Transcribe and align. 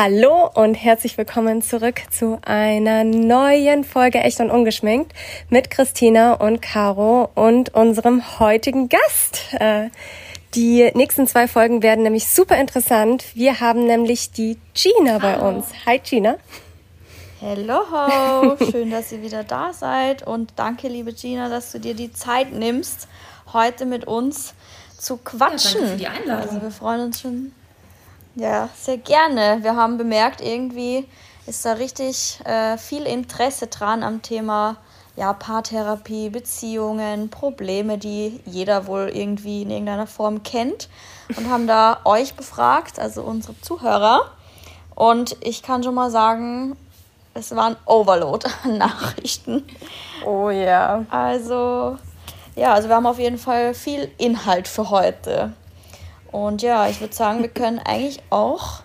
Hallo 0.00 0.48
und 0.54 0.76
herzlich 0.76 1.18
willkommen 1.18 1.60
zurück 1.60 2.02
zu 2.12 2.38
einer 2.42 3.02
neuen 3.02 3.82
Folge 3.82 4.20
Echt 4.20 4.38
und 4.38 4.48
Ungeschminkt 4.48 5.12
mit 5.50 5.70
Christina 5.70 6.34
und 6.34 6.62
Caro 6.62 7.28
und 7.34 7.74
unserem 7.74 8.38
heutigen 8.38 8.88
Gast. 8.88 9.40
Äh, 9.54 9.90
die 10.54 10.88
nächsten 10.94 11.26
zwei 11.26 11.48
Folgen 11.48 11.82
werden 11.82 12.04
nämlich 12.04 12.28
super 12.28 12.56
interessant. 12.58 13.24
Wir 13.34 13.58
haben 13.58 13.86
nämlich 13.86 14.30
die 14.30 14.56
Gina 14.72 15.18
bei 15.18 15.40
uns. 15.40 15.66
Hi 15.84 15.98
Gina. 15.98 16.36
Hello, 17.40 18.56
schön, 18.70 18.92
dass 18.92 19.10
ihr 19.10 19.20
wieder 19.20 19.42
da 19.42 19.72
seid 19.72 20.24
und 20.24 20.52
danke, 20.54 20.86
liebe 20.86 21.12
Gina, 21.12 21.48
dass 21.48 21.72
du 21.72 21.80
dir 21.80 21.94
die 21.94 22.12
Zeit 22.12 22.52
nimmst, 22.52 23.08
heute 23.52 23.84
mit 23.84 24.04
uns 24.04 24.54
zu 24.96 25.16
quatschen. 25.16 25.80
Ja, 25.80 25.80
danke 25.80 25.90
für 25.90 25.96
die 25.96 26.06
Einladung. 26.06 26.48
Also 26.50 26.62
wir 26.62 26.70
freuen 26.70 27.00
uns 27.00 27.20
schon 27.20 27.50
ja, 28.38 28.68
sehr 28.80 28.98
gerne. 28.98 29.58
Wir 29.62 29.74
haben 29.74 29.98
bemerkt, 29.98 30.40
irgendwie 30.40 31.06
ist 31.46 31.64
da 31.64 31.72
richtig 31.72 32.40
äh, 32.44 32.78
viel 32.78 33.04
Interesse 33.04 33.66
dran 33.66 34.02
am 34.02 34.22
Thema 34.22 34.76
ja, 35.16 35.32
Paartherapie, 35.32 36.30
Beziehungen, 36.30 37.28
Probleme, 37.28 37.98
die 37.98 38.40
jeder 38.46 38.86
wohl 38.86 39.10
irgendwie 39.12 39.62
in 39.62 39.70
irgendeiner 39.70 40.06
Form 40.06 40.44
kennt. 40.44 40.88
Und 41.36 41.50
haben 41.50 41.66
da 41.66 41.98
euch 42.04 42.34
befragt, 42.34 43.00
also 43.00 43.22
unsere 43.22 43.60
Zuhörer. 43.60 44.30
Und 44.94 45.36
ich 45.40 45.62
kann 45.62 45.82
schon 45.82 45.94
mal 45.94 46.10
sagen, 46.10 46.76
es 47.34 47.54
war 47.54 47.70
ein 47.70 47.76
Overload 47.86 48.46
an 48.62 48.78
Nachrichten. 48.78 49.64
Oh 50.24 50.50
ja. 50.50 51.04
Also, 51.10 51.98
ja, 52.54 52.72
also 52.74 52.88
wir 52.88 52.94
haben 52.94 53.06
auf 53.06 53.18
jeden 53.18 53.38
Fall 53.38 53.74
viel 53.74 54.08
Inhalt 54.18 54.68
für 54.68 54.90
heute. 54.90 55.52
Und 56.30 56.62
ja, 56.62 56.88
ich 56.88 57.00
würde 57.00 57.14
sagen, 57.14 57.42
wir 57.42 57.48
können 57.48 57.78
eigentlich 57.78 58.20
auch 58.30 58.82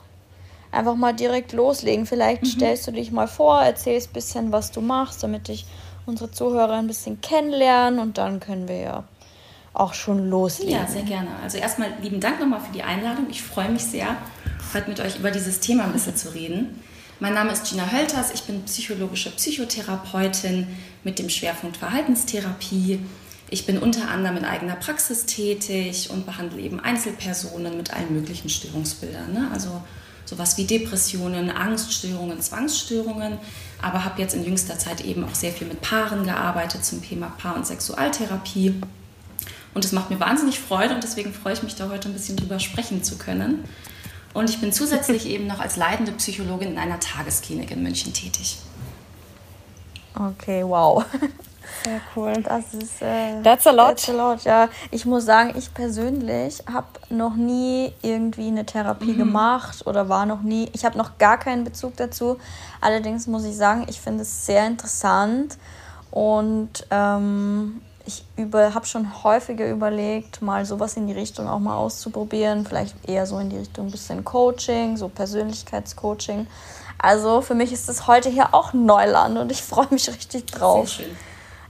einfach 0.72 0.96
mal 0.96 1.14
direkt 1.14 1.54
loslegen. 1.54 2.06
Vielleicht 2.06 2.44
mhm. 2.44 2.48
stellst 2.48 2.88
du 2.88 2.92
dich 2.92 3.12
mal 3.12 3.28
vor, 3.28 3.62
erzählst 3.62 4.10
ein 4.10 4.14
bisschen, 4.14 4.52
was 4.52 4.72
du 4.72 4.82
machst, 4.82 5.24
damit 5.24 5.50
ich 5.50 5.66
unsere 6.06 6.32
Zuhörer 6.32 6.74
ein 6.74 6.88
bisschen 6.88 7.22
kennenlernen 7.22 8.00
und 8.00 8.18
dann 8.18 8.40
können 8.40 8.68
wir 8.68 8.78
ja 8.78 9.04
auch 9.74 9.94
schon 9.94 10.30
loslegen. 10.30 10.74
Ja, 10.74 10.88
sehr 10.88 11.04
gerne. 11.04 11.30
Also 11.42 11.58
erstmal 11.58 11.90
lieben 12.02 12.20
Dank 12.20 12.40
nochmal 12.40 12.60
für 12.60 12.74
die 12.74 12.84
Einladung. 12.84 13.28
Ich 13.30 13.42
freue 13.42 13.70
mich 13.70 13.84
sehr, 13.84 14.18
heute 14.74 14.90
mit 14.90 15.00
euch 15.00 15.18
über 15.18 15.32
dieses 15.32 15.60
Thema 15.60 15.86
ein 15.86 15.94
bisschen 15.94 16.16
zu 16.16 16.34
reden. 16.34 16.82
Mein 17.20 17.34
Name 17.34 17.52
ist 17.52 17.70
Gina 17.70 17.90
Hölters, 17.92 18.32
ich 18.34 18.44
bin 18.44 18.64
psychologische 18.64 19.32
Psychotherapeutin 19.32 20.68
mit 21.04 21.20
dem 21.20 21.30
Schwerpunkt 21.30 21.78
Verhaltenstherapie 21.78 23.00
ich 23.54 23.68
bin 23.68 23.78
unter 23.78 24.10
anderem 24.10 24.38
in 24.38 24.46
eigener 24.46 24.76
Praxis 24.76 25.28
tätig 25.28 26.10
und 26.10 26.26
behandle 26.26 26.60
eben 26.60 26.80
Einzelpersonen 26.80 27.78
mit 27.78 27.94
allen 27.94 28.12
möglichen 28.12 28.50
Störungsbildern. 28.50 29.32
Ne? 29.32 29.48
Also 29.54 29.84
sowas 30.26 30.58
wie 30.58 30.66
Depressionen, 30.66 31.52
Angststörungen, 31.52 32.42
Zwangsstörungen, 32.42 33.38
aber 33.80 34.06
habe 34.06 34.20
jetzt 34.20 34.34
in 34.34 34.44
jüngster 34.44 34.80
Zeit 34.80 35.02
eben 35.02 35.24
auch 35.24 35.36
sehr 35.36 35.52
viel 35.52 35.68
mit 35.68 35.82
Paaren 35.82 36.24
gearbeitet 36.24 36.84
zum 36.84 37.04
Thema 37.04 37.28
Paar- 37.38 37.56
und 37.56 37.68
Sexualtherapie. 37.68 38.82
Und 39.76 39.86
es 39.86 39.92
macht 39.92 40.10
mir 40.10 40.20
wahnsinnig 40.20 40.60
Freude 40.60 40.96
und 40.96 41.04
deswegen 41.04 41.32
freue 41.32 41.54
ich 41.54 41.62
mich 41.62 41.76
da 41.76 41.90
heute 41.90 42.10
ein 42.10 42.14
bisschen 42.14 42.38
drüber 42.38 42.60
sprechen 42.60 43.04
zu 43.04 43.20
können. 43.20 43.66
Und 44.34 44.50
ich 44.50 44.62
bin 44.62 44.74
zusätzlich 44.74 45.28
eben 45.28 45.46
noch 45.46 45.60
als 45.60 45.78
leitende 45.78 46.12
Psychologin 46.14 46.70
in 46.70 46.78
einer 46.80 47.00
Tagesklinik 47.00 47.70
in 47.70 47.84
München 47.84 48.14
tätig. 48.14 48.58
Okay, 50.16 50.64
wow. 50.66 51.06
Sehr 51.84 52.02
cool. 52.16 52.34
Das 52.44 52.74
ist. 52.74 53.02
Äh, 53.02 53.42
that's 53.44 53.68
a 53.68 53.72
lot. 53.72 53.88
That's 53.90 54.10
a 54.10 54.14
lot, 54.14 54.44
ja. 54.44 54.70
Ich 54.92 55.06
muss 55.06 55.26
sagen, 55.26 55.54
ich 55.58 55.74
persönlich 55.74 56.64
habe 56.72 56.88
noch 57.10 57.36
nie 57.36 57.94
irgendwie 58.02 58.48
eine 58.48 58.66
Therapie 58.66 59.14
mhm. 59.14 59.18
gemacht 59.18 59.86
oder 59.86 60.08
war 60.08 60.26
noch 60.26 60.42
nie. 60.42 60.70
Ich 60.74 60.86
habe 60.86 60.98
noch 60.98 61.18
gar 61.18 61.38
keinen 61.38 61.64
Bezug 61.64 61.98
dazu. 61.98 62.38
Allerdings 62.80 63.28
muss 63.28 63.44
ich 63.44 63.56
sagen, 63.56 63.86
ich 63.90 64.00
finde 64.00 64.22
es 64.22 64.46
sehr 64.46 64.66
interessant 64.66 65.58
und 66.12 66.86
ähm, 66.90 67.82
ich 68.06 68.24
habe 68.54 68.86
schon 68.86 69.24
häufiger 69.24 69.70
überlegt, 69.70 70.42
mal 70.42 70.66
sowas 70.66 70.98
in 70.98 71.08
die 71.08 71.14
Richtung 71.14 71.48
auch 71.48 71.60
mal 71.60 71.76
auszuprobieren. 71.76 72.66
Vielleicht 72.66 72.96
eher 73.10 73.26
so 73.26 73.40
in 73.40 73.50
die 73.50 73.58
Richtung 73.58 73.88
ein 73.88 73.92
bisschen 73.92 74.24
Coaching, 74.24 74.96
so 74.98 75.10
Persönlichkeitscoaching. 75.10 76.48
Also 76.98 77.42
für 77.42 77.56
mich 77.56 77.74
ist 77.74 77.90
das 77.90 78.08
heute 78.08 78.30
hier 78.30 78.54
auch 78.54 78.72
Neuland 78.72 79.38
und 79.38 79.52
ich 79.52 79.62
freue 79.62 79.88
mich 79.92 80.08
richtig 80.08 80.46
drauf. 80.46 80.88
Sehr 80.90 81.06
schön 81.06 81.18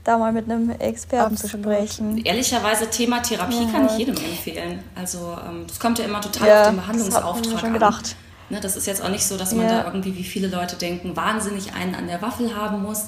da 0.04 0.18
mal 0.18 0.32
mit 0.32 0.50
einem 0.50 0.70
Experten 0.70 1.34
Absolut. 1.34 1.50
zu 1.50 1.58
sprechen. 1.58 2.18
Ehrlicherweise, 2.24 2.88
Thema 2.88 3.20
Therapie 3.20 3.64
ja. 3.64 3.70
kann 3.70 3.86
ich 3.86 3.98
jedem 3.98 4.16
empfehlen. 4.16 4.82
Also 4.94 5.36
ähm, 5.48 5.64
das 5.66 5.80
kommt 5.80 5.98
ja 5.98 6.04
immer 6.04 6.20
total 6.20 6.48
ja, 6.48 6.60
auf 6.62 6.68
den 6.68 6.76
Behandlungsauftrag 6.76 7.52
das 7.52 7.60
schon 7.60 7.72
gedacht. 7.72 8.16
an. 8.50 8.54
Ne, 8.54 8.60
das 8.60 8.76
ist 8.76 8.86
jetzt 8.86 9.02
auch 9.02 9.08
nicht 9.08 9.24
so, 9.24 9.36
dass 9.38 9.54
man 9.54 9.66
ja. 9.66 9.82
da 9.82 9.86
irgendwie, 9.86 10.16
wie 10.16 10.24
viele 10.24 10.48
Leute 10.48 10.76
denken, 10.76 11.16
wahnsinnig 11.16 11.72
einen 11.72 11.94
an 11.94 12.06
der 12.06 12.20
Waffel 12.20 12.54
haben 12.54 12.82
muss, 12.82 13.06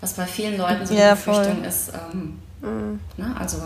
was 0.00 0.14
bei 0.14 0.26
vielen 0.26 0.56
Leuten 0.56 0.86
so 0.86 0.94
die 0.94 1.00
Befürchtung 1.00 1.56
voll. 1.56 1.66
ist. 1.66 1.92
Ähm, 2.12 2.38
mhm. 2.60 3.00
ne, 3.16 3.34
also 3.38 3.58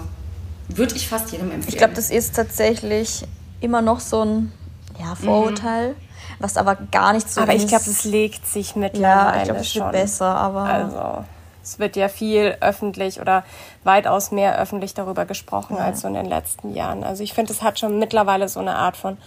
würde 0.68 0.94
ich 0.96 1.08
fast 1.08 1.30
jedem 1.32 1.50
empfehlen. 1.50 1.68
Ich 1.68 1.76
glaube, 1.76 1.94
das 1.94 2.10
ist 2.10 2.34
tatsächlich 2.34 3.24
immer 3.60 3.82
noch 3.82 4.00
so 4.00 4.24
ein 4.24 4.52
ja, 4.98 5.14
Vorurteil. 5.14 5.90
Mhm 5.90 6.10
was 6.40 6.56
aber 6.56 6.74
gar 6.74 7.12
nicht 7.12 7.30
so 7.30 7.42
aber 7.42 7.52
ist. 7.52 7.62
Aber 7.62 7.64
ich 7.64 7.68
glaube, 7.68 7.90
es 7.90 8.04
legt 8.04 8.46
sich 8.46 8.74
mittlerweile 8.74 9.02
Ja, 9.02 9.36
ich 9.36 9.44
glaube, 9.44 9.60
es 9.60 9.74
wird 9.74 9.92
besser, 9.92 10.34
aber... 10.34 10.62
Also 10.62 11.24
es 11.70 11.78
wird 11.78 11.94
ja 11.94 12.08
viel 12.08 12.56
öffentlich 12.60 13.20
oder 13.20 13.44
weitaus 13.84 14.32
mehr 14.32 14.58
öffentlich 14.58 14.92
darüber 14.94 15.24
gesprochen 15.24 15.76
ja. 15.76 15.84
als 15.84 16.00
so 16.00 16.08
in 16.08 16.14
den 16.14 16.26
letzten 16.26 16.74
Jahren. 16.74 17.04
Also 17.04 17.22
ich 17.22 17.32
finde, 17.32 17.52
es 17.52 17.62
hat 17.62 17.78
schon 17.78 17.98
mittlerweile 18.00 18.48
so 18.48 18.58
eine 18.58 18.74
Art 18.74 18.96
von 18.96 19.18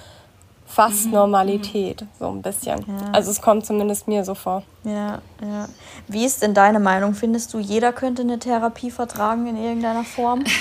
fast 0.68 1.06
mhm. 1.06 1.14
Normalität, 1.14 2.06
so 2.20 2.30
ein 2.30 2.42
bisschen. 2.42 2.80
Ja. 2.80 3.12
Also 3.14 3.31
es 3.31 3.42
kommt 3.42 3.66
zumindest 3.66 4.09
mir 4.09 4.26
so 4.26 4.36
vor. 4.36 4.64
Ja, 4.84 5.22
ja. 5.42 5.70
Wie 6.08 6.26
ist 6.26 6.42
denn 6.42 6.54
deine 6.54 6.80
Meinung? 6.80 7.14
Findest 7.14 7.54
du, 7.54 7.59
jeder 7.59 7.94
könnte 7.94 8.24
eine 8.24 8.40
Therapie 8.40 8.92
vertragen 8.92 9.48
in 9.48 9.56
irgendeiner 9.56 10.04
Form? 10.04 10.44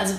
Also 0.00 0.14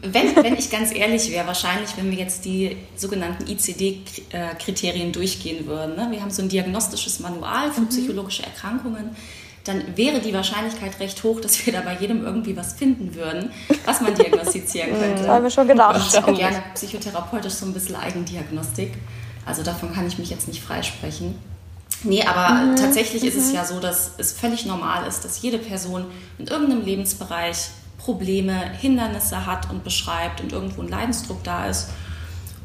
wenn, 0.00 0.36
wenn 0.36 0.54
ich 0.54 0.70
ganz 0.70 0.94
ehrlich 0.94 1.32
wäre, 1.32 1.44
wahrscheinlich, 1.48 1.96
wenn 1.96 2.08
wir 2.08 2.16
jetzt 2.16 2.44
die 2.44 2.76
sogenannten 2.94 3.48
ICD-Kriterien 3.48 5.10
durchgehen 5.10 5.66
würden. 5.66 5.96
Ne? 5.96 6.06
Wir 6.12 6.20
haben 6.20 6.30
so 6.30 6.40
ein 6.40 6.48
diagnostisches 6.48 7.18
Manual 7.18 7.72
für 7.72 7.80
mhm. 7.80 7.88
psychologische 7.88 8.44
Erkrankungen 8.44 9.16
dann 9.64 9.96
wäre 9.96 10.20
die 10.20 10.34
Wahrscheinlichkeit 10.34 11.00
recht 11.00 11.22
hoch, 11.24 11.40
dass 11.40 11.64
wir 11.64 11.72
da 11.72 11.80
bei 11.80 11.96
jedem 11.96 12.24
irgendwie 12.24 12.56
was 12.56 12.74
finden 12.74 13.14
würden, 13.14 13.50
was 13.86 14.02
man 14.02 14.14
diagnostizieren 14.14 14.90
könnte. 15.00 15.22
Das 15.22 15.28
haben 15.28 15.42
wir 15.42 15.50
schon 15.50 15.66
gedacht. 15.66 16.00
Ich 16.06 16.18
auch 16.22 16.36
gerne 16.36 16.62
psychotherapeutisch 16.74 17.54
so 17.54 17.66
ein 17.66 17.72
bisschen 17.72 17.96
Eigendiagnostik. 17.96 18.92
Also 19.46 19.62
davon 19.62 19.92
kann 19.92 20.06
ich 20.06 20.18
mich 20.18 20.30
jetzt 20.30 20.48
nicht 20.48 20.62
freisprechen. 20.62 21.34
Nee, 22.02 22.22
aber 22.22 22.54
mhm. 22.54 22.76
tatsächlich 22.76 23.22
mhm. 23.22 23.28
ist 23.28 23.36
es 23.36 23.48
mhm. 23.48 23.54
ja 23.54 23.64
so, 23.64 23.80
dass 23.80 24.12
es 24.18 24.32
völlig 24.32 24.66
normal 24.66 25.06
ist, 25.06 25.24
dass 25.24 25.40
jede 25.40 25.58
Person 25.58 26.04
in 26.38 26.46
irgendeinem 26.46 26.84
Lebensbereich 26.84 27.68
Probleme, 27.96 28.52
Hindernisse 28.78 29.46
hat 29.46 29.70
und 29.70 29.82
beschreibt 29.82 30.42
und 30.42 30.52
irgendwo 30.52 30.82
ein 30.82 30.88
Leidensdruck 30.88 31.42
da 31.42 31.66
ist. 31.66 31.88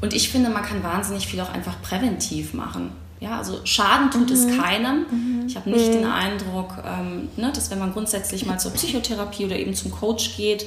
Und 0.02 0.12
ich 0.12 0.28
finde, 0.28 0.50
man 0.50 0.62
kann 0.62 0.82
wahnsinnig 0.82 1.26
viel 1.26 1.40
auch 1.40 1.52
einfach 1.52 1.80
präventiv 1.80 2.52
machen. 2.52 2.92
Ja, 3.20 3.36
also 3.36 3.60
Schaden 3.64 4.10
tut 4.10 4.30
mhm. 4.30 4.34
es 4.34 4.58
keinem. 4.58 5.06
Mhm. 5.10 5.46
Ich 5.46 5.56
habe 5.56 5.70
nicht 5.70 5.88
mhm. 5.88 5.92
den 5.92 6.06
Eindruck, 6.06 6.74
ähm, 6.84 7.28
ne, 7.36 7.52
dass 7.52 7.70
wenn 7.70 7.78
man 7.78 7.92
grundsätzlich 7.92 8.46
mal 8.46 8.58
zur 8.58 8.72
Psychotherapie 8.72 9.44
oder 9.44 9.56
eben 9.56 9.74
zum 9.74 9.90
Coach 9.90 10.36
geht 10.36 10.64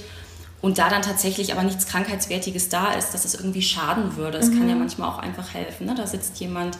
und 0.61 0.77
da 0.77 0.89
dann 0.89 1.01
tatsächlich 1.01 1.51
aber 1.51 1.63
nichts 1.63 1.87
Krankheitswertiges 1.87 2.69
da 2.69 2.93
ist, 2.93 3.13
dass 3.13 3.25
es 3.25 3.33
irgendwie 3.33 3.63
schaden 3.63 4.15
würde. 4.15 4.37
Es 4.37 4.51
kann 4.51 4.69
ja 4.69 4.75
mhm. 4.75 4.81
manchmal 4.81 5.09
auch 5.09 5.17
einfach 5.17 5.53
helfen. 5.53 5.87
Ne? 5.87 5.95
Da 5.95 6.05
sitzt 6.05 6.39
jemand, 6.39 6.77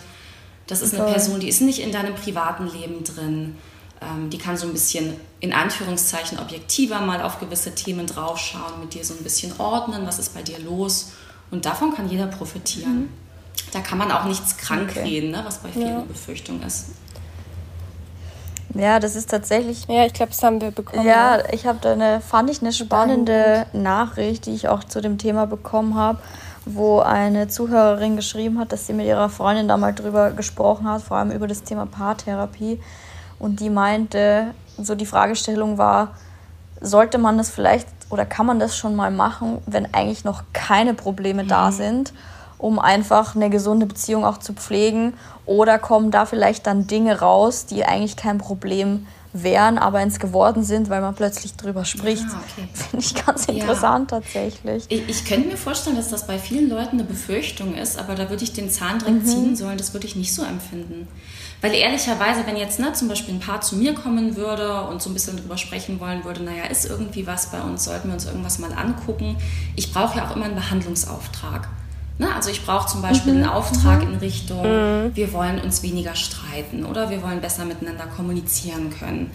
das 0.67 0.81
ist 0.81 0.93
eine 0.93 1.11
Person, 1.11 1.39
die 1.39 1.49
ist 1.49 1.61
nicht 1.61 1.79
in 1.79 1.91
deinem 1.91 2.13
privaten 2.13 2.67
Leben 2.67 3.03
drin. 3.03 3.55
Ähm, 3.99 4.29
die 4.29 4.37
kann 4.37 4.55
so 4.57 4.67
ein 4.67 4.73
bisschen 4.73 5.15
in 5.39 5.53
Anführungszeichen 5.53 6.37
objektiver 6.37 7.01
mal 7.01 7.23
auf 7.23 7.39
gewisse 7.39 7.73
Themen 7.73 8.05
draufschauen, 8.05 8.79
mit 8.79 8.93
dir 8.93 9.03
so 9.03 9.15
ein 9.15 9.23
bisschen 9.23 9.59
ordnen, 9.59 10.05
was 10.05 10.19
ist 10.19 10.35
bei 10.35 10.43
dir 10.43 10.59
los. 10.59 11.13
Und 11.49 11.65
davon 11.65 11.95
kann 11.95 12.09
jeder 12.09 12.27
profitieren. 12.27 13.09
Da 13.71 13.79
kann 13.81 13.97
man 13.97 14.11
auch 14.11 14.25
nichts 14.25 14.57
krank 14.57 14.89
okay. 14.91 15.03
reden, 15.03 15.31
ne? 15.31 15.41
was 15.45 15.57
bei 15.57 15.69
vielen 15.69 15.87
ja. 15.87 15.95
eine 15.95 16.05
Befürchtung 16.05 16.61
ist. 16.61 16.87
Ja, 18.75 18.99
das 18.99 19.15
ist 19.15 19.29
tatsächlich. 19.29 19.85
Ja, 19.87 20.05
ich 20.05 20.13
glaube, 20.13 20.31
das 20.31 20.41
haben 20.41 20.59
wir 20.59 20.71
bekommen. 20.71 21.05
Ja, 21.05 21.37
ja. 21.37 21.43
ich 21.51 21.65
habe 21.65 21.79
da 21.81 21.93
eine, 21.93 22.21
fand 22.21 22.49
ich 22.49 22.61
eine 22.61 22.73
spannende 22.73 23.65
Spannend. 23.69 23.83
Nachricht, 23.83 24.45
die 24.45 24.53
ich 24.53 24.67
auch 24.67 24.83
zu 24.83 24.99
dem 25.01 25.17
Thema 25.17 25.45
bekommen 25.45 25.95
habe, 25.95 26.19
wo 26.65 26.99
eine 26.99 27.47
Zuhörerin 27.47 28.15
geschrieben 28.15 28.59
hat, 28.59 28.71
dass 28.71 28.87
sie 28.87 28.93
mit 28.93 29.05
ihrer 29.05 29.29
Freundin 29.29 29.67
da 29.67 29.77
mal 29.77 29.93
drüber 29.93 30.31
gesprochen 30.31 30.87
hat, 30.87 31.03
vor 31.03 31.17
allem 31.17 31.31
über 31.31 31.47
das 31.47 31.63
Thema 31.63 31.85
Paartherapie. 31.85 32.79
Und 33.37 33.59
die 33.59 33.69
meinte, 33.69 34.53
so 34.77 34.95
die 34.95 35.05
Fragestellung 35.05 35.77
war, 35.77 36.15
sollte 36.81 37.17
man 37.17 37.37
das 37.37 37.49
vielleicht 37.49 37.87
oder 38.09 38.25
kann 38.25 38.45
man 38.45 38.59
das 38.59 38.75
schon 38.77 38.95
mal 38.95 39.11
machen, 39.11 39.59
wenn 39.65 39.93
eigentlich 39.93 40.23
noch 40.23 40.43
keine 40.53 40.93
Probleme 40.93 41.43
mhm. 41.43 41.47
da 41.47 41.71
sind? 41.71 42.13
Um 42.63 42.79
einfach 42.79 43.35
eine 43.35 43.49
gesunde 43.49 43.85
Beziehung 43.85 44.23
auch 44.23 44.37
zu 44.37 44.53
pflegen? 44.53 45.15
Oder 45.45 45.79
kommen 45.79 46.11
da 46.11 46.25
vielleicht 46.25 46.65
dann 46.65 46.87
Dinge 46.87 47.19
raus, 47.19 47.65
die 47.65 47.83
eigentlich 47.83 48.15
kein 48.15 48.37
Problem 48.37 49.05
wären, 49.33 49.77
aber 49.77 50.01
ins 50.01 50.19
geworden 50.19 50.63
sind, 50.63 50.89
weil 50.89 51.01
man 51.01 51.13
plötzlich 51.13 51.55
drüber 51.55 51.83
spricht. 51.83 52.23
Ah, 52.29 52.39
okay. 52.41 52.67
Finde 52.73 53.05
ich 53.05 53.25
ganz 53.25 53.45
interessant 53.47 54.11
ja. 54.11 54.19
tatsächlich. 54.19 54.85
Ich, 54.87 55.09
ich, 55.09 55.25
könnte 55.25 55.49
mir 55.49 55.57
vorstellen, 55.57 55.97
dass 55.97 56.09
das 56.09 56.25
bei 56.25 56.39
vielen 56.39 56.69
Leuten 56.69 56.99
eine 56.99 57.03
Befürchtung 57.03 57.75
ist, 57.75 57.99
aber 57.99 58.15
da 58.15 58.29
würde 58.29 58.43
ich 58.43 58.53
den 58.53 58.69
Zahn 58.69 58.99
direkt 58.99 59.23
mhm. 59.23 59.25
ziehen 59.25 59.55
sollen, 59.57 59.77
das 59.77 59.93
würde 59.93 60.07
ich 60.07 60.15
nicht 60.15 60.33
so 60.33 60.43
empfinden. 60.43 61.07
Weil 61.61 61.73
ehrlicherweise, 61.73 62.45
wenn 62.45 62.55
jetzt 62.55 62.79
ne, 62.79 62.93
zum 62.93 63.09
Beispiel 63.09 63.33
ein 63.33 63.39
Paar 63.39 63.59
zu 63.59 63.75
mir 63.75 63.93
kommen 63.93 64.37
würde 64.37 64.83
und 64.83 65.01
so 65.01 65.09
ein 65.09 65.13
bisschen 65.13 65.35
drüber 65.35 65.57
sprechen 65.57 65.99
wollen 65.99 66.23
würde, 66.23 66.43
naja, 66.43 66.65
ist 66.65 66.85
irgendwie 66.85 67.25
was 67.27 67.51
bei 67.51 67.61
uns, 67.61 67.83
sollten 67.85 68.07
wir 68.07 68.13
uns 68.13 68.25
irgendwas 68.25 68.59
mal 68.59 68.71
angucken. 68.71 69.35
Ich 69.75 69.91
brauche 69.91 70.17
ja 70.17 70.27
auch 70.27 70.35
immer 70.35 70.45
einen 70.45 70.55
Behandlungsauftrag. 70.55 71.67
Ne? 72.17 72.33
Also 72.33 72.49
ich 72.49 72.65
brauche 72.65 72.87
zum 72.87 73.01
Beispiel 73.01 73.33
mhm. 73.33 73.43
einen 73.43 73.49
Auftrag 73.49 74.03
mhm. 74.03 74.13
in 74.13 74.19
Richtung, 74.19 74.61
mhm. 74.61 75.15
wir 75.15 75.33
wollen 75.33 75.59
uns 75.61 75.83
weniger 75.83 76.15
streiten 76.15 76.85
oder 76.85 77.09
wir 77.09 77.21
wollen 77.21 77.41
besser 77.41 77.65
miteinander 77.65 78.05
kommunizieren 78.05 78.93
können. 78.97 79.31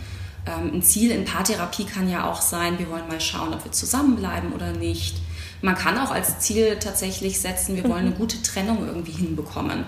Ähm, 0.46 0.74
ein 0.74 0.82
Ziel 0.82 1.10
in 1.10 1.24
Paartherapie 1.24 1.84
kann 1.84 2.08
ja 2.08 2.30
auch 2.30 2.40
sein, 2.40 2.78
wir 2.78 2.88
wollen 2.90 3.08
mal 3.08 3.20
schauen, 3.20 3.52
ob 3.52 3.64
wir 3.64 3.72
zusammenbleiben 3.72 4.52
oder 4.52 4.72
nicht. 4.72 5.16
Man 5.60 5.74
kann 5.74 5.98
auch 5.98 6.12
als 6.12 6.38
Ziel 6.38 6.78
tatsächlich 6.78 7.40
setzen, 7.40 7.74
wir 7.74 7.84
wollen 7.84 8.06
eine 8.06 8.10
mhm. 8.10 8.18
gute 8.18 8.40
Trennung 8.42 8.86
irgendwie 8.86 9.12
hinbekommen 9.12 9.84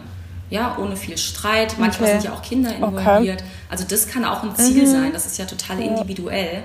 ja, 0.51 0.77
ohne 0.79 0.97
viel 0.97 1.17
Streit. 1.17 1.77
Manchmal 1.79 2.11
okay. 2.11 2.21
sind 2.21 2.31
ja 2.31 2.37
auch 2.37 2.43
Kinder 2.43 2.75
involviert. 2.75 3.41
Okay. 3.41 3.51
Also 3.69 3.85
das 3.89 4.09
kann 4.09 4.25
auch 4.25 4.43
ein 4.43 4.55
Ziel 4.57 4.83
mhm. 4.83 4.91
sein. 4.91 5.13
Das 5.13 5.25
ist 5.25 5.39
ja 5.39 5.47
total 5.47 5.81
individuell. 5.81 6.63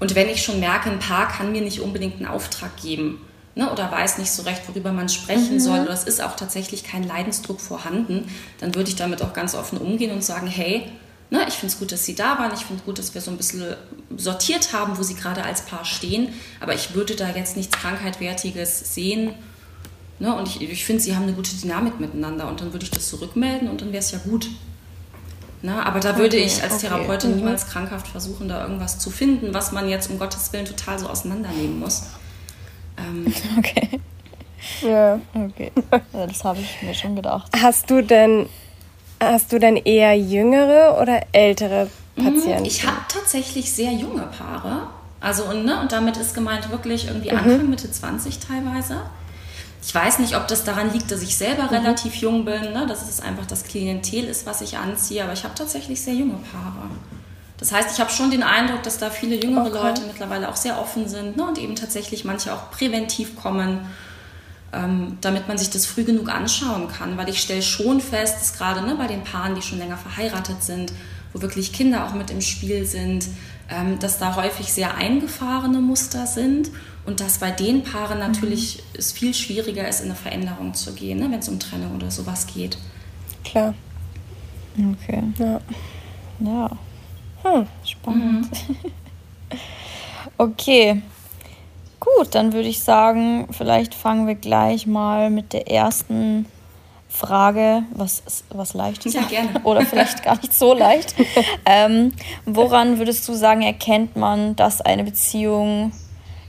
Und 0.00 0.14
wenn 0.14 0.28
ich 0.28 0.42
schon 0.42 0.60
merke, 0.60 0.90
ein 0.90 0.98
Paar 0.98 1.28
kann 1.28 1.52
mir 1.52 1.60
nicht 1.60 1.80
unbedingt 1.80 2.16
einen 2.16 2.26
Auftrag 2.26 2.76
geben 2.76 3.20
ne, 3.54 3.70
oder 3.70 3.90
weiß 3.90 4.18
nicht 4.18 4.30
so 4.30 4.42
recht, 4.42 4.68
worüber 4.68 4.92
man 4.92 5.08
sprechen 5.08 5.54
mhm. 5.54 5.60
soll 5.60 5.80
oder 5.80 5.92
es 5.92 6.04
ist 6.04 6.22
auch 6.22 6.36
tatsächlich 6.36 6.84
kein 6.84 7.02
Leidensdruck 7.02 7.60
vorhanden, 7.60 8.28
dann 8.60 8.74
würde 8.74 8.90
ich 8.90 8.96
damit 8.96 9.22
auch 9.22 9.32
ganz 9.32 9.54
offen 9.54 9.78
umgehen 9.78 10.12
und 10.12 10.24
sagen, 10.24 10.46
hey, 10.46 10.86
ne, 11.30 11.44
ich 11.48 11.54
finde 11.54 11.72
es 11.72 11.78
gut, 11.78 11.92
dass 11.92 12.04
Sie 12.04 12.14
da 12.14 12.38
waren, 12.38 12.52
ich 12.54 12.64
finde 12.64 12.80
es 12.80 12.84
gut, 12.84 12.98
dass 12.98 13.14
wir 13.14 13.20
so 13.20 13.30
ein 13.30 13.36
bisschen 13.36 13.64
sortiert 14.16 14.72
haben, 14.72 14.98
wo 14.98 15.02
Sie 15.02 15.14
gerade 15.14 15.44
als 15.44 15.62
Paar 15.62 15.84
stehen, 15.84 16.28
aber 16.60 16.74
ich 16.74 16.94
würde 16.94 17.16
da 17.16 17.28
jetzt 17.30 17.56
nichts 17.56 17.76
Krankheitwertiges 17.76 18.94
sehen 18.94 19.34
Ne? 20.22 20.32
Und 20.32 20.46
ich, 20.46 20.62
ich 20.62 20.84
finde, 20.84 21.02
sie 21.02 21.16
haben 21.16 21.24
eine 21.24 21.32
gute 21.32 21.52
Dynamik 21.56 21.98
miteinander 21.98 22.48
und 22.48 22.60
dann 22.60 22.72
würde 22.72 22.84
ich 22.84 22.92
das 22.92 23.08
zurückmelden 23.08 23.68
und 23.68 23.80
dann 23.80 23.88
wäre 23.88 23.98
es 23.98 24.12
ja 24.12 24.18
gut. 24.18 24.48
Ne? 25.62 25.84
Aber 25.84 25.98
da 25.98 26.16
würde 26.16 26.36
okay, 26.36 26.46
ich 26.46 26.62
als 26.62 26.74
okay. 26.74 26.86
Therapeutin 26.86 27.32
mhm. 27.32 27.36
niemals 27.38 27.66
krankhaft 27.66 28.06
versuchen, 28.06 28.48
da 28.48 28.62
irgendwas 28.62 29.00
zu 29.00 29.10
finden, 29.10 29.52
was 29.52 29.72
man 29.72 29.88
jetzt 29.88 30.08
um 30.10 30.20
Gottes 30.20 30.52
Willen 30.52 30.64
total 30.64 31.00
so 31.00 31.08
auseinandernehmen 31.08 31.80
muss. 31.80 32.04
Ähm, 33.02 33.32
okay. 33.58 34.00
Ja, 34.80 35.20
okay. 35.34 35.72
Ja, 36.12 36.26
das 36.26 36.44
habe 36.44 36.60
ich 36.60 36.82
mir 36.82 36.94
schon 36.94 37.16
gedacht. 37.16 37.50
Hast 37.60 37.90
du 37.90 38.02
denn, 38.02 38.48
hast 39.20 39.52
du 39.52 39.58
denn 39.58 39.76
eher 39.76 40.16
jüngere 40.16 41.00
oder 41.00 41.22
ältere 41.32 41.88
mhm, 42.16 42.24
Patienten? 42.24 42.64
Ich 42.64 42.86
habe 42.86 43.00
tatsächlich 43.08 43.70
sehr 43.72 43.92
junge 43.92 44.22
Paare. 44.22 44.88
Also, 45.20 45.44
und, 45.44 45.64
ne, 45.64 45.80
und 45.80 45.92
damit 45.92 46.16
ist 46.16 46.34
gemeint 46.34 46.70
wirklich 46.70 47.06
irgendwie 47.06 47.30
mhm. 47.30 47.38
Anfang, 47.38 47.70
Mitte 47.70 47.90
20 47.90 48.38
teilweise. 48.38 49.02
Ich 49.84 49.92
weiß 49.92 50.20
nicht, 50.20 50.36
ob 50.36 50.46
das 50.46 50.62
daran 50.64 50.92
liegt, 50.92 51.10
dass 51.10 51.22
ich 51.22 51.36
selber 51.36 51.64
mhm. 51.64 51.68
relativ 51.70 52.14
jung 52.16 52.44
bin, 52.44 52.72
ne? 52.72 52.86
dass 52.86 53.08
es 53.08 53.20
einfach 53.20 53.46
das 53.46 53.64
Klientel 53.64 54.24
ist, 54.24 54.46
was 54.46 54.60
ich 54.60 54.78
anziehe, 54.78 55.24
aber 55.24 55.32
ich 55.32 55.42
habe 55.42 55.54
tatsächlich 55.54 56.00
sehr 56.00 56.14
junge 56.14 56.38
Paare. 56.52 56.88
Das 57.62 57.70
heißt, 57.70 57.92
ich 57.92 58.00
habe 58.00 58.10
schon 58.10 58.32
den 58.32 58.42
Eindruck, 58.42 58.82
dass 58.82 58.98
da 58.98 59.08
viele 59.08 59.36
jüngere 59.36 59.66
okay. 59.66 59.78
Leute 59.80 60.02
mittlerweile 60.04 60.48
auch 60.48 60.56
sehr 60.56 60.80
offen 60.80 61.08
sind 61.08 61.36
ne? 61.36 61.46
und 61.46 61.58
eben 61.58 61.76
tatsächlich 61.76 62.24
manche 62.24 62.52
auch 62.52 62.72
präventiv 62.72 63.36
kommen, 63.36 63.86
ähm, 64.72 65.18
damit 65.20 65.46
man 65.46 65.58
sich 65.58 65.70
das 65.70 65.86
früh 65.86 66.02
genug 66.02 66.28
anschauen 66.28 66.88
kann. 66.88 67.16
Weil 67.16 67.28
ich 67.28 67.40
stelle 67.40 67.62
schon 67.62 68.00
fest, 68.00 68.34
dass 68.40 68.54
gerade 68.58 68.84
ne, 68.84 68.96
bei 68.96 69.06
den 69.06 69.22
Paaren, 69.22 69.54
die 69.54 69.62
schon 69.62 69.78
länger 69.78 69.96
verheiratet 69.96 70.60
sind, 70.64 70.92
wo 71.32 71.40
wirklich 71.40 71.72
Kinder 71.72 72.04
auch 72.04 72.14
mit 72.14 72.32
im 72.32 72.40
Spiel 72.40 72.84
sind, 72.84 73.28
ähm, 73.70 74.00
dass 74.00 74.18
da 74.18 74.34
häufig 74.34 74.72
sehr 74.72 74.96
eingefahrene 74.96 75.78
Muster 75.78 76.26
sind 76.26 76.72
und 77.06 77.20
dass 77.20 77.38
bei 77.38 77.52
den 77.52 77.84
Paaren 77.84 78.18
natürlich 78.18 78.78
mhm. 78.78 78.98
es 78.98 79.12
viel 79.12 79.34
schwieriger 79.34 79.86
ist, 79.86 80.00
in 80.00 80.06
eine 80.06 80.16
Veränderung 80.16 80.74
zu 80.74 80.94
gehen, 80.94 81.20
ne, 81.20 81.30
wenn 81.30 81.38
es 81.38 81.48
um 81.48 81.60
Trennung 81.60 81.94
oder 81.94 82.10
sowas 82.10 82.48
geht. 82.52 82.76
Klar. 83.44 83.72
Okay. 84.76 85.22
Ja. 85.38 85.60
Ja. 86.40 86.70
Hm, 87.42 87.66
spannend. 87.84 88.50
Mhm. 88.68 88.76
okay. 90.38 91.02
Gut, 92.00 92.34
dann 92.34 92.52
würde 92.52 92.68
ich 92.68 92.82
sagen, 92.82 93.46
vielleicht 93.52 93.94
fangen 93.94 94.26
wir 94.26 94.34
gleich 94.34 94.86
mal 94.86 95.30
mit 95.30 95.52
der 95.52 95.70
ersten 95.70 96.46
Frage, 97.08 97.84
was, 97.94 98.22
was 98.50 98.74
leicht 98.74 99.06
ist. 99.06 99.14
Ja, 99.14 99.22
gerne. 99.22 99.60
Oder 99.64 99.86
vielleicht 99.86 100.24
gar 100.24 100.36
nicht 100.36 100.54
so 100.54 100.74
leicht. 100.74 101.14
ähm, 101.66 102.12
woran 102.44 102.98
würdest 102.98 103.28
du 103.28 103.34
sagen, 103.34 103.62
erkennt 103.62 104.16
man, 104.16 104.56
dass 104.56 104.80
eine 104.80 105.04
Beziehung 105.04 105.92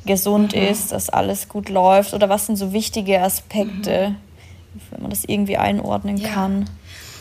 gesund 0.05 0.55
mhm. 0.55 0.61
ist, 0.61 0.91
dass 0.91 1.09
alles 1.09 1.49
gut 1.49 1.69
läuft? 1.69 2.13
Oder 2.13 2.29
was 2.29 2.47
sind 2.47 2.55
so 2.55 2.73
wichtige 2.73 3.21
Aspekte, 3.21 4.15
mhm. 4.73 4.81
wenn 4.89 5.01
man 5.01 5.09
das 5.11 5.25
irgendwie 5.25 5.57
einordnen 5.57 6.17
ja. 6.17 6.29
kann? 6.29 6.69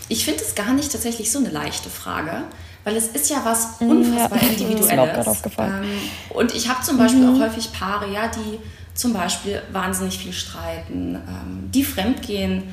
Ich 0.09 0.25
finde 0.25 0.43
es 0.43 0.55
gar 0.55 0.73
nicht 0.73 0.93
tatsächlich 0.93 1.31
so 1.31 1.39
eine 1.39 1.49
leichte 1.49 1.91
Frage, 1.91 2.45
weil 2.85 2.97
es 2.97 3.09
ist 3.09 3.31
ja 3.31 3.43
was 3.45 3.81
unfassbar 3.81 4.43
ja. 4.43 4.49
individuelles. 4.49 5.43
Ähm, 5.59 5.85
und 6.31 6.55
ich 6.55 6.69
habe 6.69 6.83
zum 6.83 6.99
Beispiel 6.99 7.27
mhm. 7.27 7.37
auch 7.37 7.47
häufig 7.47 7.73
Paare, 7.73 8.13
ja, 8.13 8.29
die 8.29 8.59
zum 8.95 9.13
Beispiel 9.13 9.63
wahnsinnig 9.73 10.19
viel 10.19 10.33
streiten, 10.33 11.15
ähm, 11.15 11.71
die 11.73 11.85
fremdgehen 11.85 12.65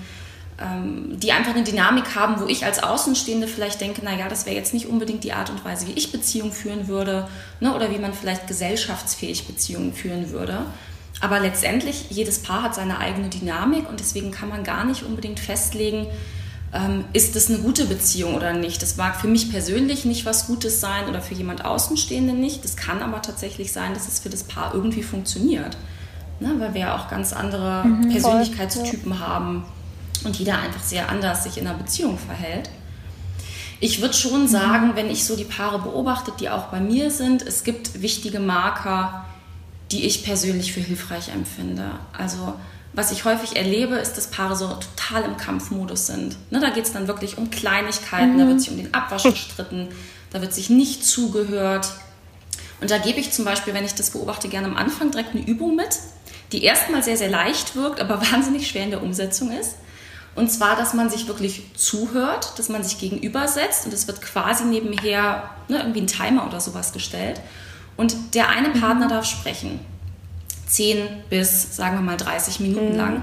ähm, 0.62 1.18
die 1.18 1.32
einfach 1.32 1.56
eine 1.56 1.64
Dynamik 1.64 2.16
haben, 2.16 2.42
wo 2.42 2.46
ich 2.46 2.66
als 2.66 2.84
Außenstehende 2.84 3.48
vielleicht 3.48 3.80
denke, 3.80 4.04
naja, 4.04 4.28
das 4.28 4.46
wäre 4.46 4.56
jetzt 4.56 4.74
nicht 4.74 4.88
unbedingt 4.88 5.24
die 5.24 5.32
Art 5.32 5.50
und 5.50 5.64
Weise, 5.64 5.88
wie 5.88 5.94
ich 5.94 6.12
Beziehungen 6.12 6.52
führen 6.52 6.88
würde 6.88 7.28
ne, 7.60 7.74
oder 7.74 7.92
wie 7.92 7.98
man 7.98 8.14
vielleicht 8.14 8.48
gesellschaftsfähig 8.48 9.48
Beziehungen 9.48 9.94
führen 9.94 10.32
würde. 10.32 10.66
Aber 11.22 11.40
letztendlich, 11.40 12.08
jedes 12.10 12.40
Paar 12.40 12.64
hat 12.64 12.76
seine 12.76 13.00
eigene 13.00 13.30
Dynamik 13.30 13.90
und 13.90 14.00
deswegen 14.00 14.32
kann 14.32 14.50
man 14.50 14.64
gar 14.64 14.86
nicht 14.86 15.04
unbedingt 15.04 15.40
festlegen, 15.40 16.08
ähm, 16.72 17.06
ist 17.14 17.36
das 17.36 17.50
eine 17.50 17.60
gute 17.60 17.86
Beziehung 17.86 18.36
oder 18.36 18.54
nicht. 18.54 18.82
Das 18.82 18.98
mag 18.98 19.20
für 19.20 19.28
mich 19.28 19.50
persönlich 19.50 20.06
nicht 20.06 20.26
was 20.26 20.48
Gutes 20.48 20.80
sein 20.80 21.08
oder 21.08 21.22
für 21.22 21.34
jemand 21.34 21.66
Außenstehenden 21.66 22.40
nicht. 22.40 22.64
Das 22.64 22.78
kann 22.78 23.02
aber 23.02 23.22
tatsächlich 23.22 23.72
sein, 23.72 23.94
dass 23.94 24.08
es 24.08 24.20
für 24.20 24.30
das 24.30 24.44
Paar 24.44 24.74
irgendwie 24.74 25.04
funktioniert. 25.04 25.78
Ne, 26.40 26.56
weil 26.58 26.74
wir 26.74 26.82
ja 26.82 26.98
auch 26.98 27.10
ganz 27.10 27.34
andere 27.34 27.84
mhm, 27.84 28.10
Persönlichkeitstypen 28.10 29.14
voll, 29.14 29.28
haben 29.28 29.66
und 30.24 30.38
jeder 30.38 30.58
einfach 30.60 30.82
sehr 30.82 31.10
anders 31.10 31.44
sich 31.44 31.58
in 31.58 31.68
einer 31.68 31.78
Beziehung 31.78 32.18
verhält. 32.18 32.70
Ich 33.82 34.02
würde 34.02 34.14
schon 34.14 34.44
mhm. 34.44 34.48
sagen, 34.48 34.92
wenn 34.96 35.10
ich 35.10 35.26
so 35.26 35.36
die 35.36 35.44
Paare 35.44 35.80
beobachte, 35.80 36.32
die 36.40 36.50
auch 36.50 36.68
bei 36.68 36.80
mir 36.80 37.12
sind, 37.12 37.42
es 37.42 37.66
gibt 37.66 38.02
wichtige 38.02 38.40
Marker, 38.40 39.26
die 39.92 40.06
ich 40.06 40.24
persönlich 40.24 40.72
für 40.72 40.82
hilfreich 40.82 41.30
empfinde. 41.30 41.92
Also 42.18 42.54
was 42.94 43.12
ich 43.12 43.26
häufig 43.26 43.56
erlebe, 43.56 43.96
ist, 43.96 44.14
dass 44.14 44.28
Paare 44.28 44.56
so 44.56 44.68
total 44.68 45.24
im 45.24 45.38
Kampfmodus 45.38 46.08
sind. 46.08 46.36
Ne, 46.50 46.60
da 46.60 46.70
geht 46.70 46.86
es 46.86 46.94
dann 46.94 47.08
wirklich 47.08 47.38
um 47.38 47.52
Kleinigkeiten, 47.52 48.34
mhm. 48.34 48.40
da 48.40 48.48
wird 48.48 48.62
sich 48.62 48.72
um 48.72 48.78
den 48.78 48.94
Abwasch 48.94 49.24
gestritten, 49.24 49.90
da 50.32 50.42
wird 50.42 50.54
sich 50.54 50.70
nicht 50.70 51.06
zugehört. 51.06 51.92
Und 52.82 52.92
da 52.92 52.98
gebe 52.98 53.20
ich 53.20 53.32
zum 53.32 53.46
Beispiel, 53.46 53.74
wenn 53.74 53.86
ich 53.86 53.94
das 53.94 54.12
beobachte, 54.12 54.48
gerne 54.48 54.68
am 54.68 54.76
Anfang 54.76 55.12
direkt 55.12 55.36
eine 55.36 55.46
Übung 55.46 55.76
mit, 55.76 56.00
die 56.52 56.64
erstmal 56.64 57.04
sehr, 57.04 57.18
sehr 57.18 57.30
leicht 57.30 57.76
wirkt, 57.76 58.00
aber 58.00 58.22
wahnsinnig 58.32 58.68
schwer 58.68 58.84
in 58.84 58.92
der 58.92 59.04
Umsetzung 59.04 59.52
ist. 59.52 59.76
Und 60.36 60.50
zwar, 60.50 60.76
dass 60.76 60.94
man 60.94 61.10
sich 61.10 61.28
wirklich 61.28 61.64
zuhört, 61.76 62.58
dass 62.58 62.70
man 62.70 62.84
sich 62.84 63.00
gegenübersetzt 63.00 63.86
und 63.86 63.94
es 63.94 64.08
wird 64.08 64.22
quasi 64.22 64.64
nebenher 64.64 65.50
ne, 65.68 65.80
irgendwie 65.80 66.02
ein 66.02 66.08
Timer 66.08 66.48
oder 66.48 66.62
sowas 66.62 66.94
gestellt. 66.94 67.42
Und 67.98 68.36
der 68.36 68.48
eine 68.50 68.70
Partner 68.70 69.06
mhm. 69.06 69.10
darf 69.10 69.26
sprechen. 69.26 69.80
10 70.70 71.08
bis, 71.30 71.76
sagen 71.76 71.98
wir 71.98 72.02
mal, 72.02 72.18
30 72.18 72.60
Minuten 72.60 72.92
mhm. 72.92 72.98
lang. 72.98 73.22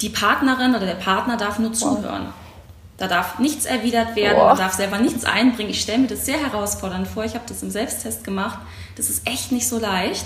Die 0.00 0.08
Partnerin 0.08 0.74
oder 0.74 0.86
der 0.86 0.94
Partner 0.94 1.36
darf 1.36 1.58
nur 1.58 1.72
zuhören. 1.72 2.28
Da 2.96 3.06
darf 3.06 3.38
nichts 3.38 3.64
erwidert 3.64 4.16
werden, 4.16 4.38
man 4.38 4.56
darf 4.56 4.72
selber 4.72 4.98
nichts 4.98 5.24
einbringen. 5.24 5.70
Ich 5.70 5.80
stelle 5.80 5.98
mir 5.98 6.08
das 6.08 6.26
sehr 6.26 6.38
herausfordernd 6.38 7.06
vor. 7.06 7.24
Ich 7.24 7.34
habe 7.34 7.44
das 7.46 7.62
im 7.62 7.70
Selbsttest 7.70 8.24
gemacht. 8.24 8.58
Das 8.96 9.08
ist 9.08 9.26
echt 9.26 9.52
nicht 9.52 9.68
so 9.68 9.78
leicht. 9.78 10.24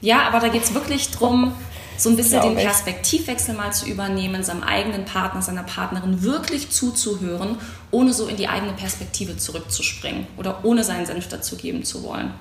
Ja, 0.00 0.22
aber 0.28 0.38
da 0.38 0.48
geht 0.48 0.62
es 0.62 0.74
wirklich 0.74 1.10
darum, 1.10 1.52
so 1.96 2.10
ein 2.10 2.16
bisschen 2.16 2.42
den 2.42 2.56
Perspektivwechsel 2.56 3.54
mal 3.54 3.72
zu 3.72 3.86
übernehmen, 3.86 4.42
seinem 4.42 4.62
eigenen 4.62 5.04
Partner, 5.04 5.42
seiner 5.42 5.62
Partnerin 5.62 6.22
wirklich 6.22 6.70
zuzuhören, 6.70 7.56
ohne 7.90 8.12
so 8.12 8.26
in 8.26 8.36
die 8.36 8.48
eigene 8.48 8.72
Perspektive 8.72 9.36
zurückzuspringen 9.36 10.26
oder 10.36 10.64
ohne 10.64 10.84
seinen 10.84 11.06
Senf 11.06 11.28
dazugeben 11.28 11.84
zu 11.84 12.02
wollen. 12.02 12.32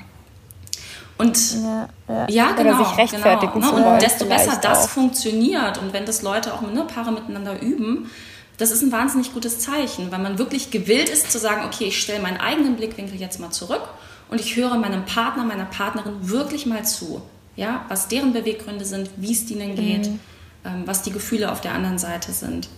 Und 1.21 1.63
ja, 1.63 1.87
ja. 2.07 2.27
ja 2.29 2.51
genau, 2.53 2.83
sich 2.83 2.97
rechtfertigen 2.97 3.53
genau. 3.53 3.77
Ne? 3.77 3.93
Und 3.93 4.01
desto 4.01 4.25
besser 4.25 4.59
das 4.61 4.85
auch. 4.85 4.89
funktioniert 4.89 5.77
und 5.77 5.93
wenn 5.93 6.05
das 6.05 6.21
Leute 6.21 6.53
auch 6.53 6.61
ne, 6.61 6.83
Paare 6.83 7.11
miteinander 7.11 7.61
üben, 7.61 8.09
das 8.57 8.71
ist 8.71 8.81
ein 8.81 8.91
wahnsinnig 8.91 9.33
gutes 9.33 9.59
Zeichen, 9.59 10.11
weil 10.11 10.19
man 10.19 10.37
wirklich 10.37 10.71
gewillt 10.71 11.09
ist 11.09 11.31
zu 11.31 11.39
sagen, 11.39 11.63
okay, 11.65 11.85
ich 11.85 12.01
stelle 12.01 12.21
meinen 12.21 12.37
eigenen 12.37 12.75
Blickwinkel 12.75 13.19
jetzt 13.19 13.39
mal 13.39 13.49
zurück 13.51 13.87
und 14.29 14.39
ich 14.39 14.55
höre 14.55 14.77
meinem 14.77 15.05
Partner, 15.05 15.43
meiner 15.43 15.65
Partnerin 15.65 16.29
wirklich 16.29 16.65
mal 16.65 16.83
zu 16.85 17.21
ja, 17.55 17.85
was 17.89 18.07
deren 18.07 18.33
Beweggründe 18.33 18.85
sind, 18.85 19.09
wie 19.17 19.33
es 19.33 19.45
denen 19.45 19.75
geht, 19.75 20.07
mhm. 20.07 20.19
ähm, 20.65 20.83
was 20.85 21.03
die 21.03 21.11
Gefühle 21.11 21.51
auf 21.51 21.61
der 21.61 21.73
anderen 21.73 21.97
Seite 21.97 22.31
sind. 22.31 22.69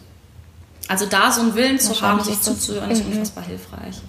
Also 0.88 1.05
da 1.05 1.31
so 1.31 1.41
einen 1.41 1.55
Willen 1.55 1.79
zu 1.79 2.01
haben, 2.01 2.21
sich 2.23 2.41
zuzuhören, 2.41 2.91
ist 2.91 3.05
mhm. 3.05 3.13
unfassbar 3.13 3.45
hilfreich. 3.45 4.01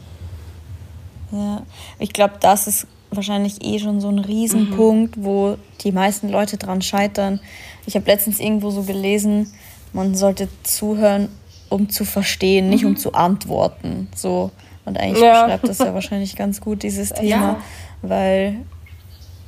Ja, 1.31 1.63
ich 1.99 2.13
glaube, 2.13 2.35
das 2.41 2.67
ist 2.67 2.87
wahrscheinlich 3.17 3.65
eh 3.65 3.79
schon 3.79 4.01
so 4.01 4.09
ein 4.09 4.19
Riesenpunkt, 4.19 5.17
mhm. 5.17 5.25
wo 5.25 5.57
die 5.83 5.93
meisten 5.93 6.29
Leute 6.29 6.57
dran 6.57 6.83
scheitern. 6.83 7.41
Ich 7.87 7.95
habe 7.97 8.07
letztens 8.07 8.41
irgendwo 8.41 8.71
so 8.71 8.83
gelesen, 8.83 9.53
man 9.93 10.15
sollte 10.15 10.49
zuhören, 10.63 11.29
um 11.69 11.89
zu 11.89 12.05
verstehen, 12.05 12.69
nicht 12.69 12.83
mhm. 12.83 12.91
um 12.91 12.97
zu 12.97 13.15
antworten. 13.15 14.09
So. 14.15 14.51
Und 14.85 14.99
eigentlich 14.99 15.23
ja. 15.23 15.45
beschreibt 15.45 15.69
das 15.69 15.79
ja 15.79 15.95
wahrscheinlich 15.95 16.37
ganz 16.37 16.61
gut, 16.61 16.83
dieses 16.83 17.11
Thema, 17.11 17.29
ja. 17.29 17.57
weil 18.03 18.57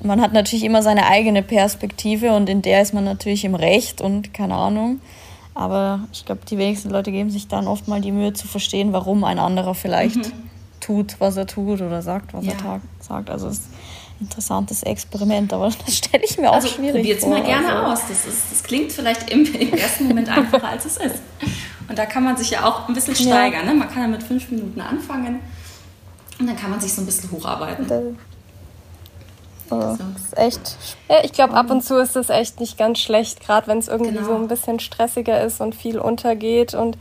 man 0.03 0.21
hat 0.21 0.33
natürlich 0.33 0.65
immer 0.65 0.83
seine 0.83 1.07
eigene 1.07 1.43
Perspektive 1.43 2.33
und 2.35 2.49
in 2.49 2.63
der 2.63 2.83
ist 2.83 2.95
man 2.95 3.05
natürlich 3.05 3.45
im 3.45 3.55
Recht 3.55 4.01
und 4.01 4.35
keine 4.35 4.55
Ahnung. 4.55 5.01
Aber 5.55 6.01
ich 6.13 6.27
glaube, 6.27 6.43
die 6.49 6.59
wenigsten 6.59 6.91
Leute 6.91 7.11
geben 7.11 7.31
sich 7.31 7.49
dann 7.49 7.67
oft 7.67 7.89
mal 7.89 8.03
die 8.03 8.13
Mühe 8.13 8.35
zu 8.35 8.47
verstehen, 8.47 8.93
warum 8.93 9.25
ein 9.25 9.39
anderer 9.39 9.75
vielleicht 9.75 10.17
mhm. 10.17 10.33
Tut, 10.81 11.17
was 11.19 11.37
er 11.37 11.47
tut 11.47 11.81
oder 11.81 12.03
sagt, 12.03 12.35
was 12.35 12.45
ja. 12.45 12.53
er 12.53 12.81
sagt. 13.01 13.31
Also 13.31 13.49
es 13.49 13.59
ist 13.59 13.69
ein 14.21 14.25
interessantes 14.25 14.83
Experiment, 14.83 15.53
aber 15.53 15.71
das 15.87 15.97
stelle 15.97 16.25
ich 16.25 16.39
mir 16.39 16.51
also, 16.51 16.69
auch 16.69 16.73
schwierig 16.73 16.97
Probiert 16.97 17.19
es 17.19 17.27
mal 17.27 17.43
gerne 17.43 17.73
also. 17.73 17.93
aus. 17.93 18.09
Das, 18.09 18.27
ist, 18.27 18.53
das 18.53 18.63
klingt 18.63 18.93
vielleicht 18.93 19.31
im, 19.31 19.45
im 19.55 19.73
ersten 19.75 20.09
Moment 20.09 20.29
einfacher, 20.29 20.69
als 20.69 20.85
es 20.85 20.97
ist. 20.97 21.23
Und 21.89 21.99
da 21.99 22.07
kann 22.07 22.25
man 22.25 22.37
sich 22.37 22.51
ja 22.51 22.65
auch 22.67 22.89
ein 22.89 22.95
bisschen 22.95 23.15
steigern. 23.15 23.67
Ja. 23.67 23.73
Ne? 23.73 23.79
Man 23.79 23.89
kann 23.89 24.03
ja 24.03 24.09
mit 24.09 24.23
fünf 24.23 24.51
Minuten 24.51 24.81
anfangen 24.81 25.41
und 26.39 26.47
dann 26.47 26.57
kann 26.57 26.71
man 26.71 26.81
sich 26.81 26.93
so 26.93 27.03
ein 27.03 27.07
bisschen 27.07 27.31
hocharbeiten. 27.31 27.91
Also, 27.91 28.15
das 29.69 30.23
ist 30.23 30.39
echt. 30.39 30.77
Ja, 31.09 31.17
ich 31.25 31.33
glaube, 31.33 31.55
ab 31.55 31.71
und 31.71 31.83
zu 31.83 31.97
ist 32.01 32.15
das 32.15 32.29
echt 32.29 32.61
nicht 32.61 32.79
ganz 32.79 32.99
schlecht, 32.99 33.41
gerade 33.41 33.67
wenn 33.67 33.79
es 33.79 33.89
irgendwie 33.89 34.13
genau. 34.13 34.27
so 34.27 34.35
ein 34.35 34.49
bisschen 34.49 34.79
stressiger 34.81 35.43
ist 35.43 35.61
und 35.61 35.75
viel 35.75 35.99
untergeht. 35.99 36.75
Und 36.75 36.99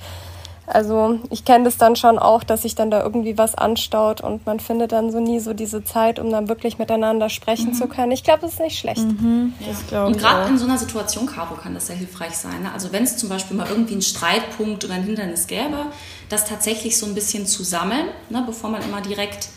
also 0.68 1.20
ich 1.30 1.46
kenne 1.46 1.66
das 1.66 1.78
dann 1.78 1.96
schon 1.96 2.18
auch, 2.18 2.44
dass 2.44 2.64
sich 2.64 2.74
dann 2.74 2.90
da 2.90 3.04
irgendwie 3.04 3.38
was 3.38 3.56
anstaut 3.56 4.22
und 4.22 4.46
man 4.46 4.60
findet 4.60 4.92
dann 4.92 5.12
so 5.12 5.20
nie 5.20 5.40
so 5.40 5.54
diese 5.54 5.84
Zeit, 5.84 6.18
um 6.18 6.32
dann 6.32 6.48
wirklich 6.48 6.80
miteinander 6.80 7.30
sprechen 7.30 7.70
mhm. 7.70 7.74
zu 7.74 7.88
können. 7.88 8.12
Ich 8.12 8.24
glaube, 8.24 8.42
das 8.42 8.54
ist 8.54 8.60
nicht 8.60 8.80
schlecht. 8.80 9.04
Mhm. 9.04 9.54
Ja. 9.92 10.06
Und 10.06 10.18
gerade 10.18 10.50
in 10.50 10.58
so 10.58 10.66
einer 10.66 10.78
Situation, 10.78 11.28
Caro, 11.28 11.56
kann 11.56 11.76
das 11.76 11.88
sehr 11.88 11.96
hilfreich 11.96 12.36
sein. 12.36 12.64
Ne? 12.64 12.72
Also 12.74 12.92
wenn 12.92 13.04
es 13.04 13.18
zum 13.18 13.30
Beispiel 13.30 13.56
mal 13.56 13.68
irgendwie 13.70 13.94
einen 13.94 14.02
Streitpunkt 14.02 14.84
oder 14.84 14.96
ein 14.96 15.04
Hindernis 15.04 15.46
gäbe, 15.46 15.86
das 16.30 16.46
tatsächlich 16.46 16.98
so 16.98 17.06
ein 17.06 17.14
bisschen 17.14 17.46
zu 17.46 17.64
sammeln, 17.64 18.08
ne, 18.30 18.44
bevor 18.46 18.72
man 18.72 18.82
immer 18.82 19.02
direkt 19.02 19.50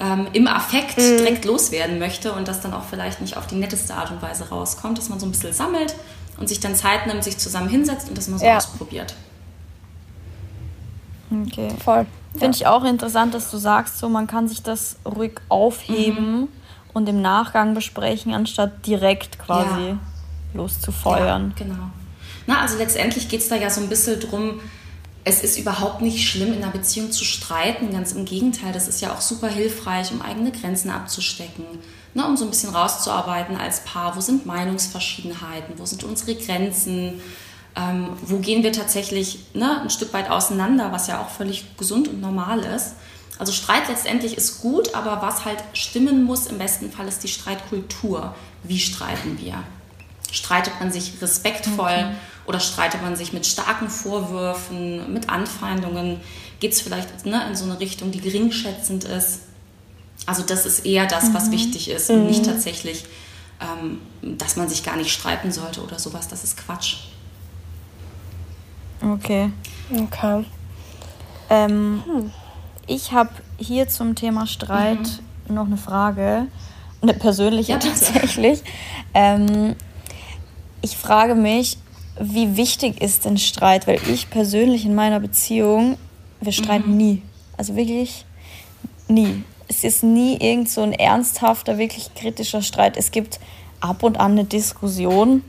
ähm, 0.00 0.26
im 0.32 0.48
Affekt 0.48 0.98
mhm. 0.98 1.18
direkt 1.18 1.44
loswerden 1.44 2.00
möchte 2.00 2.32
und 2.32 2.48
das 2.48 2.60
dann 2.60 2.74
auch 2.74 2.84
vielleicht 2.84 3.20
nicht 3.20 3.36
auf 3.36 3.46
die 3.46 3.54
netteste 3.54 3.94
Art 3.94 4.10
und 4.10 4.20
Weise 4.20 4.48
rauskommt, 4.48 4.98
dass 4.98 5.08
man 5.08 5.20
so 5.20 5.26
ein 5.26 5.30
bisschen 5.30 5.52
sammelt 5.52 5.94
und 6.38 6.48
sich 6.48 6.58
dann 6.58 6.74
Zeit 6.74 7.06
nimmt, 7.06 7.22
sich 7.22 7.38
zusammen 7.38 7.68
hinsetzt 7.68 8.08
und 8.08 8.18
das 8.18 8.26
mal 8.26 8.38
so 8.38 8.44
ja. 8.44 8.56
ausprobiert. 8.56 9.14
Okay. 11.32 11.68
Voll. 11.82 12.06
Finde 12.32 12.56
ich 12.56 12.66
auch 12.66 12.84
interessant, 12.84 13.34
dass 13.34 13.50
du 13.50 13.58
sagst, 13.58 13.98
so 13.98 14.08
man 14.08 14.26
kann 14.26 14.48
sich 14.48 14.62
das 14.62 14.96
ruhig 15.04 15.32
aufheben 15.48 16.40
mhm. 16.40 16.48
und 16.94 17.08
im 17.08 17.20
Nachgang 17.20 17.74
besprechen, 17.74 18.32
anstatt 18.32 18.86
direkt 18.86 19.38
quasi 19.38 19.88
ja. 19.88 19.98
loszufeuern. 20.54 21.54
Ja, 21.58 21.64
genau. 21.64 21.90
Na, 22.46 22.60
also 22.60 22.78
letztendlich 22.78 23.28
geht 23.28 23.40
es 23.40 23.48
da 23.48 23.56
ja 23.56 23.70
so 23.70 23.80
ein 23.80 23.88
bisschen 23.88 24.18
drum, 24.18 24.60
es 25.24 25.42
ist 25.42 25.58
überhaupt 25.58 26.00
nicht 26.00 26.28
schlimm, 26.28 26.52
in 26.52 26.62
einer 26.62 26.72
Beziehung 26.72 27.12
zu 27.12 27.24
streiten. 27.24 27.92
Ganz 27.92 28.12
im 28.12 28.24
Gegenteil, 28.24 28.72
das 28.72 28.88
ist 28.88 29.00
ja 29.00 29.12
auch 29.12 29.20
super 29.20 29.48
hilfreich, 29.48 30.10
um 30.10 30.20
eigene 30.20 30.50
Grenzen 30.50 30.90
abzustecken, 30.90 31.64
ne, 32.14 32.26
um 32.26 32.36
so 32.36 32.44
ein 32.44 32.50
bisschen 32.50 32.74
rauszuarbeiten 32.74 33.56
als 33.56 33.84
Paar. 33.84 34.16
Wo 34.16 34.20
sind 34.20 34.46
Meinungsverschiedenheiten? 34.46 35.78
Wo 35.78 35.86
sind 35.86 36.02
unsere 36.02 36.34
Grenzen? 36.34 37.20
Ähm, 37.74 38.08
wo 38.22 38.38
gehen 38.38 38.62
wir 38.62 38.72
tatsächlich 38.72 39.38
ne, 39.54 39.80
ein 39.80 39.90
Stück 39.90 40.12
weit 40.12 40.30
auseinander, 40.30 40.92
was 40.92 41.06
ja 41.06 41.22
auch 41.22 41.30
völlig 41.30 41.76
gesund 41.76 42.08
und 42.08 42.20
normal 42.20 42.60
ist. 42.60 42.94
Also 43.38 43.52
Streit 43.52 43.88
letztendlich 43.88 44.36
ist 44.36 44.60
gut, 44.60 44.94
aber 44.94 45.22
was 45.22 45.44
halt 45.44 45.64
stimmen 45.72 46.24
muss 46.24 46.46
im 46.46 46.58
besten 46.58 46.92
Fall 46.92 47.08
ist 47.08 47.24
die 47.24 47.28
Streitkultur. 47.28 48.34
Wie 48.62 48.78
streiten 48.78 49.38
wir? 49.40 49.62
Streitet 50.30 50.74
man 50.80 50.92
sich 50.92 51.14
respektvoll? 51.20 51.86
Okay 51.86 52.14
oder 52.46 52.60
streitet 52.60 53.02
man 53.02 53.16
sich 53.16 53.32
mit 53.32 53.46
starken 53.46 53.88
Vorwürfen, 53.88 55.12
mit 55.12 55.28
Anfeindungen? 55.28 56.20
Geht 56.60 56.72
es 56.72 56.80
vielleicht 56.80 57.26
ne, 57.26 57.46
in 57.48 57.56
so 57.56 57.64
eine 57.64 57.78
Richtung, 57.80 58.10
die 58.10 58.20
geringschätzend 58.20 59.04
ist? 59.04 59.40
Also 60.26 60.42
das 60.42 60.66
ist 60.66 60.84
eher 60.84 61.06
das, 61.06 61.34
was 61.34 61.46
mhm. 61.46 61.52
wichtig 61.52 61.90
ist 61.90 62.10
und 62.10 62.26
nicht 62.26 62.42
mhm. 62.42 62.50
tatsächlich, 62.50 63.04
ähm, 63.60 64.00
dass 64.38 64.56
man 64.56 64.68
sich 64.68 64.84
gar 64.84 64.96
nicht 64.96 65.12
streiten 65.12 65.52
sollte 65.52 65.82
oder 65.82 65.98
sowas. 65.98 66.28
Das 66.28 66.44
ist 66.44 66.56
Quatsch. 66.56 66.96
Okay. 69.02 69.50
Okay. 69.90 70.44
Ähm, 71.50 72.02
hm. 72.06 72.30
Ich 72.86 73.12
habe 73.12 73.30
hier 73.58 73.88
zum 73.88 74.14
Thema 74.14 74.46
Streit 74.46 75.22
mhm. 75.48 75.54
noch 75.54 75.66
eine 75.66 75.76
Frage, 75.76 76.46
eine 77.00 77.14
persönliche 77.14 77.72
ja, 77.72 77.78
tatsächlich. 77.78 78.62
Ähm, 79.14 79.76
ich 80.80 80.96
frage 80.96 81.34
mich, 81.34 81.78
wie 82.20 82.56
wichtig 82.56 83.00
ist 83.00 83.24
denn 83.24 83.38
Streit? 83.38 83.86
Weil 83.86 84.00
ich 84.08 84.30
persönlich 84.30 84.84
in 84.84 84.94
meiner 84.94 85.20
Beziehung, 85.20 85.96
wir 86.40 86.52
streiten 86.52 86.92
mhm. 86.92 86.96
nie. 86.96 87.22
Also 87.56 87.76
wirklich 87.76 88.24
nie. 89.08 89.44
Es 89.68 89.84
ist 89.84 90.02
nie 90.02 90.36
irgend 90.36 90.68
so 90.68 90.82
ein 90.82 90.92
ernsthafter, 90.92 91.78
wirklich 91.78 92.14
kritischer 92.14 92.62
Streit. 92.62 92.96
Es 92.96 93.10
gibt 93.10 93.40
ab 93.80 94.02
und 94.02 94.18
an 94.18 94.32
eine 94.32 94.44
Diskussion, 94.44 95.42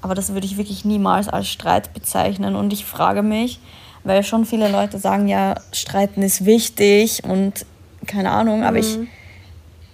aber 0.00 0.14
das 0.14 0.32
würde 0.32 0.46
ich 0.46 0.56
wirklich 0.56 0.84
niemals 0.84 1.28
als 1.28 1.48
Streit 1.48 1.92
bezeichnen. 1.94 2.56
Und 2.56 2.72
ich 2.72 2.84
frage 2.84 3.22
mich, 3.22 3.60
weil 4.04 4.22
schon 4.22 4.44
viele 4.44 4.68
Leute 4.68 4.98
sagen, 4.98 5.28
ja, 5.28 5.56
Streiten 5.72 6.22
ist 6.22 6.44
wichtig 6.44 7.24
und 7.24 7.66
keine 8.06 8.30
Ahnung, 8.30 8.62
aber 8.62 8.78
mhm. 8.78 8.82
ich 8.82 8.98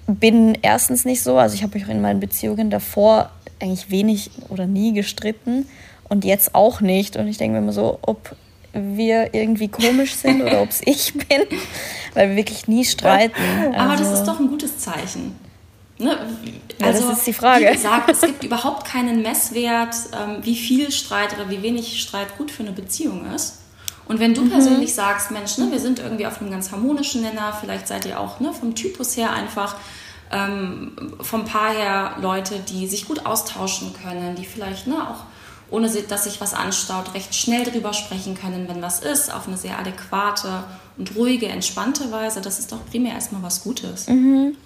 bin 0.06 0.58
erstens 0.62 1.04
nicht 1.04 1.22
so. 1.22 1.38
Also 1.38 1.54
ich 1.54 1.62
habe 1.62 1.78
mich 1.78 1.88
in 1.88 2.00
meinen 2.00 2.20
Beziehungen 2.20 2.70
davor 2.70 3.30
eigentlich 3.60 3.90
wenig 3.90 4.30
oder 4.50 4.66
nie 4.66 4.92
gestritten 4.92 5.66
und 6.08 6.24
jetzt 6.24 6.54
auch 6.54 6.80
nicht. 6.80 7.16
Und 7.16 7.28
ich 7.28 7.38
denke 7.38 7.54
mir 7.54 7.62
immer 7.62 7.72
so, 7.72 7.98
ob 8.02 8.36
wir 8.72 9.32
irgendwie 9.32 9.68
komisch 9.68 10.14
sind 10.14 10.42
oder 10.42 10.62
ob 10.62 10.70
es 10.70 10.82
ich 10.84 11.14
bin, 11.14 11.42
weil 12.12 12.30
wir 12.30 12.36
wirklich 12.36 12.68
nie 12.68 12.84
streiten. 12.84 13.34
Aber 13.74 13.92
also, 13.92 14.04
das 14.04 14.20
ist 14.20 14.24
doch 14.24 14.38
ein 14.38 14.48
gutes 14.48 14.78
Zeichen. 14.78 15.43
Ne? 16.04 16.18
Also, 16.80 17.02
ja, 17.02 17.08
das 17.08 17.18
ist 17.18 17.26
die 17.26 17.32
Frage. 17.32 17.66
Wie 17.66 17.72
gesagt, 17.72 18.10
es 18.10 18.20
gibt 18.20 18.44
überhaupt 18.44 18.86
keinen 18.86 19.22
Messwert, 19.22 19.94
ähm, 20.12 20.38
wie 20.42 20.54
viel 20.54 20.90
Streit 20.90 21.34
oder 21.34 21.48
wie 21.50 21.62
wenig 21.62 22.00
Streit 22.00 22.36
gut 22.36 22.50
für 22.50 22.62
eine 22.62 22.72
Beziehung 22.72 23.26
ist. 23.34 23.60
Und 24.06 24.20
wenn 24.20 24.34
du 24.34 24.42
mhm. 24.42 24.50
persönlich 24.50 24.94
sagst, 24.94 25.30
Mensch, 25.30 25.56
ne, 25.56 25.70
wir 25.70 25.80
sind 25.80 25.98
irgendwie 25.98 26.26
auf 26.26 26.40
einem 26.40 26.50
ganz 26.50 26.70
harmonischen 26.70 27.22
Nenner, 27.22 27.56
vielleicht 27.58 27.88
seid 27.88 28.04
ihr 28.04 28.20
auch 28.20 28.38
ne, 28.38 28.52
vom 28.52 28.74
Typus 28.74 29.16
her 29.16 29.32
einfach 29.32 29.76
ähm, 30.30 31.14
vom 31.20 31.44
Paar 31.44 31.72
her 31.72 32.16
Leute, 32.20 32.60
die 32.68 32.86
sich 32.86 33.06
gut 33.06 33.24
austauschen 33.24 33.94
können, 33.94 34.34
die 34.34 34.44
vielleicht 34.44 34.86
ne, 34.86 35.08
auch 35.08 35.24
ohne 35.70 35.88
dass 35.88 36.24
sich 36.24 36.40
was 36.40 36.54
anstaut, 36.54 37.14
recht 37.14 37.34
schnell 37.34 37.64
drüber 37.64 37.92
sprechen 37.92 38.36
können, 38.36 38.68
wenn 38.68 38.82
was 38.82 39.00
ist, 39.00 39.32
auf 39.32 39.48
eine 39.48 39.56
sehr 39.56 39.78
adäquate 39.78 40.64
und 40.98 41.16
ruhige, 41.16 41.48
entspannte 41.48 42.12
Weise. 42.12 42.40
Das 42.40 42.58
ist 42.58 42.70
doch 42.70 42.84
primär 42.90 43.14
erstmal 43.14 43.42
was 43.42 43.64
Gutes. 43.64 44.06
Mhm. 44.06 44.56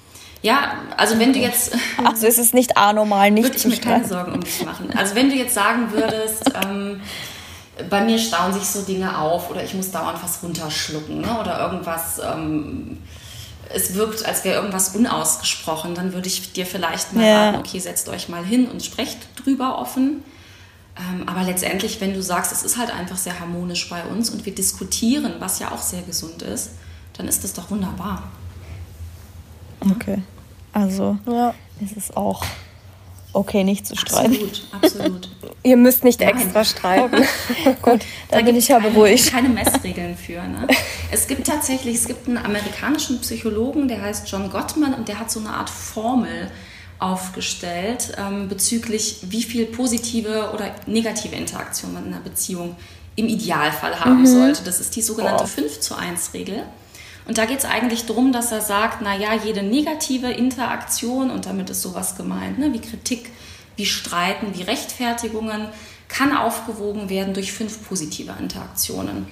Ja, 0.43 0.75
also 0.97 1.19
wenn 1.19 1.33
du 1.33 1.39
jetzt. 1.39 1.73
Also 2.05 2.27
ist 2.27 2.39
es 2.39 2.53
nicht 2.53 2.77
anormal, 2.77 3.31
nicht 3.31 3.45
Würde 3.45 3.57
ich 3.57 3.67
mir 3.67 3.79
keine 3.79 4.07
Sorgen 4.07 4.33
um 4.33 4.41
dich 4.41 4.65
machen. 4.65 4.91
Also 4.97 5.15
wenn 5.15 5.31
du 5.31 5.37
jetzt 5.37 5.55
sagen 5.55 5.93
würdest, 5.93 6.45
ähm, 6.65 7.01
bei 7.91 8.03
mir 8.03 8.19
stauen 8.19 8.53
sich 8.53 8.65
so 8.65 8.83
Dinge 8.83 9.19
auf 9.19 9.51
oder 9.51 9.63
ich 9.63 9.75
muss 9.75 9.91
dauernd 9.91 10.23
was 10.23 10.43
runterschlucken 10.43 11.21
ne, 11.21 11.41
oder 11.41 11.61
irgendwas. 11.61 12.21
Ähm, 12.21 12.99
es 13.71 13.95
wirkt, 13.95 14.25
als 14.25 14.45
wäre 14.45 14.57
irgendwas 14.57 14.95
unausgesprochen, 14.95 15.95
dann 15.95 16.15
würde 16.15 16.29
ich 16.29 16.53
dir 16.53 16.65
vielleicht 16.65 17.13
mal 17.13 17.25
ja. 17.25 17.45
raten, 17.51 17.59
okay, 17.59 17.79
setzt 17.79 18.09
euch 18.09 18.29
mal 18.29 18.45
hin 18.45 18.67
und 18.67 18.83
sprecht 18.83 19.19
drüber 19.45 19.79
offen. 19.79 20.23
Ähm, 20.99 21.29
aber 21.29 21.43
letztendlich, 21.43 22.01
wenn 22.01 22.15
du 22.15 22.23
sagst, 22.23 22.51
es 22.51 22.63
ist 22.63 22.79
halt 22.79 22.93
einfach 22.93 23.19
sehr 23.19 23.39
harmonisch 23.39 23.89
bei 23.91 24.05
uns 24.05 24.31
und 24.31 24.47
wir 24.47 24.55
diskutieren, 24.55 25.35
was 25.39 25.59
ja 25.59 25.71
auch 25.71 25.83
sehr 25.83 26.03
gesund 26.03 26.43
ist, 26.43 26.71
dann 27.17 27.29
ist 27.29 27.45
das 27.45 27.53
doch 27.53 27.71
wunderbar. 27.71 28.23
Okay. 29.81 30.23
Also 30.73 31.19
ja. 31.27 31.55
ist 31.81 31.97
es 31.97 32.17
auch 32.17 32.45
okay, 33.33 33.65
nicht 33.65 33.87
zu 33.87 33.97
streiten. 33.97 34.33
Absolut, 34.33 34.63
absolut. 34.73 35.29
Ihr 35.63 35.77
müsst 35.77 36.05
nicht 36.05 36.21
Nein. 36.21 36.31
extra 36.31 36.65
streiten. 36.65 37.25
Gut, 37.83 38.01
da 38.31 38.41
bin 38.43 38.57
ich 38.57 38.69
ja 38.69 38.79
beruhigt. 38.79 39.31
keine 39.31 39.49
Messregeln 39.49 40.17
für. 40.17 40.41
Ne? 40.43 40.67
Es 41.11 41.27
gibt 41.27 41.47
tatsächlich, 41.47 41.97
es 41.97 42.07
gibt 42.07 42.29
einen 42.29 42.39
amerikanischen 42.39 43.21
Psychologen, 43.21 43.89
der 43.89 44.03
heißt 44.03 44.29
John 44.31 44.51
Gottman 44.51 44.95
und 44.95 45.09
der 45.09 45.19
hat 45.19 45.31
so 45.31 45.41
eine 45.41 45.51
Art 45.51 45.69
Formel, 45.69 46.51
aufgestellt 46.99 48.13
ähm, 48.19 48.49
bezüglich, 48.49 49.19
wie 49.29 49.43
viel 49.43 49.67
positive 49.67 50.51
oder 50.53 50.75
negative 50.87 51.37
Interaktion 51.37 51.93
man 51.93 52.07
in 52.07 52.15
einer 52.15 52.23
Beziehung 52.23 52.77
im 53.17 53.29
Idealfall 53.29 54.01
haben 54.01 54.21
mhm. 54.21 54.27
sollte. 54.27 54.65
Das 54.65 54.81
ist 54.81 54.97
die 54.97 55.03
sogenannte 55.03 55.45
oh. 55.45 55.47
5 55.47 55.81
zu 55.81 55.97
1 55.97 56.35
Regel. 56.35 56.65
Und 57.29 57.37
da 57.37 57.45
geht 57.45 57.59
es 57.59 57.65
eigentlich 57.67 58.07
darum, 58.07 58.33
dass 58.33 58.51
er 58.53 58.63
sagt, 58.63 59.03
naja, 59.03 59.35
jede 59.35 59.63
negative 59.63 60.31
Interaktion, 60.31 61.31
und 61.31 61.47
damit 61.47 61.69
ist 61.69 61.83
sowas 61.83 62.17
gemeint, 62.17 62.59
ne, 62.59 62.73
wie 62.73 62.81
Kritik, 62.81 63.31
wie 63.77 63.87
Streiten, 63.87 64.55
wie 64.55 64.63
Rechtfertigungen, 64.63 65.69
kann 66.09 66.35
aufgewogen 66.35 67.11
werden 67.11 67.35
durch 67.35 67.53
fünf 67.53 67.87
positive 67.87 68.35
Interaktionen. 68.41 69.27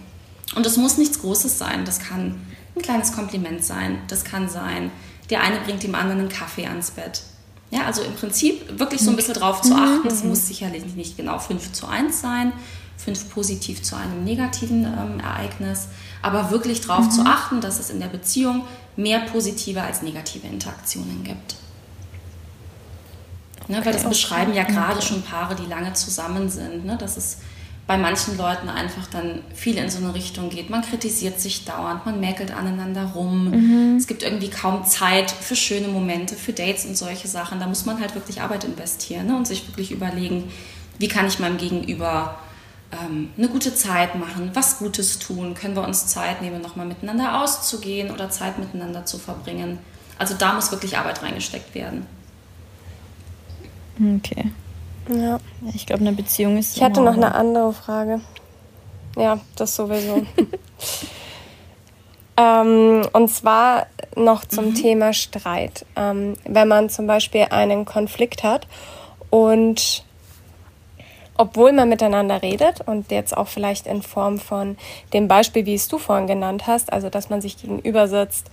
Und 0.55 0.67
es 0.67 0.77
muss 0.77 0.99
nichts 0.99 1.21
Großes 1.21 1.59
sein. 1.59 1.87
Das 1.87 1.99
kann 1.99 2.39
ein 2.77 2.83
kleines 2.83 3.13
Kompliment 3.13 3.65
sein. 3.65 3.99
Das 4.09 4.25
kann 4.25 4.49
sein, 4.49 4.91
der 5.31 5.43
eine 5.43 5.59
bringt 5.61 5.83
dem 5.83 5.95
anderen 5.95 6.21
einen 6.21 6.29
Kaffee 6.29 6.67
ans 6.67 6.91
Bett. 6.91 7.23
Ja, 7.71 7.85
also 7.87 8.03
im 8.03 8.15
Prinzip 8.15 8.79
wirklich 8.79 9.01
so 9.01 9.11
ein 9.11 9.17
bisschen 9.17 9.35
drauf 9.35 9.63
zu 9.63 9.75
achten. 9.75 10.07
Es 10.07 10.23
muss 10.23 10.47
sicherlich 10.47 10.85
nicht 10.95 11.17
genau 11.17 11.39
5 11.39 11.73
zu 11.73 11.89
1 11.89 12.21
sein, 12.21 12.53
5 12.99 13.31
positiv 13.31 13.83
zu 13.83 13.97
einem 13.97 14.23
negativen 14.23 14.85
ähm, 14.85 15.19
Ereignis, 15.19 15.89
aber 16.27 16.51
wirklich 16.51 16.81
darauf 16.81 17.07
mhm. 17.07 17.11
zu 17.11 17.25
achten, 17.25 17.61
dass 17.61 17.79
es 17.79 17.91
in 17.91 18.01
der 18.01 18.09
Beziehung 18.09 18.65
mehr 18.97 19.21
positive 19.21 19.83
als 19.83 20.03
negative 20.03 20.47
Interaktionen 20.47 21.23
gibt. 21.23 21.55
Ne, 23.69 23.85
weil 23.85 23.93
das 23.93 24.09
beschreiben 24.09 24.55
ja 24.55 24.65
gerade 24.65 25.03
schon 25.03 25.23
Paare, 25.23 25.55
die 25.55 25.67
lange 25.67 25.93
zusammen 25.93 26.49
sind, 26.49 26.85
ne, 26.85 26.97
dass 26.97 27.17
es 27.17 27.39
bei 27.87 27.97
manchen 27.97 28.37
Leuten 28.37 28.69
einfach 28.69 29.07
dann 29.07 29.43
viel 29.55 29.77
in 29.77 29.89
so 29.89 29.99
eine 29.99 30.13
Richtung 30.15 30.51
geht. 30.51 30.71
Man 30.71 30.83
kritisiert 30.83 31.41
sich 31.41 31.65
dauernd, 31.65 32.05
man 32.05 32.19
mäkelt 32.19 32.53
aneinander 32.53 33.05
rum. 33.15 33.51
Mhm. 33.51 33.97
Es 33.97 34.09
gibt 34.09 34.25
irgendwie 34.25 34.51
kaum 34.51 34.85
Zeit 34.85 35.31
für 35.31 35.55
schöne 35.55 35.87
Momente, 35.87 36.35
für 36.35 36.53
Dates 36.53 36.85
und 36.85 36.97
solche 36.97 37.29
Sachen. 37.29 37.61
Da 37.61 37.67
muss 37.67 37.87
man 37.87 38.01
halt 38.01 38.17
wirklich 38.17 38.41
Arbeit 38.41 38.65
investieren 38.65 39.29
ne? 39.29 39.37
und 39.37 39.47
sich 39.47 39.69
wirklich 39.69 39.93
überlegen, 39.93 40.51
wie 40.99 41.09
kann 41.09 41.29
ich 41.29 41.39
meinem 41.39 41.59
Gegenüber 41.59 42.37
ähm, 42.93 43.31
eine 43.37 43.49
gute 43.49 43.75
Zeit 43.75 44.15
machen, 44.15 44.51
was 44.55 44.79
Gutes 44.79 45.19
tun, 45.19 45.55
können 45.55 45.75
wir 45.75 45.85
uns 45.85 46.07
Zeit 46.07 46.43
nehmen, 46.43 46.63
nochmal 46.63 46.87
miteinander 46.87 47.43
auszugehen 47.43 48.11
oder 48.11 48.31
Zeit 48.31 48.59
miteinander 48.59 49.05
zu 49.05 49.19
verbringen. 49.19 49.79
Also 50.19 50.35
da 50.35 50.55
muss 50.55 50.71
wirklich 50.71 50.97
Arbeit 50.97 51.23
reingesteckt 51.23 51.75
werden. 51.75 52.07
Okay. 53.99 54.53
Ja. 55.09 55.39
Ich 55.75 55.87
glaube, 55.87 56.03
eine 56.03 56.13
Beziehung 56.13 56.59
ist. 56.59 56.77
Ich 56.77 56.83
hatte 56.83 57.01
noch 57.01 57.15
eine 57.15 57.35
andere 57.35 57.73
Frage. 57.73 58.21
Ja, 59.17 59.41
das 59.57 59.77
sowieso. 59.77 60.27
ähm, 62.37 63.03
und 63.13 63.31
zwar 63.31 63.87
noch 64.15 64.45
zum 64.45 64.71
mhm. 64.71 64.75
Thema 64.75 65.13
Streit. 65.13 65.85
Ähm, 65.97 66.35
wenn 66.45 66.69
man 66.69 66.89
zum 66.89 67.07
Beispiel 67.07 67.47
einen 67.51 67.85
Konflikt 67.85 68.43
hat 68.43 68.67
und 69.31 70.06
obwohl 71.39 71.73
man 71.73 71.89
miteinander 71.89 72.43
redet 72.43 72.81
und 72.87 73.11
jetzt 73.11 73.37
auch 73.37 73.49
vielleicht 73.49 73.87
in 73.87 74.03
Form 74.03 74.39
von 74.39 74.77
dem 75.13 75.29
Beispiel, 75.29 75.67
wie 75.67 75.75
es 75.75 75.89
du 75.89 75.99
vorhin 75.99 76.27
genannt 76.27 76.67
hast, 76.67 76.93
also 76.93 77.11
dass 77.11 77.31
man 77.31 77.41
sich 77.41 77.61
gegenüber 77.61 78.09
sitzt, 78.09 78.51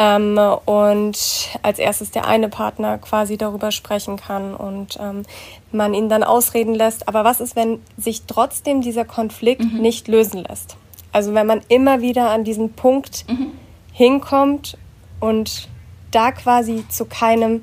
ähm, 0.00 0.38
und 0.64 1.18
als 1.62 1.78
erstes 1.78 2.10
der 2.10 2.26
eine 2.26 2.48
Partner 2.48 2.96
quasi 2.96 3.36
darüber 3.36 3.70
sprechen 3.70 4.16
kann 4.16 4.54
und 4.54 4.98
ähm, 4.98 5.24
man 5.72 5.92
ihn 5.92 6.08
dann 6.08 6.24
ausreden 6.24 6.74
lässt. 6.74 7.06
Aber 7.06 7.22
was 7.22 7.40
ist, 7.40 7.54
wenn 7.54 7.82
sich 7.98 8.22
trotzdem 8.26 8.80
dieser 8.80 9.04
Konflikt 9.04 9.62
mhm. 9.62 9.82
nicht 9.82 10.08
lösen 10.08 10.42
lässt? 10.48 10.76
Also 11.12 11.34
wenn 11.34 11.46
man 11.46 11.60
immer 11.68 12.00
wieder 12.00 12.30
an 12.30 12.44
diesen 12.44 12.72
Punkt 12.72 13.26
mhm. 13.28 13.52
hinkommt 13.92 14.78
und 15.20 15.68
da 16.12 16.32
quasi 16.32 16.84
zu 16.88 17.04
keinem 17.04 17.62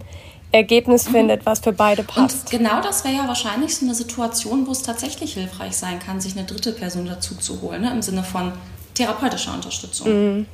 Ergebnis 0.51 1.07
findet, 1.07 1.45
was 1.45 1.59
für 1.59 1.73
beide 1.73 2.03
passt. 2.03 2.51
Und 2.51 2.59
genau 2.59 2.81
das 2.81 3.03
wäre 3.03 3.15
ja 3.15 3.27
wahrscheinlich 3.27 3.75
so 3.75 3.85
eine 3.85 3.93
Situation, 3.93 4.65
wo 4.65 4.71
es 4.71 4.81
tatsächlich 4.81 5.33
hilfreich 5.33 5.75
sein 5.75 5.99
kann, 5.99 6.21
sich 6.21 6.37
eine 6.37 6.45
dritte 6.45 6.71
Person 6.71 7.05
dazu 7.05 7.35
zu 7.35 7.61
holen, 7.61 7.81
ne? 7.81 7.91
im 7.91 8.01
Sinne 8.01 8.23
von 8.23 8.53
therapeutischer 8.93 9.53
Unterstützung. 9.53 10.37
Mhm. 10.37 10.45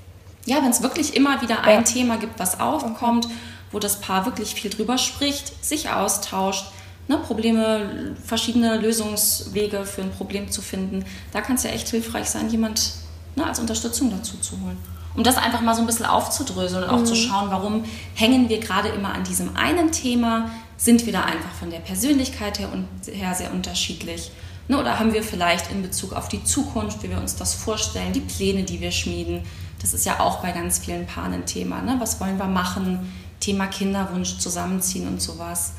Ja, 0.45 0.57
wenn 0.57 0.71
es 0.71 0.81
wirklich 0.81 1.15
immer 1.15 1.41
wieder 1.41 1.63
ein 1.63 1.79
ja. 1.79 1.81
Thema 1.83 2.17
gibt, 2.17 2.39
was 2.39 2.59
aufkommt, 2.59 3.27
wo 3.71 3.79
das 3.79 4.01
Paar 4.01 4.25
wirklich 4.25 4.53
viel 4.55 4.69
drüber 4.71 4.97
spricht, 4.97 5.63
sich 5.63 5.89
austauscht, 5.89 6.65
ne, 7.07 7.17
Probleme, 7.17 8.15
verschiedene 8.25 8.77
Lösungswege 8.77 9.85
für 9.85 10.01
ein 10.01 10.11
Problem 10.11 10.51
zu 10.51 10.61
finden, 10.61 11.05
da 11.31 11.41
kann 11.41 11.55
es 11.55 11.63
ja 11.63 11.69
echt 11.69 11.89
hilfreich 11.89 12.29
sein, 12.29 12.49
jemand 12.49 12.93
ne, 13.35 13.45
als 13.45 13.59
Unterstützung 13.59 14.11
dazu 14.11 14.37
zu 14.37 14.59
holen. 14.59 14.77
Um 15.15 15.23
das 15.23 15.37
einfach 15.37 15.61
mal 15.61 15.75
so 15.75 15.81
ein 15.81 15.85
bisschen 15.85 16.05
aufzudröseln 16.05 16.83
und 16.83 16.89
auch 16.89 16.99
mhm. 16.99 17.05
zu 17.05 17.15
schauen, 17.15 17.51
warum 17.51 17.83
hängen 18.15 18.49
wir 18.49 18.59
gerade 18.59 18.89
immer 18.89 19.13
an 19.13 19.23
diesem 19.23 19.55
einen 19.55 19.91
Thema, 19.91 20.49
sind 20.77 21.05
wir 21.05 21.13
da 21.13 21.23
einfach 21.23 21.51
von 21.59 21.69
der 21.69 21.79
Persönlichkeit 21.79 22.59
her, 22.59 22.69
her 23.11 23.35
sehr 23.35 23.53
unterschiedlich. 23.53 24.31
Ne, 24.67 24.79
oder 24.79 24.97
haben 24.97 25.13
wir 25.13 25.23
vielleicht 25.23 25.71
in 25.71 25.81
Bezug 25.81 26.13
auf 26.13 26.29
die 26.29 26.43
Zukunft, 26.43 27.03
wie 27.03 27.09
wir 27.09 27.17
uns 27.17 27.35
das 27.35 27.53
vorstellen, 27.53 28.13
die 28.13 28.21
Pläne, 28.21 28.63
die 28.63 28.79
wir 28.79 28.91
schmieden, 28.91 29.43
das 29.83 29.93
ist 29.93 30.05
ja 30.05 30.21
auch 30.21 30.41
bei 30.41 30.51
ganz 30.51 30.79
vielen 30.79 31.05
Paaren 31.05 31.33
ein 31.33 31.45
Thema. 31.45 31.81
Ne? 31.81 31.97
Was 31.99 32.21
wollen 32.21 32.37
wir 32.37 32.45
machen? 32.45 33.11
Thema 33.41 33.67
Kinderwunsch, 33.67 34.37
Zusammenziehen 34.37 35.07
und 35.09 35.21
sowas. 35.21 35.73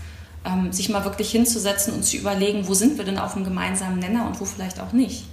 Ähm, 0.45 0.71
sich 0.73 0.91
mal 0.91 1.05
wirklich 1.07 1.31
hinzusetzen 1.31 1.95
und 1.95 2.05
zu 2.05 2.19
überlegen, 2.19 2.69
wo 2.69 2.75
sind 2.75 2.99
wir 2.99 3.07
denn 3.07 3.19
auf 3.19 3.33
dem 3.33 3.45
gemeinsamen 3.45 3.99
Nenner 3.99 4.27
und 4.27 4.39
wo 4.41 4.45
vielleicht 4.45 4.79
auch 4.79 4.93
nicht. 4.93 5.25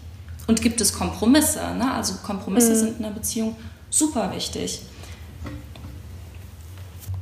Und 0.48 0.62
gibt 0.62 0.80
es 0.80 0.94
Kompromisse? 0.94 1.60
Ne? 1.76 1.94
Also 1.94 2.14
Kompromisse 2.24 2.72
mhm. 2.72 2.76
sind 2.76 3.00
in 3.00 3.06
einer 3.06 3.14
Beziehung 3.14 3.58
super 3.92 4.32
wichtig. 4.34 4.82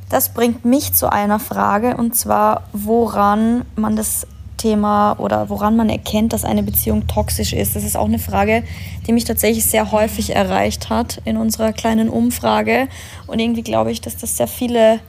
Das 0.10 0.34
bringt 0.34 0.66
mich 0.66 0.94
zu 0.94 1.12
einer 1.12 1.40
Frage 1.40 1.98
und 1.98 2.16
zwar, 2.16 2.64
woran 2.72 3.66
man 3.76 3.96
das 3.96 4.26
Thema 4.58 5.14
oder 5.20 5.50
woran 5.50 5.76
man 5.76 5.90
erkennt, 5.90 6.34
dass 6.34 6.46
eine 6.46 6.64
Beziehung 6.64 7.08
toxisch 7.08 7.54
ist. 7.54 7.76
Das 7.76 7.84
ist 7.84 7.96
auch 7.96 8.06
eine 8.06 8.20
Frage, 8.20 8.64
die 9.08 9.14
mich 9.14 9.24
tatsächlich 9.24 9.66
sehr 9.66 9.92
häufig 9.92 10.36
erreicht 10.36 10.90
hat 10.90 11.22
in 11.26 11.38
unserer 11.38 11.74
kleinen 11.74 12.10
Umfrage. 12.10 12.88
Und 13.28 13.40
irgendwie 13.40 13.62
glaube 13.62 13.92
ich, 13.92 14.02
dass 14.02 14.18
das 14.18 14.36
sehr 14.36 14.48
viele, 14.48 15.00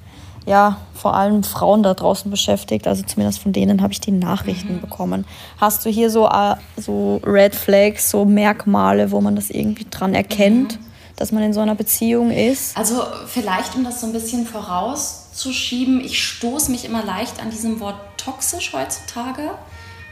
ja, 0.47 0.77
vor 0.95 1.15
allem 1.17 1.43
Frauen 1.43 1.83
da 1.83 1.95
draußen 1.95 2.31
beschäftigt. 2.31 2.87
Also 2.87 3.03
zumindest 3.03 3.41
von 3.41 3.53
denen 3.53 3.83
habe 3.83 3.93
ich 3.93 4.01
die 4.01 4.13
Nachrichten 4.13 4.77
mhm. 4.77 4.81
bekommen. 4.83 5.25
Hast 5.59 5.85
du 5.85 5.91
hier 5.91 6.11
so, 6.11 6.29
uh, 6.29 6.55
so 6.77 7.21
Red 7.25 7.55
Flags, 7.55 8.11
so 8.11 8.27
Merkmale, 8.27 9.11
wo 9.11 9.21
man 9.21 9.35
das 9.35 9.51
irgendwie 9.51 9.87
dran 9.91 10.15
erkennt? 10.15 10.79
Mhm 10.79 10.90
dass 11.21 11.33
man 11.33 11.43
in 11.43 11.53
so 11.53 11.61
einer 11.61 11.75
Beziehung 11.75 12.31
ist? 12.31 12.77
Also 12.77 13.05
vielleicht, 13.27 13.77
um 13.77 13.85
das 13.85 14.01
so 14.01 14.07
ein 14.07 14.13
bisschen 14.13 14.47
vorauszuschieben, 14.47 16.01
ich 16.03 16.23
stoße 16.23 16.71
mich 16.71 16.87
immer 16.87 17.05
leicht 17.05 17.41
an 17.43 17.51
diesem 17.51 17.79
Wort 17.79 17.97
toxisch 18.17 18.73
heutzutage, 18.73 19.51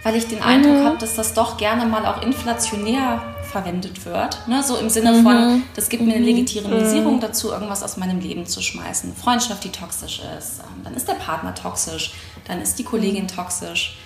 weil 0.03 0.17
ich 0.17 0.29
den 0.29 0.43
Eindruck 0.43 0.77
mhm. 0.77 0.85
habe, 0.85 0.99
dass 0.99 1.15
das 1.15 1.33
doch 1.33 1.57
gerne 1.57 1.87
mal 1.87 2.05
auch 2.05 2.23
inflationär 2.23 3.23
verwendet 3.51 4.05
wird. 4.05 4.47
Ne? 4.47 4.63
So 4.63 4.77
im 4.77 4.91
Sinne 4.91 5.23
von, 5.23 5.55
mhm. 5.57 5.63
das 5.75 5.89
gibt 5.89 6.03
mir 6.03 6.13
eine 6.13 6.21
mhm. 6.21 6.27
Legitimisierung 6.27 7.17
mhm. 7.17 7.21
dazu, 7.21 7.51
irgendwas 7.53 7.83
aus 7.83 7.97
meinem 7.97 8.21
Leben 8.21 8.47
zu 8.47 8.61
schmeißen. 8.61 9.17
Freundschaft, 9.17 9.65
die 9.65 9.71
toxisch 9.71 10.21
ist. 10.39 10.61
Ähm, 10.61 10.85
dann 10.85 10.93
ist 10.93 11.09
der 11.09 11.15
Partner 11.15 11.55
toxisch. 11.55 12.13
Dann 12.47 12.61
ist 12.61 12.79
die 12.79 12.85
Kollegin 12.85 13.25
mhm. 13.25 13.29
toxisch. 13.29 13.97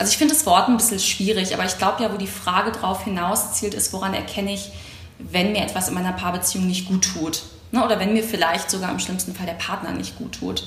Also 0.00 0.10
ich 0.10 0.18
finde 0.18 0.34
das 0.34 0.44
Wort 0.44 0.68
ein 0.68 0.76
bisschen 0.76 0.98
schwierig, 0.98 1.54
aber 1.54 1.64
ich 1.64 1.78
glaube 1.78 2.02
ja, 2.02 2.12
wo 2.12 2.16
die 2.16 2.26
Frage 2.26 2.72
drauf 2.72 3.04
hinaus 3.04 3.54
zielt, 3.54 3.74
ist, 3.74 3.92
woran 3.92 4.12
erkenne 4.12 4.52
ich, 4.52 4.72
wenn 5.18 5.52
mir 5.52 5.62
etwas 5.62 5.88
in 5.88 5.94
meiner 5.94 6.12
Paarbeziehung 6.12 6.66
nicht 6.66 6.88
gut 6.88 7.04
tut. 7.12 7.42
Ne? 7.72 7.84
Oder 7.84 7.98
wenn 7.98 8.12
mir 8.12 8.22
vielleicht 8.22 8.70
sogar 8.70 8.90
im 8.90 8.98
schlimmsten 8.98 9.34
Fall 9.34 9.46
der 9.46 9.54
Partner 9.54 9.92
nicht 9.92 10.16
gut 10.16 10.38
tut. 10.40 10.64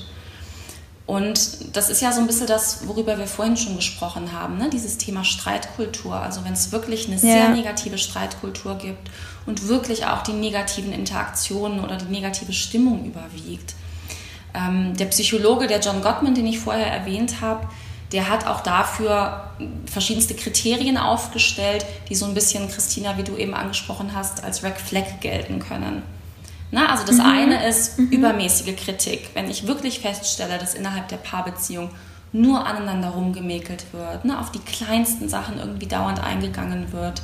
Und 1.04 1.76
das 1.76 1.90
ist 1.90 2.00
ja 2.00 2.12
so 2.12 2.20
ein 2.20 2.26
bisschen 2.26 2.46
das, 2.46 2.86
worüber 2.86 3.18
wir 3.18 3.26
vorhin 3.26 3.56
schon 3.56 3.76
gesprochen 3.76 4.32
haben, 4.32 4.58
ne? 4.58 4.70
dieses 4.70 4.98
Thema 4.98 5.24
Streitkultur. 5.24 6.14
Also 6.14 6.44
wenn 6.44 6.52
es 6.52 6.70
wirklich 6.70 7.06
eine 7.06 7.16
ja. 7.16 7.20
sehr 7.20 7.48
negative 7.48 7.98
Streitkultur 7.98 8.76
gibt 8.76 9.10
und 9.46 9.66
wirklich 9.68 10.06
auch 10.06 10.22
die 10.22 10.32
negativen 10.32 10.92
Interaktionen 10.92 11.80
oder 11.80 11.96
die 11.96 12.10
negative 12.10 12.52
Stimmung 12.52 13.04
überwiegt. 13.04 13.74
Ähm, 14.54 14.96
der 14.96 15.06
Psychologe, 15.06 15.66
der 15.66 15.80
John 15.80 16.02
Gottman, 16.02 16.34
den 16.34 16.46
ich 16.46 16.60
vorher 16.60 16.86
erwähnt 16.86 17.40
habe, 17.40 17.66
der 18.12 18.28
hat 18.28 18.46
auch 18.46 18.60
dafür 18.60 19.50
verschiedenste 19.90 20.34
Kriterien 20.34 20.98
aufgestellt, 20.98 21.84
die 22.08 22.14
so 22.14 22.26
ein 22.26 22.34
bisschen, 22.34 22.68
Christina, 22.68 23.16
wie 23.16 23.24
du 23.24 23.36
eben 23.36 23.54
angesprochen 23.54 24.14
hast, 24.14 24.44
als 24.44 24.62
Red 24.62 24.76
Flag 24.78 25.20
gelten 25.20 25.58
können. 25.60 26.02
Na, 26.70 26.90
also 26.90 27.04
das 27.04 27.16
mhm. 27.16 27.26
eine 27.26 27.68
ist 27.68 27.98
mhm. 27.98 28.08
übermäßige 28.08 28.76
Kritik. 28.76 29.30
Wenn 29.34 29.50
ich 29.50 29.66
wirklich 29.66 30.00
feststelle, 30.00 30.58
dass 30.58 30.74
innerhalb 30.74 31.08
der 31.08 31.18
Paarbeziehung 31.18 31.90
nur 32.32 32.66
aneinander 32.66 33.10
rumgemäkelt 33.10 33.92
wird, 33.92 34.24
ne, 34.24 34.38
auf 34.38 34.50
die 34.52 34.58
kleinsten 34.58 35.28
Sachen 35.28 35.58
irgendwie 35.58 35.86
dauernd 35.86 36.22
eingegangen 36.22 36.92
wird, 36.92 37.22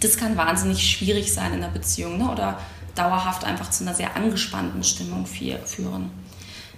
das 0.00 0.16
kann 0.16 0.36
wahnsinnig 0.36 0.88
schwierig 0.88 1.32
sein 1.32 1.54
in 1.54 1.60
der 1.60 1.68
Beziehung 1.68 2.18
ne, 2.18 2.30
oder 2.30 2.58
dauerhaft 2.94 3.44
einfach 3.44 3.70
zu 3.70 3.84
einer 3.84 3.94
sehr 3.94 4.16
angespannten 4.16 4.84
Stimmung 4.84 5.26
führen. 5.26 6.10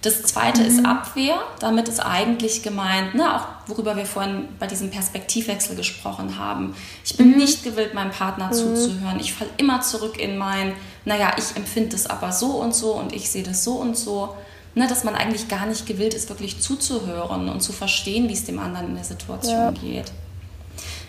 Das 0.05 0.23
zweite 0.23 0.61
mhm. 0.61 0.67
ist 0.67 0.85
Abwehr. 0.85 1.39
Damit 1.61 1.89
ist 1.89 1.99
eigentlich 1.99 2.63
gemeint, 2.63 3.15
ne, 3.15 3.37
auch 3.37 3.47
worüber 3.67 3.97
wir 3.97 4.05
vorhin 4.05 4.49
bei 4.59 4.67
diesem 4.67 4.91
Perspektivwechsel 4.91 5.77
gesprochen 5.77 6.39
haben. 6.39 6.77
Ich 7.07 7.17
bin 7.17 7.31
mhm. 7.31 7.39
nicht 7.39 7.65
gewillt, 7.65 7.95
meinem 7.95 8.11
Partner 8.11 8.49
mhm. 8.49 8.53
zuzuhören. 8.53 9.19
Ich 9.19 9.33
falle 9.33 9.49
immer 9.57 9.81
zurück 9.81 10.19
in 10.19 10.37
mein, 10.37 10.75
naja, 11.07 11.33
ich 11.39 11.57
empfinde 11.57 11.97
es 11.97 12.07
aber 12.07 12.33
so 12.33 12.49
und 12.49 12.75
so 12.75 12.93
und 12.93 13.15
ich 13.15 13.31
sehe 13.31 13.45
das 13.45 13.65
so 13.65 13.77
und 13.77 13.97
so. 13.97 14.37
Ne, 14.75 14.87
dass 14.89 15.05
man 15.05 15.15
eigentlich 15.15 15.49
gar 15.49 15.65
nicht 15.65 15.87
gewillt 15.87 16.13
ist, 16.13 16.29
wirklich 16.29 16.61
zuzuhören 16.61 17.49
und 17.49 17.61
zu 17.61 17.73
verstehen, 17.73 18.29
wie 18.29 18.33
es 18.35 18.45
dem 18.45 18.59
anderen 18.59 18.89
in 18.89 18.95
der 18.97 19.05
Situation 19.05 19.55
ja. 19.55 19.71
geht. 19.71 20.13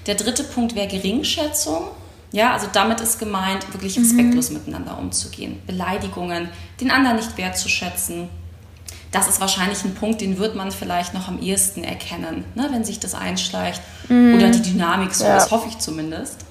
Der 0.05 0.15
dritte 0.15 0.43
Punkt 0.43 0.75
wäre 0.75 0.87
Geringschätzung. 0.87 1.87
Ja, 2.31 2.53
also 2.53 2.67
damit 2.71 3.01
ist 3.01 3.19
gemeint, 3.19 3.73
wirklich 3.73 3.97
mhm. 3.97 4.03
respektlos 4.03 4.51
mhm. 4.51 4.57
miteinander 4.57 4.97
umzugehen. 4.99 5.61
Beleidigungen, 5.65 6.47
den 6.79 6.91
anderen 6.91 7.17
nicht 7.17 7.37
wertzuschätzen, 7.37 8.29
das 9.15 9.29
ist 9.29 9.39
wahrscheinlich 9.39 9.81
ein 9.85 9.95
Punkt, 9.95 10.19
den 10.19 10.37
wird 10.37 10.55
man 10.55 10.71
vielleicht 10.71 11.13
noch 11.13 11.29
am 11.29 11.41
ehesten 11.41 11.85
erkennen, 11.85 12.43
ne, 12.53 12.67
wenn 12.71 12.83
sich 12.83 12.99
das 12.99 13.15
einschleicht 13.15 13.81
mhm. 14.09 14.35
oder 14.35 14.49
die 14.49 14.61
Dynamik 14.61 15.13
so 15.13 15.23
ja. 15.23 15.37
ist, 15.37 15.51
hoffe 15.51 15.69
ich 15.69 15.79
zumindest. 15.79 16.41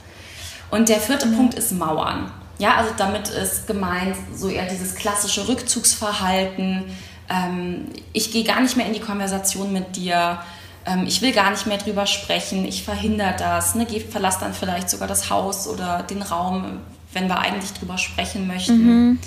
Und 0.70 0.88
der 0.88 0.98
vierte 0.98 1.26
mhm. 1.26 1.36
Punkt 1.36 1.54
ist 1.54 1.72
Mauern. 1.72 2.32
Ja, 2.58 2.76
also 2.76 2.92
damit 2.96 3.28
ist 3.28 3.66
gemeint 3.66 4.16
so 4.34 4.48
eher 4.48 4.66
dieses 4.66 4.94
klassische 4.94 5.46
Rückzugsverhalten. 5.46 6.84
Ähm, 7.28 7.88
ich 8.14 8.32
gehe 8.32 8.44
gar 8.44 8.60
nicht 8.60 8.78
mehr 8.78 8.86
in 8.86 8.94
die 8.94 9.00
Konversation 9.00 9.70
mit 9.70 9.96
dir. 9.96 10.38
Ähm, 10.86 11.04
ich 11.06 11.20
will 11.20 11.32
gar 11.32 11.50
nicht 11.50 11.66
mehr 11.66 11.78
drüber 11.78 12.06
sprechen. 12.06 12.64
Ich 12.64 12.82
verhindere 12.82 13.34
das. 13.36 13.74
Ne? 13.74 13.86
verlasse 14.10 14.40
dann 14.40 14.54
vielleicht 14.54 14.88
sogar 14.88 15.06
das 15.06 15.28
Haus 15.28 15.68
oder 15.68 16.02
den 16.02 16.22
Raum, 16.22 16.78
wenn 17.12 17.28
wir 17.28 17.38
eigentlich 17.38 17.72
drüber 17.74 17.98
sprechen 17.98 18.46
möchten. 18.46 19.08
Mhm. 19.08 19.18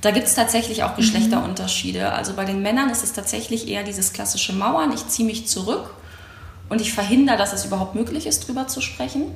Da 0.00 0.10
gibt 0.12 0.26
es 0.26 0.34
tatsächlich 0.34 0.82
auch 0.82 0.96
Geschlechterunterschiede. 0.96 2.12
Also 2.12 2.32
bei 2.34 2.44
den 2.44 2.62
Männern 2.62 2.88
ist 2.90 3.04
es 3.04 3.12
tatsächlich 3.12 3.68
eher 3.68 3.82
dieses 3.82 4.12
klassische 4.12 4.54
Mauern. 4.54 4.92
Ich 4.92 5.06
ziehe 5.08 5.26
mich 5.26 5.46
zurück 5.46 5.94
und 6.70 6.80
ich 6.80 6.92
verhindere, 6.92 7.36
dass 7.36 7.52
es 7.52 7.66
überhaupt 7.66 7.94
möglich 7.94 8.26
ist, 8.26 8.48
drüber 8.48 8.66
zu 8.66 8.80
sprechen. 8.80 9.26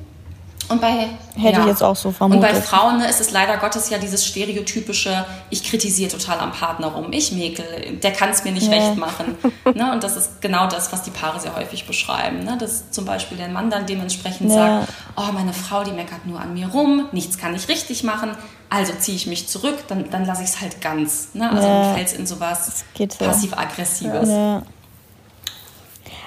Und 0.67 0.81
bei, 0.81 1.09
Hätte 1.35 1.57
ja. 1.57 1.61
ich 1.61 1.67
jetzt 1.67 1.83
auch 1.83 1.95
so 1.95 2.11
vermutet. 2.11 2.43
Und 2.43 2.55
bei 2.55 2.59
Frauen 2.59 2.97
ne, 2.97 3.07
ist 3.07 3.21
es 3.21 3.31
leider 3.31 3.57
Gottes 3.57 3.89
ja 3.91 3.99
dieses 3.99 4.25
stereotypische, 4.25 5.25
ich 5.51 5.63
kritisiere 5.63 6.09
total 6.09 6.39
am 6.39 6.51
Partner 6.51 6.87
rum, 6.87 7.11
ich 7.11 7.31
mäkel, 7.31 7.97
der 8.01 8.11
kann 8.11 8.29
es 8.29 8.43
mir 8.43 8.51
nicht 8.51 8.71
ja. 8.71 8.73
recht 8.73 8.97
machen. 8.97 9.37
ne? 9.75 9.91
Und 9.91 10.03
das 10.03 10.15
ist 10.15 10.41
genau 10.41 10.67
das, 10.67 10.91
was 10.91 11.03
die 11.03 11.11
Paare 11.11 11.39
sehr 11.39 11.55
häufig 11.55 11.85
beschreiben. 11.85 12.43
Ne? 12.43 12.57
Dass 12.57 12.89
zum 12.89 13.05
Beispiel 13.05 13.37
der 13.37 13.49
Mann 13.49 13.69
dann 13.69 13.85
dementsprechend 13.85 14.49
ja. 14.49 14.81
sagt, 14.81 14.93
oh, 15.17 15.31
meine 15.33 15.53
Frau, 15.53 15.83
die 15.83 15.91
meckert 15.91 16.25
nur 16.25 16.39
an 16.39 16.53
mir 16.53 16.67
rum, 16.67 17.09
nichts 17.11 17.37
kann 17.37 17.53
ich 17.53 17.67
richtig 17.67 18.03
machen, 18.03 18.31
also 18.69 18.93
ziehe 18.97 19.15
ich 19.15 19.27
mich 19.27 19.47
zurück, 19.47 19.83
dann, 19.87 20.09
dann 20.09 20.25
lasse 20.25 20.41
ich 20.41 20.49
es 20.49 20.61
halt 20.61 20.81
ganz. 20.81 21.29
Ne? 21.33 21.47
Also 21.51 21.67
ja. 21.67 21.93
fällt 21.93 22.07
es 22.07 22.13
in 22.13 22.25
sowas 22.25 22.85
passiv-aggressives. 23.19 24.29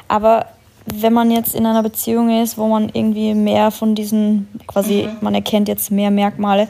Aber 0.06 0.46
wenn 0.94 1.12
man 1.12 1.30
jetzt 1.30 1.54
in 1.54 1.66
einer 1.66 1.82
Beziehung 1.82 2.42
ist, 2.42 2.58
wo 2.58 2.66
man 2.68 2.90
irgendwie 2.92 3.34
mehr 3.34 3.70
von 3.70 3.94
diesen, 3.94 4.48
quasi, 4.66 5.04
mhm. 5.04 5.16
man 5.20 5.34
erkennt 5.34 5.68
jetzt 5.68 5.90
mehr 5.90 6.10
Merkmale, 6.10 6.68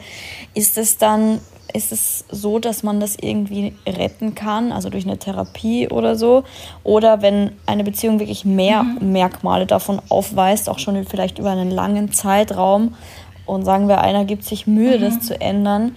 ist 0.53 0.77
es 0.77 0.97
dann, 0.97 1.39
ist 1.73 1.91
es 1.91 2.25
so, 2.31 2.59
dass 2.59 2.83
man 2.83 2.99
das 2.99 3.15
irgendwie 3.19 3.73
retten 3.87 4.35
kann, 4.35 4.71
also 4.71 4.89
durch 4.89 5.05
eine 5.05 5.17
Therapie 5.17 5.87
oder 5.87 6.15
so? 6.15 6.43
Oder 6.83 7.21
wenn 7.21 7.51
eine 7.65 7.83
Beziehung 7.83 8.19
wirklich 8.19 8.45
mehr 8.45 8.83
mhm. 8.83 9.11
Merkmale 9.11 9.65
davon 9.65 10.01
aufweist, 10.09 10.69
auch 10.69 10.79
schon 10.79 11.05
vielleicht 11.05 11.39
über 11.39 11.51
einen 11.51 11.71
langen 11.71 12.11
Zeitraum, 12.11 12.95
und 13.49 13.65
sagen 13.65 13.87
wir, 13.87 14.01
einer 14.01 14.25
gibt 14.25 14.43
sich 14.43 14.67
Mühe, 14.67 14.97
mhm. 14.97 15.01
das 15.01 15.21
zu 15.21 15.41
ändern, 15.41 15.95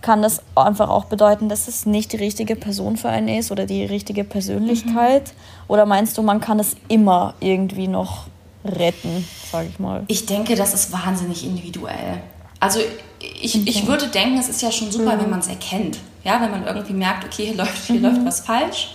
kann 0.00 0.22
das 0.22 0.40
einfach 0.54 0.88
auch 0.88 1.06
bedeuten, 1.06 1.48
dass 1.48 1.68
es 1.68 1.86
nicht 1.86 2.12
die 2.12 2.16
richtige 2.16 2.56
Person 2.56 2.96
für 2.96 3.08
einen 3.08 3.28
ist 3.28 3.50
oder 3.50 3.66
die 3.66 3.84
richtige 3.84 4.24
Persönlichkeit? 4.24 5.24
Mhm. 5.24 5.64
Oder 5.68 5.86
meinst 5.86 6.16
du, 6.18 6.22
man 6.22 6.40
kann 6.40 6.60
es 6.60 6.76
immer 6.88 7.34
irgendwie 7.40 7.88
noch 7.88 8.26
retten, 8.64 9.26
sage 9.50 9.68
ich 9.70 9.78
mal? 9.78 10.04
Ich 10.08 10.26
denke, 10.26 10.54
das 10.54 10.74
ist 10.74 10.92
wahnsinnig 10.92 11.44
individuell. 11.44 12.20
Also 12.60 12.80
ich, 13.20 13.54
okay. 13.54 13.64
ich 13.66 13.86
würde 13.86 14.08
denken, 14.08 14.38
es 14.38 14.48
ist 14.48 14.62
ja 14.62 14.70
schon 14.70 14.90
super, 14.90 15.16
mhm. 15.16 15.22
wenn 15.22 15.30
man 15.30 15.40
es 15.40 15.48
erkennt. 15.48 15.98
Ja, 16.24 16.40
wenn 16.40 16.50
man 16.50 16.66
irgendwie 16.66 16.92
merkt, 16.92 17.24
okay, 17.24 17.46
hier 17.46 17.56
läuft, 17.56 17.86
hier 17.86 17.96
mhm. 17.96 18.02
läuft 18.02 18.24
was 18.24 18.40
falsch 18.40 18.90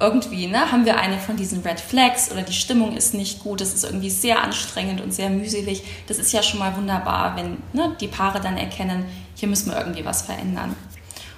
irgendwie 0.00 0.46
ne, 0.46 0.72
haben 0.72 0.84
wir 0.84 0.98
eine 0.98 1.18
von 1.18 1.36
diesen 1.36 1.62
Red 1.62 1.80
Flags 1.80 2.30
oder 2.30 2.42
die 2.42 2.52
Stimmung 2.52 2.96
ist 2.96 3.14
nicht 3.14 3.42
gut, 3.42 3.60
es 3.60 3.74
ist 3.74 3.84
irgendwie 3.84 4.10
sehr 4.10 4.42
anstrengend 4.42 5.00
und 5.00 5.14
sehr 5.14 5.30
mühselig. 5.30 5.82
Das 6.08 6.18
ist 6.18 6.32
ja 6.32 6.42
schon 6.42 6.60
mal 6.60 6.76
wunderbar, 6.76 7.36
wenn 7.36 7.58
ne, 7.72 7.96
die 8.00 8.08
Paare 8.08 8.40
dann 8.40 8.56
erkennen, 8.56 9.04
hier 9.44 9.50
müssen 9.50 9.70
wir 9.70 9.78
irgendwie 9.78 10.06
was 10.06 10.22
verändern. 10.22 10.74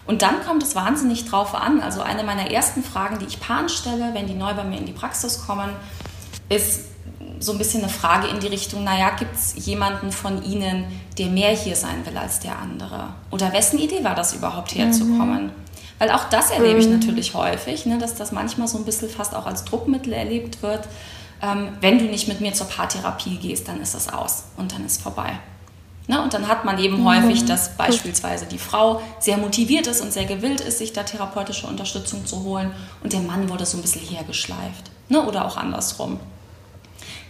Und 0.06 0.22
dann 0.22 0.44
kommt 0.46 0.62
es 0.62 0.76
wahnsinnig 0.76 1.28
drauf 1.28 1.56
an. 1.56 1.80
Also 1.80 2.02
eine 2.02 2.22
meiner 2.22 2.52
ersten 2.52 2.84
Fragen, 2.84 3.18
die 3.18 3.26
ich 3.26 3.40
Paaren 3.40 3.68
stelle, 3.68 4.14
wenn 4.14 4.28
die 4.28 4.34
neu 4.34 4.54
bei 4.54 4.62
mir 4.62 4.78
in 4.78 4.86
die 4.86 4.92
Praxis 4.92 5.44
kommen, 5.44 5.70
ist 6.48 6.82
so 7.40 7.50
ein 7.50 7.58
bisschen 7.58 7.82
eine 7.82 7.92
Frage 7.92 8.28
in 8.28 8.38
die 8.38 8.46
Richtung, 8.46 8.84
naja, 8.84 9.10
gibt 9.10 9.34
es 9.34 9.66
jemanden 9.66 10.12
von 10.12 10.44
Ihnen, 10.44 10.84
der 11.18 11.26
mehr 11.26 11.50
hier 11.50 11.74
sein 11.74 12.06
will 12.06 12.16
als 12.16 12.38
der 12.38 12.56
andere? 12.60 13.08
Oder 13.32 13.52
wessen 13.52 13.80
Idee 13.80 14.04
war 14.04 14.14
das 14.14 14.32
überhaupt 14.32 14.76
herzukommen? 14.76 15.46
Mhm. 15.46 15.52
Weil 15.98 16.10
auch 16.12 16.28
das 16.28 16.50
erlebe 16.50 16.78
ich 16.78 16.86
mhm. 16.86 17.00
natürlich 17.00 17.34
häufig, 17.34 17.86
ne, 17.86 17.98
dass 17.98 18.14
das 18.14 18.30
manchmal 18.30 18.68
so 18.68 18.78
ein 18.78 18.84
bisschen 18.84 19.10
fast 19.10 19.34
auch 19.34 19.46
als 19.46 19.64
Druckmittel 19.64 20.12
erlebt 20.12 20.62
wird. 20.62 20.86
Ähm, 21.42 21.70
wenn 21.80 21.98
du 21.98 22.04
nicht 22.04 22.28
mit 22.28 22.40
mir 22.40 22.52
zur 22.52 22.68
Paartherapie 22.68 23.38
gehst, 23.38 23.66
dann 23.66 23.80
ist 23.80 23.96
das 23.96 24.08
aus 24.08 24.44
und 24.56 24.72
dann 24.72 24.86
ist 24.86 25.02
vorbei. 25.02 25.40
Ne? 26.08 26.22
Und 26.22 26.34
dann 26.34 26.48
hat 26.48 26.64
man 26.64 26.78
eben 26.78 27.00
mhm. 27.00 27.08
häufig, 27.08 27.44
dass 27.44 27.76
beispielsweise 27.76 28.46
die 28.46 28.58
Frau 28.58 29.02
sehr 29.18 29.38
motiviert 29.38 29.86
ist 29.86 30.00
und 30.00 30.12
sehr 30.12 30.24
gewillt 30.24 30.60
ist, 30.60 30.78
sich 30.78 30.92
da 30.92 31.02
therapeutische 31.02 31.66
Unterstützung 31.66 32.26
zu 32.26 32.42
holen 32.44 32.72
und 33.02 33.12
der 33.12 33.20
Mann 33.20 33.48
wurde 33.48 33.66
so 33.66 33.76
ein 33.76 33.82
bisschen 33.82 34.02
hergeschleift. 34.02 34.90
Ne? 35.08 35.24
Oder 35.24 35.44
auch 35.44 35.56
andersrum. 35.56 36.20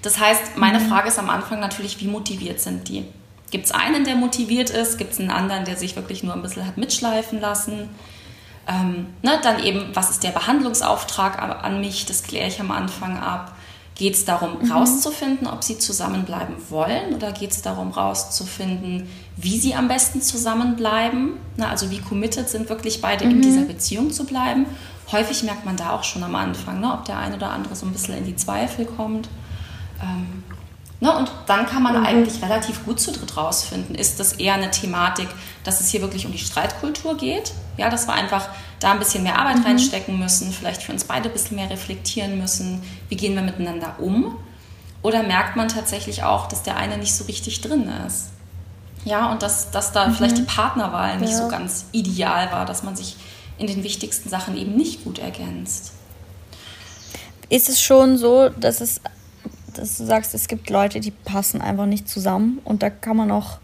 Das 0.03 0.19
heißt, 0.19 0.57
meine 0.57 0.79
mhm. 0.79 0.89
Frage 0.89 1.09
ist 1.09 1.19
am 1.19 1.31
Anfang 1.31 1.61
natürlich, 1.61 2.01
wie 2.01 2.09
motiviert 2.09 2.61
sind 2.61 2.89
die? 2.89 3.05
Gibt 3.51 3.67
es 3.67 3.73
einen, 3.73 4.05
der 4.05 4.17
motiviert 4.17 4.71
ist? 4.71 4.99
Gibt 4.99 5.13
es 5.13 5.21
einen 5.21 5.31
anderen, 5.31 5.65
der 5.65 5.77
sich 5.77 5.97
wirklich 5.97 6.23
nur 6.23 6.35
ein 6.35 6.43
bisschen 6.43 6.67
hat 6.67 6.77
mitschleifen 6.77 7.41
lassen? 7.41 7.89
Ähm, 8.69 9.07
ne, 9.23 9.39
dann 9.43 9.63
eben, 9.63 9.95
was 9.95 10.11
ist 10.11 10.25
der 10.25 10.31
Behandlungsauftrag 10.31 11.41
an 11.65 11.81
mich? 11.81 12.07
Das 12.07 12.25
kläre 12.25 12.49
ich 12.49 12.61
am 12.61 12.73
Anfang 12.73 13.17
ab. 13.17 13.56
Geht 13.97 14.15
es 14.15 14.25
darum, 14.25 14.59
mhm. 14.61 14.71
rauszufinden, 14.71 15.47
ob 15.47 15.65
sie 15.65 15.79
zusammenbleiben 15.79 16.57
wollen 16.69 17.15
oder 17.15 17.33
geht 17.33 17.53
es 17.53 17.63
darum, 17.63 17.91
rauszufinden, 17.91 19.09
wie 19.37 19.59
sie 19.59 19.75
am 19.75 19.89
besten 19.89 20.21
zusammenbleiben? 20.21 21.35
Na, 21.57 21.71
also 21.71 21.91
wie 21.91 21.99
committed 21.99 22.49
sind 22.49 22.69
wirklich 22.69 23.01
beide 23.01 23.25
mhm. 23.25 23.31
in 23.33 23.43
dieser 23.43 23.63
Beziehung 23.63 24.11
zu 24.11 24.25
bleiben? 24.25 24.67
Häufig 25.13 25.43
merkt 25.45 25.65
man 25.65 25.77
da 25.77 25.93
auch 25.93 26.05
schon 26.05 26.23
am 26.23 26.35
Anfang, 26.35 26.81
ne, 26.81 26.93
ob 26.93 27.05
der 27.07 27.19
eine 27.19 27.37
oder 27.37 27.51
andere 27.51 27.75
so 27.75 27.87
ein 27.87 27.93
bisschen 27.93 28.19
in 28.19 28.27
die 28.27 28.37
Zweifel 28.37 28.85
kommt. 28.85 29.29
Ähm, 30.03 30.45
Ne, 30.99 31.15
und 31.15 31.31
dann 31.45 31.67
kann 31.67 31.83
man 31.83 31.99
mhm. 31.99 32.07
eigentlich 32.07 32.43
relativ 32.43 32.85
gut 32.87 33.01
zu 33.01 33.13
dritt 33.13 33.37
rausfinden, 33.37 33.95
ist 33.95 34.19
das 34.19 34.35
eher 34.35 34.55
eine 34.55 34.71
Thematik, 34.71 35.29
dass 35.63 35.81
es 35.81 35.91
hier 35.91 36.01
wirklich 36.01 36.25
um 36.25 36.33
die 36.33 36.39
Streitkultur 36.39 37.19
geht. 37.19 37.53
Ja, 37.77 37.91
dass 37.91 38.09
wir 38.09 38.15
einfach 38.15 38.49
da 38.81 38.93
ein 38.93 38.99
bisschen 38.99 39.23
mehr 39.23 39.39
Arbeit 39.39 39.59
mhm. 39.59 39.65
reinstecken 39.65 40.19
müssen, 40.19 40.53
vielleicht 40.53 40.83
für 40.83 40.93
uns 40.93 41.05
beide 41.05 41.29
ein 41.29 41.33
bisschen 41.33 41.57
mehr 41.57 41.71
reflektieren 41.71 42.39
müssen, 42.39 42.83
wie 43.09 43.17
gehen 43.17 43.35
wir 43.35 43.43
miteinander 43.43 43.97
um. 43.99 44.37
Oder 45.03 45.23
merkt 45.23 45.57
man 45.57 45.69
tatsächlich 45.69 46.23
auch, 46.23 46.47
dass 46.47 46.63
der 46.63 46.77
eine 46.77 46.99
nicht 46.99 47.15
so 47.15 47.25
richtig 47.25 47.61
drin 47.61 47.91
ist. 48.07 48.31
Ja, 49.05 49.31
und 49.31 49.43
dass, 49.43 49.71
dass 49.71 49.93
da 49.93 50.09
mhm. 50.09 50.15
vielleicht 50.15 50.39
die 50.39 50.43
Partnerwahl 50.43 51.19
nicht 51.19 51.33
ja. 51.33 51.39
so 51.39 51.49
ganz 51.49 51.87
ideal 51.93 52.51
war, 52.51 52.67
dass 52.67 52.83
man 52.83 52.97
sich 52.97 53.17
in 53.57 53.67
den 53.67 53.85
wichtigsten 53.85 54.29
Sachen 54.29 54.57
eben 54.57 54.77
nicht 54.77 55.05
gut 55.05 55.19
ergänzt. 55.19 55.93
Ist 57.49 57.69
es 57.69 57.81
schon 57.81 58.19
so, 58.19 58.49
dass 58.49 58.81
es 58.81 59.01
dass 59.77 59.99
du 59.99 60.07
sagst, 60.07 60.35
es 60.35 60.49
gibt 60.49 60.71
Leute, 60.71 61.01
die 61.01 61.11
passen 61.11 61.61
einfach 61.61 61.87
nicht 61.87 62.09
zusammen 62.09 62.61
und 62.65 62.83
da 62.83 62.91
kann 62.91 63.17
man 63.17 63.31
auch 63.31 63.59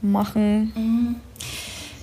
machen, 0.00 0.72
mhm. 0.74 1.16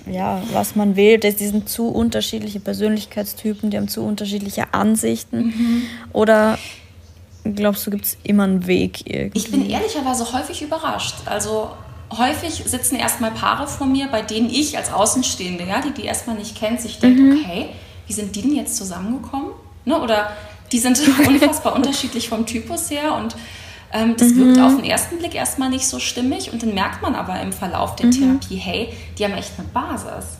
Ja, 0.06 0.42
was 0.52 0.76
man 0.76 0.96
will. 0.96 1.18
Das 1.18 1.38
sind 1.38 1.68
zu 1.68 1.88
unterschiedliche 1.88 2.60
Persönlichkeitstypen, 2.60 3.70
die 3.70 3.76
haben 3.76 3.88
zu 3.88 4.02
unterschiedliche 4.02 4.74
Ansichten. 4.74 5.46
Mhm. 5.46 5.82
Oder 6.12 6.58
glaubst 7.44 7.86
du, 7.86 7.90
gibt 7.90 8.04
es 8.06 8.16
immer 8.22 8.44
einen 8.44 8.66
Weg 8.66 9.06
irgendwie? 9.06 9.38
Ich 9.38 9.50
bin 9.50 9.68
ehrlicherweise 9.68 10.32
häufig 10.32 10.62
überrascht. 10.62 11.14
Also 11.26 11.70
häufig 12.10 12.62
sitzen 12.66 12.96
erstmal 12.96 13.30
Paare 13.30 13.66
vor 13.66 13.86
mir, 13.86 14.08
bei 14.08 14.22
denen 14.22 14.50
ich 14.50 14.76
als 14.76 14.92
Außenstehende, 14.92 15.64
ja, 15.64 15.80
die 15.80 15.92
die 15.92 16.04
erstmal 16.04 16.36
nicht 16.36 16.56
kennt, 16.56 16.80
sich 16.80 16.98
denkt, 16.98 17.20
mhm. 17.20 17.40
okay, 17.40 17.68
wie 18.06 18.12
sind 18.12 18.34
die 18.36 18.42
denn 18.42 18.54
jetzt 18.54 18.76
zusammengekommen? 18.76 19.50
Ne? 19.84 20.00
Oder 20.00 20.32
die 20.70 20.78
sind 20.78 21.00
unfassbar 21.26 21.74
unterschiedlich 21.74 22.28
vom 22.28 22.46
Typus 22.46 22.90
her 22.90 23.14
und 23.14 23.36
ähm, 23.92 24.16
das 24.16 24.30
mhm. 24.30 24.46
wirkt 24.46 24.60
auf 24.60 24.76
den 24.76 24.84
ersten 24.84 25.18
Blick 25.18 25.34
erstmal 25.34 25.68
nicht 25.68 25.86
so 25.86 25.98
stimmig 25.98 26.52
und 26.52 26.62
dann 26.62 26.74
merkt 26.74 27.02
man 27.02 27.14
aber 27.14 27.40
im 27.40 27.52
Verlauf 27.52 27.96
der 27.96 28.06
mhm. 28.06 28.12
Therapie, 28.12 28.56
hey, 28.56 28.92
die 29.18 29.24
haben 29.24 29.34
echt 29.34 29.52
eine 29.58 29.68
Basis. 29.68 30.38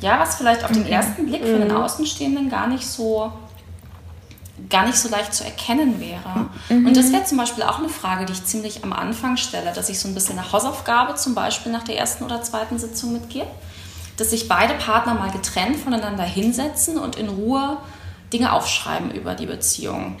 Ja, 0.00 0.18
was 0.18 0.36
vielleicht 0.36 0.64
auf 0.64 0.72
den 0.72 0.86
ersten 0.86 1.26
Blick 1.26 1.42
für 1.42 1.58
den 1.58 1.68
mhm. 1.68 1.76
Außenstehenden 1.76 2.50
gar 2.50 2.66
nicht 2.66 2.86
so 2.86 3.32
gar 4.70 4.86
nicht 4.86 4.96
so 4.96 5.08
leicht 5.08 5.34
zu 5.34 5.44
erkennen 5.44 6.00
wäre. 6.00 6.48
Mhm. 6.68 6.86
Und 6.86 6.96
das 6.96 7.12
wäre 7.12 7.24
zum 7.24 7.38
Beispiel 7.38 7.64
auch 7.64 7.78
eine 7.78 7.88
Frage, 7.88 8.24
die 8.24 8.32
ich 8.32 8.44
ziemlich 8.44 8.84
am 8.84 8.92
Anfang 8.92 9.36
stelle, 9.36 9.72
dass 9.72 9.88
ich 9.88 9.98
so 9.98 10.06
ein 10.06 10.14
bisschen 10.14 10.38
eine 10.38 10.52
Hausaufgabe 10.52 11.16
zum 11.16 11.34
Beispiel 11.34 11.72
nach 11.72 11.82
der 11.82 11.98
ersten 11.98 12.24
oder 12.24 12.42
zweiten 12.42 12.78
Sitzung 12.78 13.12
mitgebe, 13.12 13.48
dass 14.16 14.30
sich 14.30 14.48
beide 14.48 14.74
Partner 14.74 15.14
mal 15.14 15.30
getrennt 15.30 15.76
voneinander 15.76 16.22
hinsetzen 16.22 16.98
und 16.98 17.16
in 17.16 17.28
Ruhe 17.28 17.78
Dinge 18.32 18.52
aufschreiben 18.52 19.10
über 19.10 19.34
die 19.34 19.46
Beziehung. 19.46 20.16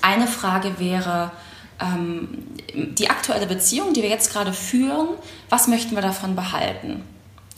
Eine 0.00 0.26
Frage 0.26 0.78
wäre, 0.78 1.30
ähm, 1.80 2.28
die 2.74 3.08
aktuelle 3.08 3.46
Beziehung, 3.46 3.92
die 3.92 4.02
wir 4.02 4.08
jetzt 4.08 4.32
gerade 4.32 4.52
führen, 4.52 5.08
was 5.48 5.68
möchten 5.68 5.94
wir 5.94 6.02
davon 6.02 6.34
behalten? 6.36 7.02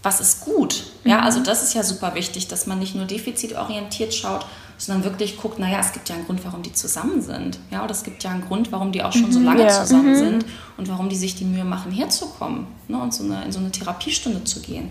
Was 0.02 0.20
ist 0.20 0.42
gut? 0.42 0.84
Ja, 1.04 1.18
mhm. 1.18 1.24
also 1.24 1.42
das 1.42 1.62
ist 1.62 1.74
ja 1.74 1.82
super 1.82 2.14
wichtig, 2.14 2.48
dass 2.48 2.66
man 2.66 2.78
nicht 2.78 2.94
nur 2.94 3.04
defizitorientiert 3.04 4.14
schaut, 4.14 4.46
sondern 4.78 5.04
wirklich 5.04 5.36
guckt, 5.36 5.58
naja, 5.58 5.78
es 5.80 5.92
gibt 5.92 6.08
ja 6.08 6.14
einen 6.14 6.24
Grund, 6.24 6.42
warum 6.44 6.62
die 6.62 6.72
zusammen 6.72 7.20
sind. 7.20 7.58
Ja, 7.70 7.84
oder 7.84 7.90
es 7.90 8.02
gibt 8.02 8.24
ja 8.24 8.30
einen 8.30 8.46
Grund, 8.46 8.72
warum 8.72 8.92
die 8.92 9.02
auch 9.02 9.12
schon 9.12 9.30
so 9.30 9.38
mhm. 9.38 9.44
lange 9.44 9.62
ja. 9.64 9.68
zusammen 9.68 10.12
mhm. 10.12 10.16
sind 10.16 10.44
und 10.78 10.88
warum 10.88 11.10
die 11.10 11.16
sich 11.16 11.34
die 11.34 11.44
Mühe 11.44 11.64
machen, 11.64 11.92
herzukommen 11.92 12.66
ne, 12.88 12.98
und 12.98 13.12
so 13.12 13.24
eine, 13.24 13.44
in 13.44 13.52
so 13.52 13.58
eine 13.58 13.70
Therapiestunde 13.70 14.44
zu 14.44 14.60
gehen. 14.60 14.90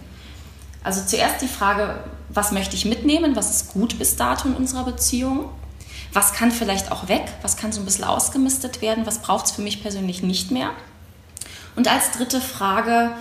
Also 0.83 1.01
zuerst 1.05 1.41
die 1.41 1.47
Frage, 1.47 2.03
was 2.29 2.51
möchte 2.51 2.75
ich 2.75 2.85
mitnehmen, 2.85 3.35
was 3.35 3.49
ist 3.49 3.73
gut 3.73 3.97
bis 3.97 4.15
dato 4.15 4.47
in 4.47 4.55
unserer 4.55 4.85
Beziehung, 4.85 5.49
was 6.13 6.33
kann 6.33 6.51
vielleicht 6.51 6.91
auch 6.91 7.07
weg, 7.07 7.23
was 7.41 7.57
kann 7.57 7.71
so 7.71 7.81
ein 7.81 7.85
bisschen 7.85 8.03
ausgemistet 8.03 8.81
werden, 8.81 9.05
was 9.05 9.19
braucht 9.19 9.45
es 9.45 9.51
für 9.51 9.61
mich 9.61 9.81
persönlich 9.81 10.23
nicht 10.23 10.51
mehr. 10.51 10.71
Und 11.75 11.87
als 11.87 12.11
dritte 12.11 12.41
Frage, 12.41 13.11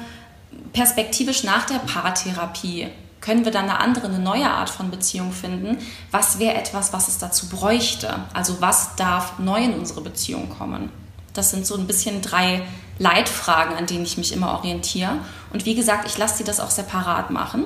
perspektivisch 0.72 1.44
nach 1.44 1.66
der 1.66 1.79
Paartherapie 1.79 2.88
können 3.20 3.44
wir 3.44 3.53
dann 3.53 3.64
eine 3.64 3.81
andere, 3.81 4.07
eine 4.07 4.18
neue 4.18 4.48
Art 4.48 4.70
von 4.70 4.90
Beziehung 4.90 5.33
finden? 5.33 5.79
Was 6.11 6.38
wäre 6.38 6.55
etwas, 6.55 6.92
was 6.92 7.09
es 7.09 7.18
dazu 7.18 7.48
bräuchte? 7.48 8.14
Also 8.33 8.61
was 8.61 8.96
darf 8.96 9.38
neu 9.38 9.62
in 9.62 9.74
unsere 9.74 10.01
Beziehung 10.01 10.48
kommen? 10.48 10.90
Das 11.35 11.51
sind 11.51 11.66
so 11.66 11.77
ein 11.77 11.87
bisschen 11.87 12.22
drei 12.22 12.62
Leitfragen, 12.98 13.77
an 13.77 13.87
denen 13.87 14.05
ich 14.05 14.18
mich 14.18 14.33
immer 14.33 14.53
orientiere. 14.53 15.18
Und 15.53 15.66
wie 15.66 15.74
gesagt, 15.74 16.07
ich 16.07 16.16
lasse 16.18 16.38
die 16.38 16.44
das 16.44 16.61
auch 16.61 16.70
separat 16.70 17.31
machen. 17.31 17.64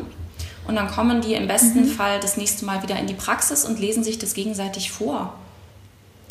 Und 0.66 0.76
dann 0.76 0.88
kommen 0.88 1.20
die 1.20 1.34
im 1.34 1.48
besten 1.48 1.80
mhm. 1.80 1.88
Fall 1.88 2.20
das 2.20 2.36
nächste 2.36 2.64
Mal 2.64 2.82
wieder 2.82 2.98
in 2.98 3.06
die 3.06 3.14
Praxis 3.14 3.64
und 3.64 3.78
lesen 3.80 4.04
sich 4.04 4.18
das 4.18 4.34
gegenseitig 4.34 4.92
vor. 4.92 5.34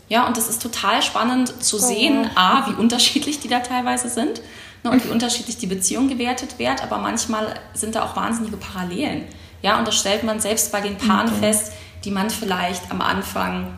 Ja, 0.07 0.27
und 0.27 0.35
das 0.35 0.49
ist 0.49 0.61
total 0.61 1.01
spannend 1.01 1.63
zu 1.63 1.77
sehen, 1.77 2.29
a, 2.35 2.67
wie 2.67 2.73
unterschiedlich 2.73 3.39
die 3.39 3.47
da 3.47 3.59
teilweise 3.59 4.09
sind 4.09 4.41
ne, 4.83 4.91
und 4.91 5.05
wie 5.05 5.09
unterschiedlich 5.09 5.57
die 5.57 5.67
Beziehung 5.67 6.09
gewertet 6.09 6.59
wird, 6.59 6.83
aber 6.83 6.97
manchmal 6.97 7.55
sind 7.73 7.95
da 7.95 8.03
auch 8.03 8.15
wahnsinnige 8.15 8.57
Parallelen. 8.57 9.23
Ja, 9.61 9.79
und 9.79 9.87
das 9.87 9.95
stellt 9.97 10.23
man 10.23 10.39
selbst 10.39 10.71
bei 10.71 10.81
den 10.81 10.97
Paaren 10.97 11.29
okay. 11.29 11.39
fest, 11.39 11.71
die 12.03 12.11
man 12.11 12.29
vielleicht 12.29 12.91
am 12.91 12.99
Anfang 13.01 13.77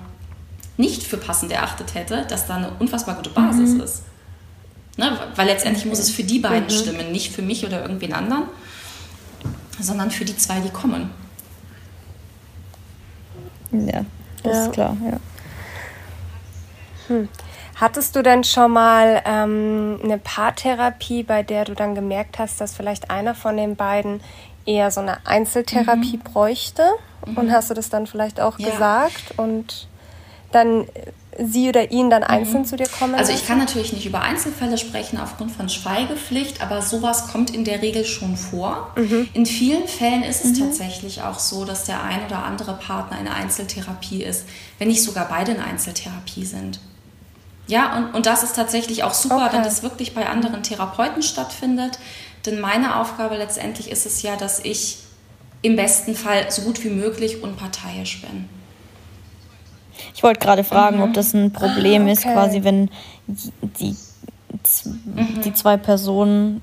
nicht 0.77 1.03
für 1.03 1.17
passend 1.17 1.51
erachtet 1.51 1.93
hätte, 1.93 2.25
dass 2.27 2.47
da 2.47 2.55
eine 2.55 2.71
unfassbar 2.79 3.15
gute 3.15 3.29
Basis 3.29 3.71
mhm. 3.71 3.81
ist. 3.81 4.03
Ne, 4.97 5.17
weil 5.35 5.47
letztendlich 5.47 5.85
muss 5.85 5.99
es 5.99 6.11
für 6.11 6.23
die 6.23 6.39
beiden 6.39 6.65
mhm. 6.65 6.79
stimmen, 6.79 7.11
nicht 7.11 7.31
für 7.31 7.41
mich 7.41 7.65
oder 7.65 7.81
irgendwen 7.81 8.13
anderen, 8.13 8.43
sondern 9.79 10.11
für 10.11 10.25
die 10.25 10.35
zwei, 10.37 10.59
die 10.59 10.69
kommen. 10.69 11.09
Ja, 13.71 14.05
das 14.43 14.53
ja. 14.53 14.65
ist 14.65 14.71
klar, 14.73 14.97
ja. 15.03 15.19
Hm. 17.07 17.29
Hattest 17.75 18.15
du 18.15 18.21
denn 18.21 18.43
schon 18.43 18.71
mal 18.71 19.21
ähm, 19.25 19.99
eine 20.03 20.17
Paartherapie, 20.17 21.23
bei 21.23 21.43
der 21.43 21.65
du 21.65 21.73
dann 21.73 21.95
gemerkt 21.95 22.39
hast, 22.39 22.61
dass 22.61 22.75
vielleicht 22.75 23.09
einer 23.09 23.33
von 23.33 23.57
den 23.57 23.75
beiden 23.75 24.21
eher 24.65 24.91
so 24.91 25.01
eine 25.01 25.25
Einzeltherapie 25.25 26.17
mhm. 26.17 26.31
bräuchte? 26.31 26.83
Mhm. 27.25 27.37
Und 27.37 27.51
hast 27.51 27.71
du 27.71 27.73
das 27.73 27.89
dann 27.89 28.05
vielleicht 28.07 28.39
auch 28.39 28.59
ja. 28.59 28.69
gesagt 28.69 29.33
und 29.37 29.87
dann 30.53 30.87
sie 31.39 31.69
oder 31.69 31.91
ihn 31.91 32.09
dann 32.09 32.23
einzeln 32.23 32.61
mhm. 32.61 32.65
zu 32.65 32.75
dir 32.75 32.87
kommen? 32.87 33.15
Also 33.15 33.31
ich 33.31 33.47
kann 33.47 33.57
natürlich 33.57 33.93
nicht 33.93 34.05
über 34.05 34.21
Einzelfälle 34.21 34.77
sprechen 34.77 35.19
aufgrund 35.19 35.51
von 35.51 35.69
Schweigepflicht, 35.69 36.61
aber 36.61 36.81
sowas 36.81 37.27
kommt 37.27 37.53
in 37.53 37.63
der 37.63 37.81
Regel 37.81 38.05
schon 38.05 38.37
vor. 38.37 38.91
Mhm. 38.95 39.29
In 39.33 39.45
vielen 39.45 39.87
Fällen 39.87 40.23
ist 40.23 40.45
es 40.45 40.59
mhm. 40.59 40.65
tatsächlich 40.65 41.21
auch 41.21 41.39
so, 41.39 41.65
dass 41.65 41.85
der 41.85 42.03
ein 42.03 42.25
oder 42.25 42.43
andere 42.43 42.73
Partner 42.73 43.19
in 43.19 43.27
Einzeltherapie 43.27 44.23
ist, 44.23 44.45
wenn 44.79 44.87
nicht 44.87 45.03
sogar 45.03 45.27
beide 45.27 45.53
in 45.53 45.59
Einzeltherapie 45.59 46.45
sind. 46.45 46.79
Ja, 47.67 47.97
und, 47.97 48.13
und 48.13 48.25
das 48.25 48.43
ist 48.43 48.55
tatsächlich 48.55 49.03
auch 49.03 49.13
super, 49.13 49.45
okay. 49.45 49.55
wenn 49.55 49.63
das 49.63 49.83
wirklich 49.83 50.13
bei 50.13 50.27
anderen 50.27 50.63
Therapeuten 50.63 51.23
stattfindet. 51.23 51.97
Denn 52.45 52.59
meine 52.59 52.99
Aufgabe 52.99 53.37
letztendlich 53.37 53.89
ist 53.89 54.05
es 54.05 54.21
ja, 54.21 54.35
dass 54.35 54.59
ich 54.59 54.97
im 55.61 55.77
besten 55.77 56.13
Fall 56.13 56.51
so 56.51 56.63
gut 56.63 56.83
wie 56.83 56.89
möglich 56.89 57.41
unparteiisch 57.41 58.21
bin. 58.21 58.49
Ich 60.15 60.23
wollte 60.23 60.39
gerade 60.39 60.63
fragen, 60.63 60.97
mhm. 60.97 61.03
ob 61.03 61.13
das 61.13 61.33
ein 61.33 61.51
Problem 61.51 62.01
ah, 62.01 62.05
okay. 62.05 62.13
ist, 62.13 62.23
quasi, 62.23 62.63
wenn 62.63 62.89
die, 63.27 63.95
die 64.43 64.69
mhm. 64.85 65.55
zwei 65.55 65.77
Personen 65.77 66.61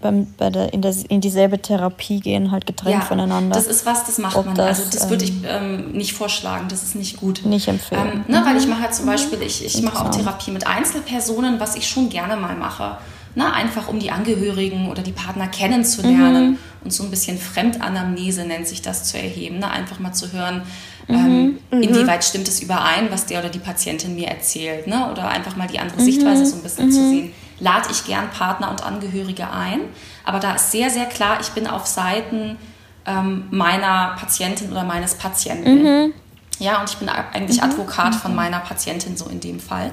beim, 0.00 0.26
bei 0.38 0.50
der, 0.50 0.72
in, 0.72 0.82
der, 0.82 0.94
in 1.08 1.20
dieselbe 1.20 1.60
Therapie 1.60 2.20
gehen, 2.20 2.50
halt 2.50 2.66
getrennt 2.66 2.94
ja, 2.94 3.00
voneinander. 3.02 3.54
Das 3.54 3.66
ist 3.66 3.84
was, 3.84 4.04
das 4.04 4.18
macht 4.18 4.36
Ob 4.36 4.46
man. 4.46 4.54
Das, 4.54 4.78
also 4.78 4.90
das 4.90 5.04
ähm, 5.04 5.10
würde 5.10 5.24
ich 5.24 5.32
ähm, 5.44 5.92
nicht 5.92 6.14
vorschlagen, 6.14 6.68
das 6.68 6.82
ist 6.82 6.94
nicht 6.94 7.18
gut. 7.18 7.44
Nicht 7.44 7.68
empfehlen. 7.68 8.24
Ähm, 8.28 8.34
ne, 8.34 8.42
weil 8.44 8.56
ich 8.56 8.66
mache 8.66 8.82
halt 8.82 8.94
zum 8.94 9.04
mhm. 9.04 9.10
Beispiel, 9.10 9.42
ich, 9.42 9.64
ich 9.64 9.82
mache 9.82 10.04
auch 10.04 10.10
Therapie 10.10 10.50
mit 10.50 10.66
Einzelpersonen, 10.66 11.60
was 11.60 11.76
ich 11.76 11.86
schon 11.88 12.08
gerne 12.08 12.36
mal 12.36 12.56
mache. 12.56 12.98
Ne, 13.36 13.52
einfach 13.52 13.86
um 13.86 14.00
die 14.00 14.10
Angehörigen 14.10 14.88
oder 14.88 15.02
die 15.02 15.12
Partner 15.12 15.46
kennenzulernen 15.46 16.52
mhm. 16.52 16.58
und 16.82 16.92
so 16.92 17.04
ein 17.04 17.10
bisschen 17.10 17.38
Fremdanamnese 17.38 18.44
nennt 18.44 18.66
sich 18.66 18.82
das 18.82 19.04
zu 19.04 19.18
erheben. 19.18 19.60
Ne? 19.60 19.70
Einfach 19.70 20.00
mal 20.00 20.12
zu 20.12 20.32
hören, 20.32 20.62
mhm. 21.10 21.58
ähm, 21.70 21.78
mhm. 21.78 21.82
inwieweit 21.82 22.24
stimmt 22.24 22.48
es 22.48 22.60
überein, 22.62 23.10
was 23.10 23.26
der 23.26 23.40
oder 23.40 23.48
die 23.48 23.58
Patientin 23.58 24.14
mir 24.14 24.28
erzählt. 24.28 24.86
Ne? 24.86 25.10
Oder 25.10 25.28
einfach 25.28 25.56
mal 25.56 25.66
die 25.68 25.78
andere 25.78 26.00
Sichtweise 26.00 26.46
so 26.46 26.56
ein 26.56 26.62
bisschen 26.62 26.90
zu 26.90 27.08
sehen 27.08 27.32
lade 27.60 27.88
ich 27.90 28.04
gern 28.04 28.30
Partner 28.30 28.70
und 28.70 28.82
Angehörige 28.82 29.48
ein. 29.50 29.80
Aber 30.24 30.40
da 30.40 30.54
ist 30.54 30.72
sehr, 30.72 30.90
sehr 30.90 31.06
klar, 31.06 31.38
ich 31.40 31.50
bin 31.50 31.66
auf 31.66 31.86
Seiten 31.86 32.58
ähm, 33.06 33.44
meiner 33.50 34.16
Patientin 34.18 34.72
oder 34.72 34.84
meines 34.84 35.14
Patienten. 35.14 35.82
Mhm. 35.82 36.14
Ja, 36.58 36.80
und 36.80 36.90
ich 36.90 36.96
bin 36.96 37.08
eigentlich 37.08 37.58
mhm. 37.58 37.70
Advokat 37.70 38.14
von 38.14 38.32
mhm. 38.32 38.36
meiner 38.36 38.58
Patientin 38.60 39.16
so 39.16 39.26
in 39.26 39.40
dem 39.40 39.60
Fall 39.60 39.92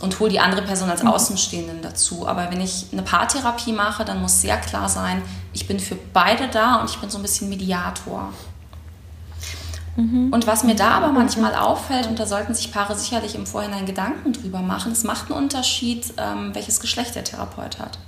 und 0.00 0.18
hole 0.18 0.30
die 0.30 0.40
andere 0.40 0.62
Person 0.62 0.90
als 0.90 1.02
mhm. 1.02 1.10
Außenstehenden 1.10 1.80
dazu. 1.80 2.26
Aber 2.26 2.50
wenn 2.50 2.60
ich 2.60 2.86
eine 2.92 3.02
Paartherapie 3.02 3.72
mache, 3.72 4.04
dann 4.04 4.20
muss 4.20 4.40
sehr 4.40 4.56
klar 4.56 4.88
sein, 4.88 5.22
ich 5.52 5.66
bin 5.66 5.78
für 5.78 5.96
beide 6.12 6.48
da 6.48 6.76
und 6.76 6.90
ich 6.90 6.98
bin 6.98 7.08
so 7.08 7.18
ein 7.18 7.22
bisschen 7.22 7.48
Mediator. 7.48 8.32
Mhm. 9.96 10.32
Und 10.32 10.46
was 10.46 10.62
mir 10.62 10.74
da 10.74 10.90
aber 10.90 11.08
manchmal 11.08 11.54
auffällt, 11.54 12.06
und 12.06 12.18
da 12.18 12.26
sollten 12.26 12.54
sich 12.54 12.72
Paare 12.72 12.96
sicherlich 12.96 13.34
im 13.34 13.46
Vorhinein 13.46 13.86
Gedanken 13.86 14.32
drüber 14.32 14.60
machen, 14.60 14.92
es 14.92 15.04
macht 15.04 15.30
einen 15.30 15.42
Unterschied, 15.42 16.12
ähm, 16.18 16.54
welches 16.54 16.80
Geschlecht 16.80 17.14
der 17.14 17.24
Therapeut 17.24 17.78
hat. 17.78 17.98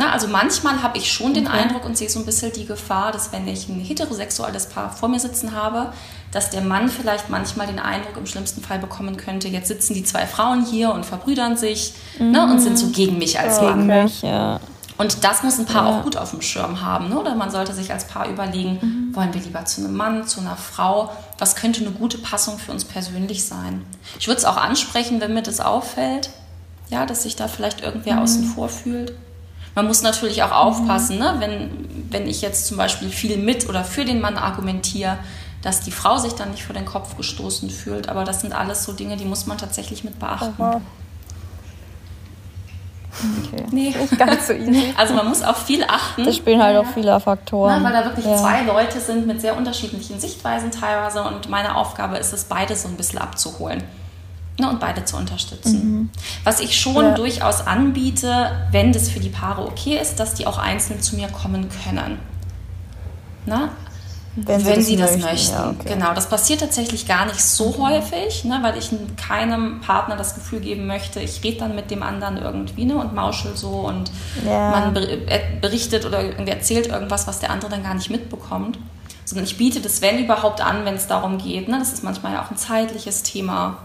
Na, 0.00 0.12
also 0.12 0.28
manchmal 0.28 0.80
habe 0.80 0.96
ich 0.96 1.12
schon 1.12 1.34
den 1.34 1.48
Eindruck 1.48 1.84
und 1.84 1.98
sehe 1.98 2.08
so 2.08 2.20
ein 2.20 2.24
bisschen 2.24 2.52
die 2.52 2.66
Gefahr, 2.66 3.10
dass 3.10 3.32
wenn 3.32 3.48
ich 3.48 3.68
ein 3.68 3.80
heterosexuelles 3.80 4.66
Paar 4.66 4.92
vor 4.92 5.08
mir 5.08 5.18
sitzen 5.18 5.56
habe, 5.56 5.92
dass 6.30 6.50
der 6.50 6.60
Mann 6.60 6.88
vielleicht 6.88 7.30
manchmal 7.30 7.66
den 7.66 7.80
Eindruck 7.80 8.16
im 8.16 8.24
schlimmsten 8.24 8.62
Fall 8.62 8.78
bekommen 8.78 9.16
könnte, 9.16 9.48
jetzt 9.48 9.66
sitzen 9.66 9.94
die 9.94 10.04
zwei 10.04 10.24
Frauen 10.24 10.64
hier 10.64 10.92
und 10.92 11.04
verbrüdern 11.04 11.56
sich 11.56 11.94
mhm. 12.20 12.30
ne, 12.30 12.44
und 12.44 12.60
sind 12.60 12.78
so 12.78 12.90
gegen 12.90 13.18
mich 13.18 13.40
als 13.40 13.60
Mann. 13.60 13.88
Mich, 13.88 14.22
ja. 14.22 14.60
Und 14.98 15.22
das 15.22 15.44
muss 15.44 15.58
ein 15.58 15.66
Paar 15.66 15.88
ja. 15.88 15.98
auch 16.00 16.02
gut 16.02 16.16
auf 16.16 16.30
dem 16.30 16.42
Schirm 16.42 16.82
haben. 16.82 17.08
Ne? 17.08 17.18
Oder 17.18 17.36
man 17.36 17.52
sollte 17.52 17.72
sich 17.72 17.92
als 17.92 18.08
Paar 18.08 18.28
überlegen, 18.28 18.78
mhm. 18.82 19.16
wollen 19.16 19.32
wir 19.32 19.40
lieber 19.40 19.64
zu 19.64 19.80
einem 19.80 19.96
Mann, 19.96 20.26
zu 20.26 20.40
einer 20.40 20.56
Frau? 20.56 21.12
Was 21.38 21.54
könnte 21.54 21.80
eine 21.80 21.92
gute 21.92 22.18
Passung 22.18 22.58
für 22.58 22.72
uns 22.72 22.84
persönlich 22.84 23.44
sein? 23.44 23.84
Ich 24.18 24.26
würde 24.26 24.38
es 24.38 24.44
auch 24.44 24.56
ansprechen, 24.56 25.20
wenn 25.20 25.34
mir 25.34 25.42
das 25.42 25.60
auffällt, 25.60 26.30
ja, 26.90 27.06
dass 27.06 27.22
sich 27.22 27.36
da 27.36 27.46
vielleicht 27.46 27.80
irgendwer 27.80 28.16
mhm. 28.16 28.22
außen 28.22 28.44
vor 28.44 28.68
fühlt. 28.68 29.14
Man 29.76 29.86
muss 29.86 30.02
natürlich 30.02 30.42
auch 30.42 30.50
aufpassen, 30.50 31.16
mhm. 31.16 31.22
ne? 31.22 31.34
wenn, 31.38 31.70
wenn 32.10 32.26
ich 32.26 32.42
jetzt 32.42 32.66
zum 32.66 32.76
Beispiel 32.76 33.10
viel 33.10 33.36
mit 33.36 33.68
oder 33.68 33.84
für 33.84 34.04
den 34.04 34.20
Mann 34.20 34.36
argumentiere, 34.36 35.18
dass 35.62 35.80
die 35.80 35.92
Frau 35.92 36.18
sich 36.18 36.32
dann 36.32 36.50
nicht 36.50 36.64
vor 36.64 36.74
den 36.74 36.86
Kopf 36.86 37.16
gestoßen 37.16 37.70
fühlt. 37.70 38.08
Aber 38.08 38.24
das 38.24 38.40
sind 38.40 38.52
alles 38.52 38.82
so 38.82 38.92
Dinge, 38.92 39.16
die 39.16 39.24
muss 39.24 39.46
man 39.46 39.58
tatsächlich 39.58 40.02
mit 40.02 40.18
beachten. 40.18 40.60
Aha. 40.60 40.80
Okay. 43.46 43.64
Nee. 43.70 43.94
Nicht 43.98 44.18
ganz 44.18 44.46
so 44.46 44.52
easy. 44.52 44.94
Also 44.96 45.14
man 45.14 45.28
muss 45.28 45.42
auf 45.42 45.64
viel 45.64 45.84
achten. 45.84 46.24
Da 46.24 46.32
spielen 46.32 46.62
halt 46.62 46.76
auch 46.76 46.86
viele 46.92 47.18
Faktoren. 47.20 47.82
Na, 47.82 47.88
weil 47.88 47.92
da 47.92 48.04
wirklich 48.04 48.26
ja. 48.26 48.36
zwei 48.36 48.62
Leute 48.62 49.00
sind 49.00 49.26
mit 49.26 49.40
sehr 49.40 49.56
unterschiedlichen 49.56 50.18
Sichtweisen 50.20 50.70
teilweise 50.70 51.22
und 51.22 51.48
meine 51.48 51.76
Aufgabe 51.76 52.16
ist 52.16 52.32
es, 52.32 52.44
beide 52.44 52.74
so 52.76 52.88
ein 52.88 52.96
bisschen 52.96 53.18
abzuholen. 53.18 53.82
Ne, 54.60 54.68
und 54.68 54.80
beide 54.80 55.04
zu 55.04 55.16
unterstützen. 55.16 55.98
Mhm. 55.98 56.10
Was 56.42 56.58
ich 56.58 56.78
schon 56.78 57.04
ja. 57.04 57.14
durchaus 57.14 57.64
anbiete, 57.64 58.50
wenn 58.72 58.92
das 58.92 59.08
für 59.08 59.20
die 59.20 59.28
Paare 59.28 59.64
okay 59.64 59.98
ist, 60.00 60.18
dass 60.18 60.34
die 60.34 60.48
auch 60.48 60.58
einzeln 60.58 61.00
zu 61.00 61.14
mir 61.14 61.28
kommen 61.28 61.68
können. 61.84 62.18
Na? 63.46 63.70
Wenn, 64.46 64.64
wenn 64.64 64.82
sie, 64.82 64.96
das, 64.96 65.14
sie 65.14 65.20
das 65.20 65.30
möchten. 65.30 65.52
Ja, 65.54 65.70
okay. 65.70 65.94
Genau, 65.94 66.14
das 66.14 66.28
passiert 66.28 66.60
tatsächlich 66.60 67.06
gar 67.08 67.26
nicht 67.26 67.40
so 67.40 67.70
mhm. 67.70 67.78
häufig, 67.78 68.44
ne, 68.44 68.58
weil 68.62 68.76
ich 68.76 68.90
keinem 69.16 69.80
Partner 69.80 70.16
das 70.16 70.34
Gefühl 70.34 70.60
geben 70.60 70.86
möchte, 70.86 71.20
ich 71.20 71.42
rede 71.42 71.58
dann 71.58 71.74
mit 71.74 71.90
dem 71.90 72.02
anderen 72.02 72.36
irgendwie 72.36 72.84
ne, 72.84 72.96
und 72.96 73.14
mauschel 73.14 73.56
so 73.56 73.70
und 73.70 74.10
ja. 74.46 74.70
man 74.70 74.94
berichtet 75.60 76.04
oder 76.06 76.22
irgendwie 76.22 76.52
erzählt 76.52 76.88
irgendwas, 76.88 77.26
was 77.26 77.40
der 77.40 77.50
andere 77.50 77.70
dann 77.70 77.82
gar 77.82 77.94
nicht 77.94 78.10
mitbekommt. 78.10 78.78
Sondern 79.24 79.44
ich 79.44 79.58
biete 79.58 79.80
das, 79.80 80.00
wenn 80.00 80.24
überhaupt, 80.24 80.62
an, 80.62 80.86
wenn 80.86 80.94
es 80.94 81.06
darum 81.06 81.36
geht. 81.36 81.68
Ne, 81.68 81.78
das 81.78 81.92
ist 81.92 82.02
manchmal 82.04 82.32
ja 82.32 82.42
auch 82.42 82.50
ein 82.50 82.56
zeitliches 82.56 83.22
Thema 83.22 83.78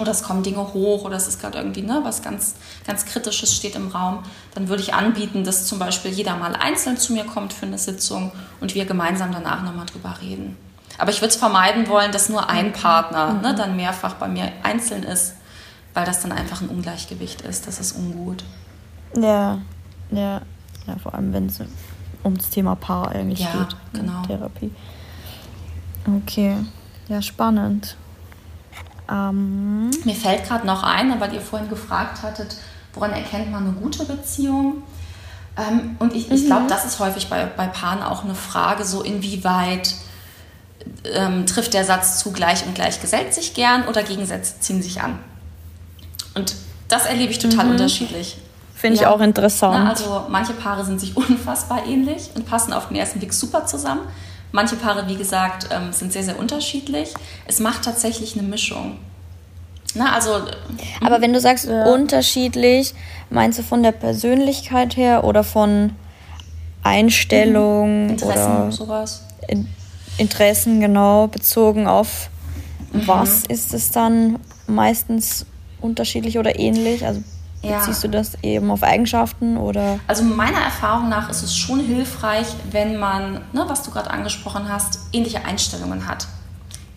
oder 0.00 0.10
es 0.10 0.22
kommen 0.22 0.42
Dinge 0.42 0.72
hoch 0.72 1.04
oder 1.04 1.16
es 1.16 1.28
ist 1.28 1.40
gerade 1.40 1.58
irgendwie 1.58 1.82
ne, 1.82 2.00
was 2.02 2.22
ganz, 2.22 2.54
ganz 2.86 3.04
Kritisches 3.04 3.54
steht 3.54 3.76
im 3.76 3.88
Raum, 3.88 4.20
dann 4.54 4.68
würde 4.68 4.82
ich 4.82 4.94
anbieten, 4.94 5.44
dass 5.44 5.66
zum 5.66 5.78
Beispiel 5.78 6.10
jeder 6.10 6.36
mal 6.36 6.54
einzeln 6.54 6.96
zu 6.96 7.12
mir 7.12 7.24
kommt 7.24 7.52
für 7.52 7.66
eine 7.66 7.78
Sitzung 7.78 8.32
und 8.60 8.74
wir 8.74 8.84
gemeinsam 8.84 9.32
danach 9.32 9.62
nochmal 9.62 9.86
drüber 9.86 10.16
reden. 10.20 10.56
Aber 10.98 11.10
ich 11.10 11.20
würde 11.20 11.28
es 11.30 11.36
vermeiden 11.36 11.88
wollen, 11.88 12.12
dass 12.12 12.28
nur 12.28 12.50
ein 12.50 12.72
Partner 12.72 13.34
mhm. 13.34 13.40
ne, 13.40 13.54
dann 13.54 13.76
mehrfach 13.76 14.14
bei 14.14 14.28
mir 14.28 14.52
einzeln 14.62 15.02
ist, 15.02 15.34
weil 15.94 16.04
das 16.04 16.20
dann 16.20 16.32
einfach 16.32 16.60
ein 16.60 16.68
Ungleichgewicht 16.68 17.40
ist. 17.42 17.66
Das 17.66 17.80
ist 17.80 17.92
ungut. 17.92 18.44
Ja, 19.14 19.58
ja, 20.10 20.42
ja 20.86 20.96
vor 21.02 21.14
allem 21.14 21.32
wenn 21.32 21.46
es 21.46 21.60
um 22.22 22.36
das 22.36 22.50
Thema 22.50 22.74
Paar 22.74 23.10
eigentlich 23.12 23.40
ja, 23.40 23.52
geht. 23.52 23.76
Genau. 23.94 24.22
Therapie. 24.26 24.70
Okay, 26.22 26.56
ja, 27.08 27.22
spannend. 27.22 27.96
Ähm, 29.10 29.90
Mir 30.04 30.14
fällt 30.14 30.46
gerade 30.46 30.66
noch 30.66 30.82
ein, 30.82 31.20
weil 31.20 31.34
ihr 31.34 31.40
vorhin 31.40 31.68
gefragt 31.68 32.22
hattet, 32.22 32.56
woran 32.94 33.12
erkennt 33.12 33.50
man 33.50 33.64
eine 33.64 33.72
gute 33.72 34.04
Beziehung? 34.04 34.82
Ähm, 35.56 35.96
und 35.98 36.14
ich, 36.14 36.30
ich 36.30 36.46
glaube, 36.46 36.62
mhm. 36.62 36.68
das 36.68 36.84
ist 36.84 37.00
häufig 37.00 37.28
bei, 37.28 37.44
bei 37.44 37.66
Paaren 37.66 38.02
auch 38.02 38.24
eine 38.24 38.34
Frage, 38.34 38.84
so 38.84 39.02
inwieweit 39.02 39.94
ähm, 41.04 41.46
trifft 41.46 41.74
der 41.74 41.84
Satz 41.84 42.18
zu 42.18 42.32
gleich 42.32 42.64
und 42.66 42.74
gleich 42.74 43.00
gesellt 43.00 43.34
sich 43.34 43.54
gern 43.54 43.86
oder 43.86 44.02
Gegensätze 44.02 44.60
ziehen 44.60 44.82
sich 44.82 45.02
an. 45.02 45.18
Und 46.34 46.54
das 46.88 47.06
erlebe 47.06 47.32
ich 47.32 47.38
total 47.38 47.66
mhm. 47.66 47.72
unterschiedlich. 47.72 48.38
Finde 48.74 48.96
ja. 48.96 49.02
ich 49.02 49.08
auch 49.08 49.20
interessant. 49.20 49.84
Na, 49.84 49.90
also 49.90 50.26
manche 50.28 50.52
Paare 50.52 50.84
sind 50.84 51.00
sich 51.00 51.16
unfassbar 51.16 51.86
ähnlich 51.86 52.30
und 52.34 52.46
passen 52.46 52.72
auf 52.72 52.88
den 52.88 52.96
ersten 52.96 53.18
Blick 53.18 53.32
super 53.32 53.66
zusammen. 53.66 54.02
Manche 54.52 54.76
Paare, 54.76 55.08
wie 55.08 55.16
gesagt, 55.16 55.68
ähm, 55.72 55.92
sind 55.92 56.12
sehr, 56.12 56.24
sehr 56.24 56.38
unterschiedlich. 56.38 57.14
Es 57.46 57.60
macht 57.60 57.84
tatsächlich 57.84 58.36
eine 58.36 58.46
Mischung. 58.46 58.98
Na, 59.94 60.12
also, 60.14 60.40
Aber 61.00 61.20
wenn 61.20 61.32
du 61.32 61.40
sagst 61.40 61.66
ja. 61.66 61.84
unterschiedlich, 61.84 62.94
meinst 63.28 63.58
du 63.58 63.62
von 63.62 63.82
der 63.82 63.92
Persönlichkeit 63.92 64.96
her 64.96 65.24
oder 65.24 65.44
von 65.44 65.92
Einstellung 66.82 68.04
mhm. 68.04 68.10
Interessen, 68.10 68.56
oder 68.56 68.72
sowas? 68.72 69.22
Interessen 70.16 70.80
genau 70.80 71.26
bezogen 71.26 71.86
auf 71.86 72.30
mhm. 72.92 73.06
was 73.06 73.44
ist 73.46 73.74
es 73.74 73.90
dann 73.90 74.38
meistens 74.66 75.46
unterschiedlich 75.80 76.38
oder 76.38 76.58
ähnlich? 76.58 77.04
Also 77.04 77.22
ja. 77.62 77.80
Siehst 77.82 78.02
du 78.04 78.08
das 78.08 78.38
eben 78.42 78.70
auf 78.70 78.82
Eigenschaften 78.82 79.58
oder? 79.58 80.00
Also 80.06 80.24
meiner 80.24 80.60
Erfahrung 80.60 81.10
nach 81.10 81.28
ist 81.28 81.42
es 81.42 81.56
schon 81.56 81.80
hilfreich, 81.80 82.46
wenn 82.70 82.98
man, 82.98 83.42
ne, 83.52 83.64
was 83.66 83.82
du 83.82 83.90
gerade 83.90 84.10
angesprochen 84.10 84.68
hast, 84.68 85.00
ähnliche 85.12 85.44
Einstellungen 85.44 86.08
hat, 86.08 86.26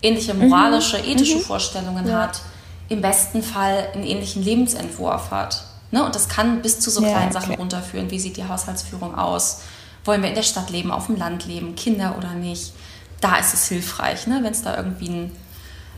ähnliche 0.00 0.32
moralische, 0.32 0.98
mhm. 0.98 1.04
ethische 1.04 1.36
mhm. 1.36 1.42
Vorstellungen 1.42 2.08
ja. 2.08 2.22
hat, 2.22 2.40
im 2.88 3.02
besten 3.02 3.42
Fall 3.42 3.88
einen 3.92 4.04
ähnlichen 4.04 4.42
Lebensentwurf 4.42 5.30
hat. 5.30 5.64
Ne? 5.90 6.04
Und 6.04 6.14
das 6.14 6.28
kann 6.28 6.62
bis 6.62 6.80
zu 6.80 6.90
so 6.90 7.00
kleinen 7.00 7.14
ja, 7.14 7.26
okay. 7.26 7.32
Sachen 7.32 7.54
runterführen. 7.56 8.10
Wie 8.10 8.18
sieht 8.18 8.36
die 8.36 8.48
Haushaltsführung 8.48 9.14
aus? 9.14 9.60
Wollen 10.04 10.22
wir 10.22 10.30
in 10.30 10.34
der 10.34 10.42
Stadt 10.42 10.70
leben, 10.70 10.90
auf 10.90 11.06
dem 11.06 11.16
Land 11.16 11.46
leben, 11.46 11.74
Kinder 11.76 12.14
oder 12.16 12.32
nicht? 12.32 12.72
Da 13.20 13.36
ist 13.36 13.54
es 13.54 13.68
hilfreich, 13.68 14.26
ne? 14.26 14.40
wenn 14.42 14.52
es 14.52 14.62
da 14.62 14.76
irgendwie 14.76 15.08
einen, 15.08 15.32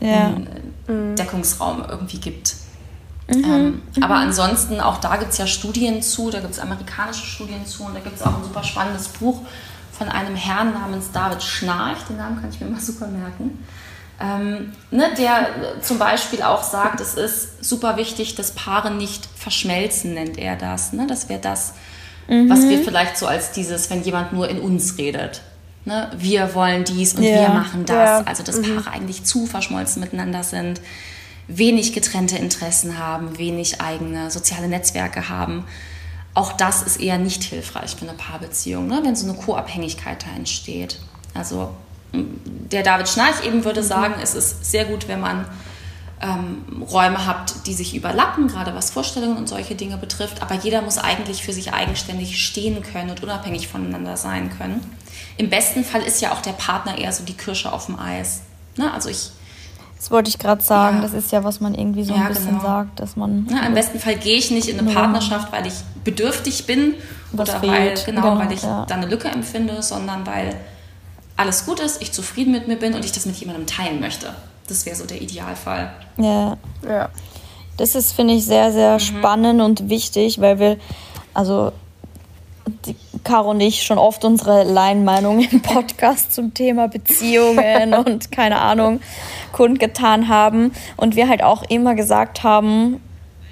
einen 0.01 0.47
mhm. 0.87 1.15
Deckungsraum 1.15 1.85
irgendwie 1.87 2.19
gibt. 2.19 2.55
Mhm. 3.29 3.43
Ähm, 3.43 3.81
mhm. 3.95 4.03
Aber 4.03 4.15
ansonsten, 4.15 4.79
auch 4.79 4.99
da 4.99 5.17
gibt 5.17 5.31
es 5.31 5.37
ja 5.37 5.47
Studien 5.47 6.01
zu, 6.01 6.29
da 6.29 6.39
gibt 6.39 6.53
es 6.53 6.59
amerikanische 6.59 7.25
Studien 7.25 7.65
zu 7.65 7.83
und 7.83 7.95
da 7.95 7.99
gibt 7.99 8.15
es 8.15 8.21
auch 8.21 8.37
ein 8.37 8.43
super 8.43 8.63
spannendes 8.63 9.09
Buch 9.09 9.41
von 9.91 10.09
einem 10.09 10.35
Herrn 10.35 10.73
namens 10.73 11.11
David 11.11 11.41
Schnarch, 11.41 11.97
den 12.07 12.17
Namen 12.17 12.39
kann 12.39 12.49
ich 12.49 12.59
mir 12.59 12.67
immer 12.67 12.79
super 12.79 13.07
merken, 13.07 13.63
ähm, 14.19 14.71
ne, 14.89 15.09
der 15.17 15.81
zum 15.81 15.99
Beispiel 15.99 16.41
auch 16.41 16.63
sagt, 16.63 17.01
es 17.01 17.15
ist 17.15 17.63
super 17.63 17.97
wichtig, 17.97 18.35
dass 18.35 18.51
Paare 18.51 18.91
nicht 18.91 19.27
verschmelzen, 19.35 20.13
nennt 20.13 20.37
er 20.37 20.55
das. 20.55 20.93
Ne? 20.93 21.05
Das 21.07 21.29
wäre 21.29 21.39
das, 21.39 21.73
mhm. 22.27 22.49
was 22.49 22.67
wir 22.67 22.83
vielleicht 22.83 23.17
so 23.17 23.27
als 23.27 23.51
dieses, 23.51 23.89
wenn 23.89 24.03
jemand 24.03 24.33
nur 24.33 24.49
in 24.49 24.59
uns 24.59 24.97
redet. 24.97 25.41
Ne? 25.85 26.11
Wir 26.17 26.55
wollen 26.55 26.83
dies 26.83 27.13
und 27.13 27.23
ja. 27.23 27.41
wir 27.41 27.49
machen 27.49 27.85
das. 27.85 27.95
Ja. 27.95 28.23
Also 28.25 28.41
dass 28.41 28.57
mhm. 28.57 28.75
Paare 28.75 28.91
eigentlich 28.91 29.23
zu 29.23 29.45
verschmolzen 29.45 30.01
miteinander 30.01 30.43
sind 30.43 30.81
wenig 31.47 31.93
getrennte 31.93 32.37
Interessen 32.37 32.97
haben, 32.97 33.37
wenig 33.37 33.81
eigene 33.81 34.31
soziale 34.31 34.67
Netzwerke 34.67 35.29
haben. 35.29 35.65
Auch 36.33 36.53
das 36.53 36.83
ist 36.83 36.99
eher 36.99 37.17
nicht 37.17 37.43
hilfreich 37.43 37.95
für 37.95 38.07
eine 38.07 38.17
Paarbeziehung, 38.17 38.87
ne? 38.87 39.01
wenn 39.03 39.15
so 39.15 39.27
eine 39.27 39.37
Co-Abhängigkeit 39.37 40.23
da 40.23 40.35
entsteht. 40.35 40.99
Also 41.33 41.73
der 42.13 42.83
David 42.83 43.09
Schnarch 43.09 43.45
eben 43.45 43.63
würde 43.65 43.81
mhm. 43.81 43.87
sagen, 43.87 44.13
es 44.21 44.35
ist 44.35 44.65
sehr 44.65 44.85
gut, 44.85 45.07
wenn 45.07 45.19
man 45.19 45.45
ähm, 46.21 46.83
Räume 46.89 47.25
hat, 47.25 47.67
die 47.67 47.73
sich 47.73 47.95
überlappen, 47.95 48.47
gerade 48.47 48.73
was 48.73 48.89
Vorstellungen 48.89 49.37
und 49.37 49.47
solche 49.47 49.75
Dinge 49.75 49.97
betrifft. 49.97 50.41
Aber 50.41 50.55
jeder 50.55 50.81
muss 50.81 50.97
eigentlich 50.97 51.43
für 51.43 51.53
sich 51.53 51.73
eigenständig 51.73 52.43
stehen 52.43 52.81
können 52.81 53.09
und 53.09 53.23
unabhängig 53.23 53.67
voneinander 53.67 54.17
sein 54.17 54.49
können. 54.57 54.81
Im 55.37 55.49
besten 55.49 55.83
Fall 55.83 56.01
ist 56.01 56.21
ja 56.21 56.31
auch 56.31 56.41
der 56.41 56.53
Partner 56.53 56.97
eher 56.97 57.11
so 57.11 57.23
die 57.23 57.37
Kirsche 57.37 57.71
auf 57.71 57.85
dem 57.85 57.99
Eis. 57.99 58.41
Ne? 58.77 58.91
Also 58.91 59.09
ich 59.09 59.31
das 59.97 60.11
wollte 60.11 60.29
ich 60.29 60.37
gerade 60.37 60.63
sagen. 60.63 60.97
Ja. 60.97 61.01
Das 61.01 61.13
ist 61.13 61.31
ja, 61.31 61.43
was 61.43 61.59
man 61.59 61.73
irgendwie 61.73 62.03
so 62.03 62.13
ja, 62.13 62.21
ein 62.21 62.27
bisschen 62.27 62.49
genau. 62.49 62.61
sagt, 62.61 62.99
dass 62.99 63.15
man. 63.15 63.47
Ja, 63.49 63.65
Im 63.65 63.73
besten 63.73 63.99
Fall 63.99 64.15
gehe 64.15 64.37
ich 64.37 64.51
nicht 64.51 64.69
in 64.69 64.79
eine 64.79 64.91
Partnerschaft, 64.91 65.51
weil 65.51 65.65
ich 65.65 65.73
bedürftig 66.03 66.65
bin 66.65 66.93
was 67.31 67.49
oder 67.49 67.61
weil, 67.63 67.93
genau, 68.05 68.21
genau, 68.21 68.39
weil 68.39 68.51
ich 68.51 68.61
da 68.61 68.85
eine 68.85 69.07
Lücke 69.07 69.27
empfinde, 69.27 69.81
sondern 69.81 70.25
weil 70.25 70.55
alles 71.35 71.65
gut 71.65 71.79
ist, 71.79 72.01
ich 72.01 72.11
zufrieden 72.11 72.51
mit 72.51 72.67
mir 72.67 72.77
bin 72.77 72.93
und 72.93 73.05
ich 73.05 73.11
das 73.11 73.25
mit 73.25 73.35
jemandem 73.35 73.67
teilen 73.67 73.99
möchte. 73.99 74.33
Das 74.67 74.85
wäre 74.85 74.95
so 74.95 75.05
der 75.05 75.21
Idealfall. 75.21 75.91
Ja. 76.17 76.57
ja. 76.87 77.09
Das 77.77 77.95
ist, 77.95 78.13
finde 78.13 78.33
ich, 78.33 78.45
sehr, 78.45 78.71
sehr 78.71 78.93
mhm. 78.93 78.99
spannend 78.99 79.61
und 79.61 79.89
wichtig, 79.89 80.39
weil 80.41 80.59
wir, 80.59 80.77
also 81.33 81.71
Caro 83.27 83.51
und 83.51 83.59
ich 83.59 83.83
schon 83.83 83.97
oft 83.97 84.23
unsere 84.23 84.63
Laienmeinung 84.63 85.41
im 85.41 85.61
Podcast 85.61 86.33
zum 86.33 86.53
Thema 86.53 86.87
Beziehungen 86.87 87.93
und 88.05 88.31
keine 88.31 88.61
Ahnung 88.61 89.01
kundgetan 89.51 90.29
haben 90.29 90.71
und 90.95 91.17
wir 91.17 91.27
halt 91.27 91.43
auch 91.43 91.63
immer 91.63 91.93
gesagt 91.93 92.43
haben, 92.43 93.01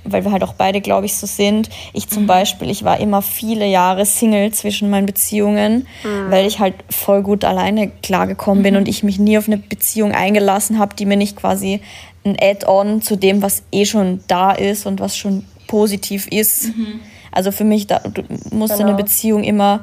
weil 0.05 0.23
wir 0.23 0.31
halt 0.31 0.43
auch 0.43 0.53
beide, 0.53 0.79
glaube 0.79 1.07
ich, 1.07 1.15
so 1.17 1.27
sind. 1.27 1.69
Ich 1.91 2.07
zum 2.07 2.23
mhm. 2.23 2.27
Beispiel, 2.27 2.69
ich 2.69 2.85
war 2.85 3.01
immer 3.01 3.21
viele 3.21 3.65
Jahre 3.65 4.05
Single 4.05 4.53
zwischen 4.53 4.89
meinen 4.89 5.07
Beziehungen, 5.07 5.87
mhm. 6.05 6.31
weil 6.31 6.47
ich 6.47 6.59
halt 6.59 6.75
voll 6.89 7.21
gut 7.21 7.43
alleine 7.43 7.91
klargekommen 8.01 8.63
bin 8.63 8.75
mhm. 8.75 8.79
und 8.79 8.87
ich 8.87 9.03
mich 9.03 9.19
nie 9.19 9.37
auf 9.37 9.47
eine 9.47 9.57
Beziehung 9.57 10.13
eingelassen 10.13 10.79
habe, 10.79 10.95
die 10.95 11.05
mir 11.05 11.17
nicht 11.17 11.35
quasi 11.35 11.81
ein 12.23 12.37
Add-on 12.39 13.01
zu 13.01 13.17
dem, 13.17 13.41
was 13.41 13.63
eh 13.73 13.85
schon 13.85 14.21
da 14.27 14.51
ist 14.51 14.85
und 14.85 15.01
was 15.01 15.17
schon 15.17 15.43
positiv 15.67 16.27
ist. 16.27 16.77
Mhm. 16.77 17.01
Also 17.35 17.51
für 17.51 17.65
mich 17.65 17.85
da, 17.85 18.01
musste 18.51 18.77
genau. 18.77 18.89
eine 18.89 18.97
Beziehung 18.97 19.43
immer 19.43 19.81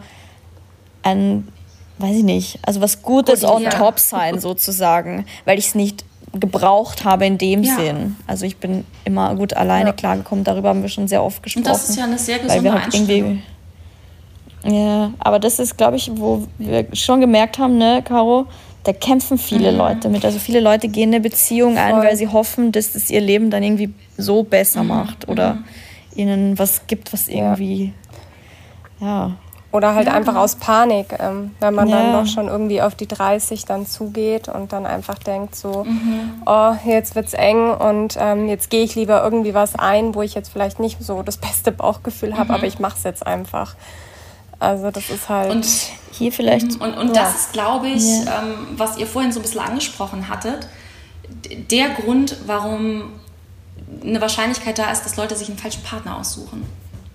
ein, 1.02 1.48
weiß 1.98 2.16
ich 2.16 2.24
nicht, 2.24 2.58
also 2.62 2.80
was 2.80 3.02
Gutes 3.02 3.42
Gut, 3.42 3.50
on 3.50 3.62
ja. 3.62 3.70
top 3.70 3.98
sein 3.98 4.40
sozusagen, 4.40 5.26
weil 5.44 5.58
ich 5.58 5.66
es 5.66 5.74
nicht 5.74 6.04
gebraucht 6.32 7.04
habe 7.04 7.26
in 7.26 7.36
dem 7.36 7.62
ja. 7.62 7.76
Sinn. 7.76 8.16
Also 8.26 8.46
ich 8.46 8.56
bin 8.56 8.84
immer 9.04 9.34
gut 9.34 9.54
alleine 9.54 9.90
ja. 9.90 9.92
klargekommen, 9.92 10.44
darüber 10.44 10.70
haben 10.70 10.82
wir 10.82 10.88
schon 10.88 11.06
sehr 11.08 11.22
oft 11.22 11.42
gesprochen. 11.42 11.66
Und 11.66 11.70
das 11.70 11.90
ist 11.90 11.96
ja 11.98 12.04
eine 12.04 12.18
sehr 12.18 12.38
gesunde 12.38 12.54
weil 12.54 12.72
wir 12.72 12.82
halt 12.82 12.94
irgendwie 12.94 13.42
Ja, 14.64 15.12
aber 15.18 15.38
das 15.38 15.58
ist, 15.58 15.76
glaube 15.76 15.96
ich, 15.96 16.10
wo 16.14 16.46
wir 16.58 16.86
schon 16.94 17.20
gemerkt 17.20 17.58
haben, 17.58 17.76
ne, 17.76 18.02
Caro, 18.02 18.46
da 18.84 18.92
kämpfen 18.92 19.36
viele 19.36 19.72
mhm. 19.72 19.78
Leute 19.78 20.08
mit. 20.08 20.24
Also 20.24 20.38
viele 20.38 20.60
Leute 20.60 20.88
gehen 20.88 21.10
eine 21.10 21.20
Beziehung 21.20 21.74
Voll. 21.74 21.82
ein, 21.82 21.96
weil 21.98 22.16
sie 22.16 22.28
hoffen, 22.28 22.72
dass 22.72 22.94
es 22.94 23.10
ihr 23.10 23.20
Leben 23.20 23.50
dann 23.50 23.62
irgendwie 23.62 23.92
so 24.16 24.42
besser 24.42 24.82
mhm. 24.82 24.88
macht 24.88 25.28
oder 25.28 25.54
mhm. 25.54 25.64
Ihnen 26.16 26.58
was 26.58 26.86
gibt, 26.86 27.12
was 27.12 27.28
irgendwie, 27.28 27.92
ja, 29.00 29.32
oder 29.72 29.94
halt 29.94 30.06
ja. 30.06 30.12
einfach 30.12 30.36
aus 30.36 30.56
Panik, 30.56 31.14
ähm, 31.18 31.52
wenn 31.58 31.74
man 31.74 31.88
ja. 31.88 31.96
dann 31.96 32.12
doch 32.12 32.30
schon 32.30 32.48
irgendwie 32.48 32.82
auf 32.82 32.94
die 32.94 33.08
30 33.08 33.64
dann 33.64 33.86
zugeht 33.86 34.48
und 34.48 34.72
dann 34.72 34.84
einfach 34.84 35.18
denkt 35.18 35.56
so, 35.56 35.84
mhm. 35.84 36.42
oh, 36.44 36.74
jetzt 36.84 37.14
wird's 37.14 37.32
eng 37.32 37.70
und 37.70 38.16
ähm, 38.20 38.48
jetzt 38.48 38.68
gehe 38.68 38.84
ich 38.84 38.94
lieber 38.94 39.24
irgendwie 39.24 39.54
was 39.54 39.74
ein, 39.74 40.14
wo 40.14 40.20
ich 40.20 40.34
jetzt 40.34 40.52
vielleicht 40.52 40.78
nicht 40.78 41.02
so 41.02 41.22
das 41.22 41.38
beste 41.38 41.72
Bauchgefühl 41.72 42.36
habe, 42.36 42.50
mhm. 42.50 42.54
aber 42.56 42.66
ich 42.66 42.78
mache 42.80 42.96
es 42.98 43.04
jetzt 43.04 43.26
einfach. 43.26 43.74
Also 44.60 44.90
das 44.90 45.08
ist 45.08 45.28
halt 45.30 45.50
und 45.50 45.66
hier 46.12 46.32
vielleicht. 46.32 46.80
Und, 46.80 46.96
und 46.96 47.16
ja. 47.16 47.22
das 47.22 47.34
ist, 47.36 47.52
glaube 47.54 47.88
ich, 47.88 48.04
ähm, 48.04 48.76
was 48.76 48.98
ihr 48.98 49.06
vorhin 49.06 49.32
so 49.32 49.40
ein 49.40 49.42
bisschen 49.42 49.62
angesprochen 49.62 50.28
hattet, 50.28 50.68
der 51.70 51.88
Grund, 51.90 52.36
warum 52.46 53.10
eine 54.02 54.20
Wahrscheinlichkeit 54.20 54.78
da 54.78 54.90
ist, 54.90 55.02
dass 55.04 55.16
Leute 55.16 55.36
sich 55.36 55.48
einen 55.48 55.58
falschen 55.58 55.82
Partner 55.82 56.18
aussuchen 56.18 56.64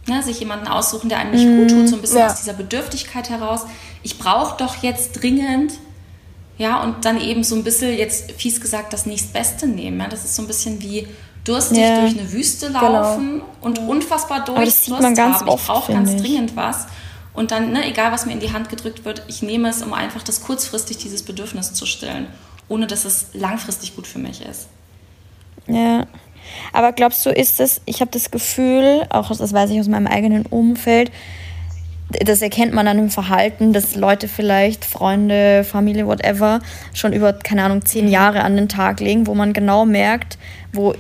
ne, 0.08 0.24
sich 0.24 0.40
jemanden 0.40 0.68
aussuchen, 0.68 1.10
der 1.10 1.20
einem 1.20 1.32
nicht 1.32 1.46
gut 1.46 1.70
tut, 1.70 1.90
so 1.90 1.96
ein 1.96 2.02
bisschen 2.02 2.20
ja. 2.20 2.28
aus 2.28 2.36
dieser 2.36 2.54
Bedürftigkeit 2.54 3.30
heraus. 3.30 3.66
Ich 4.04 4.18
brauche 4.18 4.58
doch 4.58 4.82
jetzt 4.82 5.22
dringend, 5.22 5.74
ja, 6.58 6.82
und 6.82 7.06
dann 7.06 7.22
eben 7.22 7.44
so 7.44 7.56
ein 7.56 7.64
bisschen, 7.64 7.96
jetzt 7.96 8.32
fies 8.32 8.60
gesagt, 8.60 8.94
das 8.94 9.06
nächstbeste 9.06 9.68
nehmen. 9.68 10.00
Ja? 10.00 10.08
Das 10.08 10.26
ist 10.26 10.36
so 10.36 10.42
ein 10.42 10.48
bisschen 10.48 10.82
wie 10.82 11.08
durstig 11.44 11.80
ja. 11.80 12.02
durch 12.02 12.18
eine 12.18 12.32
Wüste 12.32 12.68
genau. 12.68 12.92
laufen 12.92 13.34
genau. 13.34 13.46
und 13.62 13.78
unfassbar 13.80 14.44
durch. 14.44 14.66
das 14.66 14.86
sieht 14.86 15.00
man 15.00 15.14
ganz 15.14 15.40
haben. 15.40 15.50
Oft, 15.50 15.64
ich 15.64 15.68
brauche 15.68 15.94
ganz 15.94 16.14
ich. 16.14 16.22
dringend 16.22 16.56
was. 16.56 16.88
Und 17.34 17.52
dann, 17.52 17.72
ne, 17.72 17.88
egal 17.88 18.12
was 18.12 18.26
mir 18.26 18.34
in 18.34 18.40
die 18.40 18.52
Hand 18.52 18.70
gedrückt 18.70 19.06
wird, 19.06 19.22
ich 19.28 19.44
nehme 19.44 19.70
es, 19.70 19.84
um 19.84 19.94
einfach 19.94 20.24
das 20.24 20.42
kurzfristig 20.42 20.98
dieses 20.98 21.22
Bedürfnis 21.22 21.74
zu 21.74 21.86
stillen, 21.86 22.28
ohne 22.68 22.88
dass 22.88 23.06
es 23.06 23.28
langfristig 23.34 23.96
gut 23.96 24.08
für 24.08 24.18
mich 24.18 24.42
ist. 24.42 24.68
Ja. 25.68 26.08
Aber 26.74 26.92
glaubst 26.92 27.26
du, 27.26 27.30
ist 27.30 27.60
es, 27.60 27.82
ich 27.86 28.02
habe 28.02 28.12
das 28.12 28.32
Gefühl, 28.32 29.06
auch 29.10 29.30
das 29.36 29.54
weiß 29.54 29.70
ich 29.72 29.80
aus 29.80 29.88
meinem 29.88 30.08
eigenen 30.08 30.46
Umfeld, 30.46 31.12
das 32.10 32.42
erkennt 32.42 32.74
man 32.74 32.88
an 32.88 32.98
dem 32.98 33.10
Verhalten, 33.10 33.74
dass 33.74 33.96
Leute 33.96 34.28
vielleicht, 34.28 34.86
Freunde, 34.86 35.66
Familie, 35.66 36.08
whatever, 36.08 36.62
schon 36.94 37.12
über, 37.12 37.34
keine 37.34 37.64
Ahnung, 37.64 37.86
zehn 37.86 38.08
Jahre 38.08 38.44
an 38.44 38.56
den 38.56 38.70
Tag 38.70 39.02
legen, 39.02 39.28
wo 39.28 39.36
man 39.36 39.52
genau 39.52 39.86
merkt, 39.86 40.38
wo, 40.72 40.94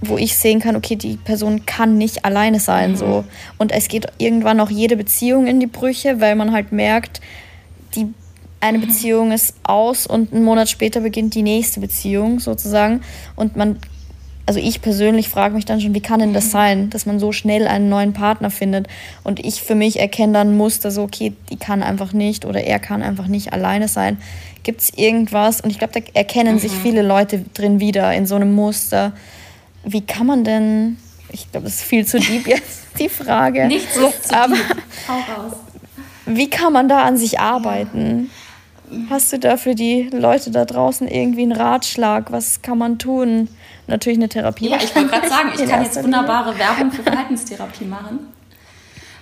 wo 0.00 0.16
ich 0.16 0.36
sehen 0.36 0.60
kann, 0.60 0.74
okay, 0.76 0.96
die 0.96 1.16
Person 1.16 1.66
kann 1.66 1.98
nicht 1.98 2.24
alleine 2.24 2.60
sein. 2.60 2.92
Mhm. 2.92 2.96
So. 2.96 3.24
Und 3.58 3.72
es 3.72 3.88
geht 3.88 4.06
irgendwann 4.16 4.60
auch 4.60 4.70
jede 4.70 4.96
Beziehung 4.96 5.46
in 5.46 5.60
die 5.60 5.66
Brüche, 5.66 6.20
weil 6.20 6.34
man 6.34 6.52
halt 6.52 6.72
merkt, 6.72 7.20
die 7.94 8.06
eine 8.60 8.78
mhm. 8.78 8.86
Beziehung 8.86 9.32
ist 9.32 9.54
aus 9.64 10.06
und 10.06 10.32
einen 10.32 10.44
Monat 10.44 10.70
später 10.70 11.00
beginnt 11.00 11.34
die 11.34 11.42
nächste 11.42 11.80
Beziehung 11.80 12.40
sozusagen. 12.40 13.02
Und 13.36 13.56
man 13.56 13.78
also 14.46 14.60
ich 14.60 14.82
persönlich 14.82 15.28
frage 15.28 15.54
mich 15.54 15.64
dann 15.64 15.80
schon, 15.80 15.94
wie 15.94 16.00
kann 16.00 16.20
denn 16.20 16.34
das 16.34 16.50
sein, 16.50 16.90
dass 16.90 17.06
man 17.06 17.18
so 17.18 17.32
schnell 17.32 17.66
einen 17.66 17.88
neuen 17.88 18.12
Partner 18.12 18.50
findet? 18.50 18.88
Und 19.22 19.40
ich 19.40 19.62
für 19.62 19.74
mich 19.74 19.98
erkenne 19.98 20.34
dann 20.34 20.56
Muster 20.56 20.90
so, 20.90 21.02
okay, 21.02 21.32
die 21.50 21.56
kann 21.56 21.82
einfach 21.82 22.12
nicht 22.12 22.44
oder 22.44 22.62
er 22.62 22.78
kann 22.78 23.02
einfach 23.02 23.26
nicht 23.26 23.52
alleine 23.52 23.88
sein. 23.88 24.18
Gibt 24.62 24.82
es 24.82 24.90
irgendwas? 24.90 25.60
Und 25.62 25.70
ich 25.70 25.78
glaube, 25.78 25.94
da 25.94 26.00
erkennen 26.12 26.56
mhm. 26.56 26.58
sich 26.58 26.72
viele 26.72 27.02
Leute 27.02 27.44
drin 27.54 27.80
wieder 27.80 28.12
in 28.12 28.26
so 28.26 28.34
einem 28.34 28.54
Muster. 28.54 29.12
Wie 29.82 30.02
kann 30.02 30.26
man 30.26 30.44
denn, 30.44 30.98
ich 31.32 31.50
glaube, 31.50 31.64
das 31.64 31.76
ist 31.76 31.82
viel 31.84 32.06
zu 32.06 32.18
deep 32.18 32.46
jetzt, 32.46 32.82
die 32.98 33.08
Frage. 33.08 33.66
Nichts 33.66 33.96
ist 33.96 34.28
zu 34.28 34.36
Aber 34.36 34.56
wie 36.26 36.50
kann 36.50 36.72
man 36.72 36.88
da 36.88 37.02
an 37.02 37.16
sich 37.16 37.40
arbeiten? 37.40 38.30
Hast 39.08 39.32
du 39.32 39.38
da 39.38 39.56
für 39.56 39.74
die 39.74 40.08
Leute 40.12 40.50
da 40.50 40.66
draußen 40.66 41.08
irgendwie 41.08 41.42
einen 41.42 41.52
Ratschlag? 41.52 42.30
Was 42.30 42.60
kann 42.60 42.78
man 42.78 42.98
tun? 42.98 43.48
Natürlich 43.86 44.18
eine 44.18 44.28
Therapie. 44.28 44.68
Ja, 44.68 44.78
ich 44.78 44.94
wollte 44.94 45.10
gerade 45.10 45.28
sagen, 45.28 45.52
ich 45.54 45.68
kann 45.68 45.82
jetzt 45.82 46.02
wunderbare 46.02 46.58
Werbung 46.58 46.90
für 46.90 47.02
Verhaltenstherapie 47.02 47.84
machen. 47.84 48.32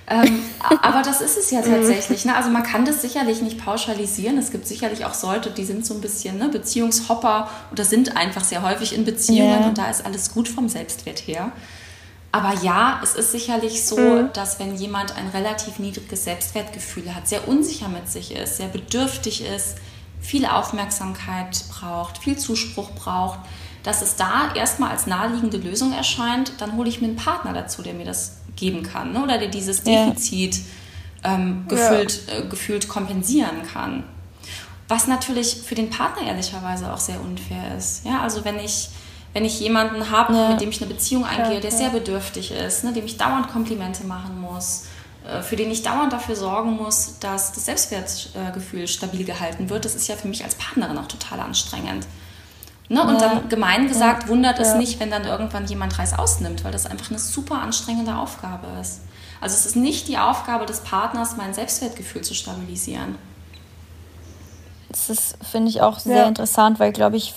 ähm, 0.09 0.41
aber 0.83 1.03
das 1.03 1.21
ist 1.21 1.37
es 1.37 1.51
ja 1.51 1.63
tatsächlich. 1.63 2.25
Ne? 2.25 2.37
Also 2.37 2.51
man 2.51 2.63
kann 2.63 2.85
das 2.85 3.03
sicherlich 3.03 3.43
nicht 3.43 3.65
pauschalisieren. 3.65 4.39
Es 4.39 4.51
gibt 4.51 4.67
sicherlich 4.67 5.05
auch 5.05 5.21
Leute, 5.23 5.51
die 5.51 5.65
sind 5.65 5.85
so 5.87 5.95
ein 5.95 6.01
bisschen 6.01 6.39
ne, 6.39 6.49
Beziehungshopper 6.49 7.49
oder 7.71 7.85
sind 7.85 8.17
einfach 8.17 8.45
sehr 8.45 8.63
häufig 8.63 8.95
in 8.95 9.05
Beziehungen 9.05 9.59
yeah. 9.59 9.67
und 9.67 9.79
da 9.79 9.91
ist 9.91 10.05
alles 10.05 10.33
gut 10.33 10.49
vom 10.49 10.69
Selbstwert 10.69 11.27
her. 11.27 11.53
Aber 12.33 12.55
ja, 12.63 12.99
es 13.03 13.15
ist 13.15 13.31
sicherlich 13.31 13.85
so, 13.85 13.99
mhm. 13.99 14.33
dass 14.33 14.59
wenn 14.59 14.75
jemand 14.75 15.17
ein 15.17 15.29
relativ 15.29 15.79
niedriges 15.79 16.25
Selbstwertgefühl 16.25 17.15
hat, 17.15 17.29
sehr 17.29 17.47
unsicher 17.47 17.89
mit 17.89 18.09
sich 18.09 18.35
ist, 18.35 18.57
sehr 18.57 18.69
bedürftig 18.69 19.45
ist, 19.45 19.77
viel 20.19 20.47
Aufmerksamkeit 20.47 21.63
braucht, 21.69 22.19
viel 22.19 22.39
Zuspruch 22.39 22.91
braucht, 22.93 23.41
dass 23.83 24.03
es 24.03 24.17
da 24.17 24.55
erstmal 24.55 24.91
als 24.91 25.07
naheliegende 25.07 25.57
Lösung 25.57 25.93
erscheint, 25.93 26.53
dann 26.59 26.77
hole 26.77 26.89
ich 26.89 27.01
mir 27.01 27.09
einen 27.09 27.17
Partner 27.17 27.53
dazu, 27.53 27.83
der 27.83 27.95
mir 27.95 28.05
das 28.05 28.37
geben 28.57 28.83
kann 28.83 29.13
ne? 29.13 29.23
oder 29.23 29.39
der 29.39 29.49
dieses 29.49 29.83
Defizit 29.83 30.61
ja. 31.25 31.35
ähm, 31.35 31.65
gefüllt, 31.69 32.23
ja. 32.29 32.39
äh, 32.39 32.49
gefühlt 32.49 32.89
kompensieren 32.89 33.63
kann. 33.73 34.05
Was 34.89 35.07
natürlich 35.07 35.63
für 35.65 35.75
den 35.75 35.91
Partner 35.91 36.27
ehrlicherweise 36.27 36.93
auch 36.93 36.99
sehr 36.99 37.21
unfair 37.21 37.77
ist. 37.77 38.05
Ja, 38.05 38.21
also 38.21 38.45
wenn 38.45 38.59
ich 38.59 38.91
wenn 39.33 39.45
ich 39.47 39.61
jemanden 39.61 40.11
habe, 40.11 40.35
ja. 40.35 40.49
mit 40.51 40.61
dem 40.61 40.69
ich 40.69 40.83
eine 40.83 40.93
Beziehung 40.93 41.25
eingehe, 41.25 41.61
der 41.61 41.71
sehr 41.71 41.89
bedürftig 41.89 42.53
ist, 42.53 42.85
ne, 42.85 42.93
dem 42.93 43.07
ich 43.07 43.17
dauernd 43.17 43.49
Komplimente 43.49 44.05
machen 44.05 44.39
muss, 44.39 44.85
äh, 45.27 45.41
für 45.43 45.57
den 45.57 45.71
ich 45.71 45.83
dauernd 45.83 46.13
dafür 46.13 46.37
sorgen 46.37 46.73
muss, 46.73 47.19
dass 47.19 47.53
das 47.53 47.65
Selbstwertgefühl 47.65 48.87
stabil 48.87 49.25
gehalten 49.25 49.71
wird, 49.71 49.85
das 49.87 49.95
ist 49.95 50.07
ja 50.09 50.17
für 50.17 50.29
mich 50.29 50.45
als 50.45 50.57
Partnerin 50.57 50.99
auch 50.99 51.09
total 51.09 51.41
anstrengend. 51.41 52.07
Ne? 52.93 53.03
Und 53.03 53.23
ja. 53.23 53.29
dann 53.29 53.49
gemein 53.49 53.89
gesagt, 53.89 54.29
wundert 54.29 54.59
es 54.59 54.75
nicht, 54.75 55.01
wenn 55.01 55.11
dann 55.11 55.25
irgendwann 55.25 55.67
jemand 55.67 55.99
Reis 55.99 56.13
ausnimmt, 56.13 56.63
weil 56.63 56.73
das 56.73 56.85
einfach 56.85 57.09
eine 57.09 57.19
super 57.19 57.63
anstrengende 57.63 58.15
Aufgabe 58.15 58.67
ist. 58.83 59.01
Also 59.41 59.57
es 59.57 59.65
ist 59.65 59.77
nicht 59.77 60.09
die 60.09 60.19
Aufgabe 60.19 60.67
des 60.67 60.81
Partners, 60.81 61.39
mein 61.39 61.55
Selbstwertgefühl 61.55 62.21
zu 62.21 62.35
stabilisieren. 62.35 63.17
Das 64.91 65.09
ist, 65.09 65.39
finde 65.43 65.71
ich, 65.71 65.81
auch 65.81 65.99
sehr 65.99 66.27
interessant, 66.27 66.81
weil, 66.81 66.93
glaube 66.93 67.17
ich, 67.17 67.33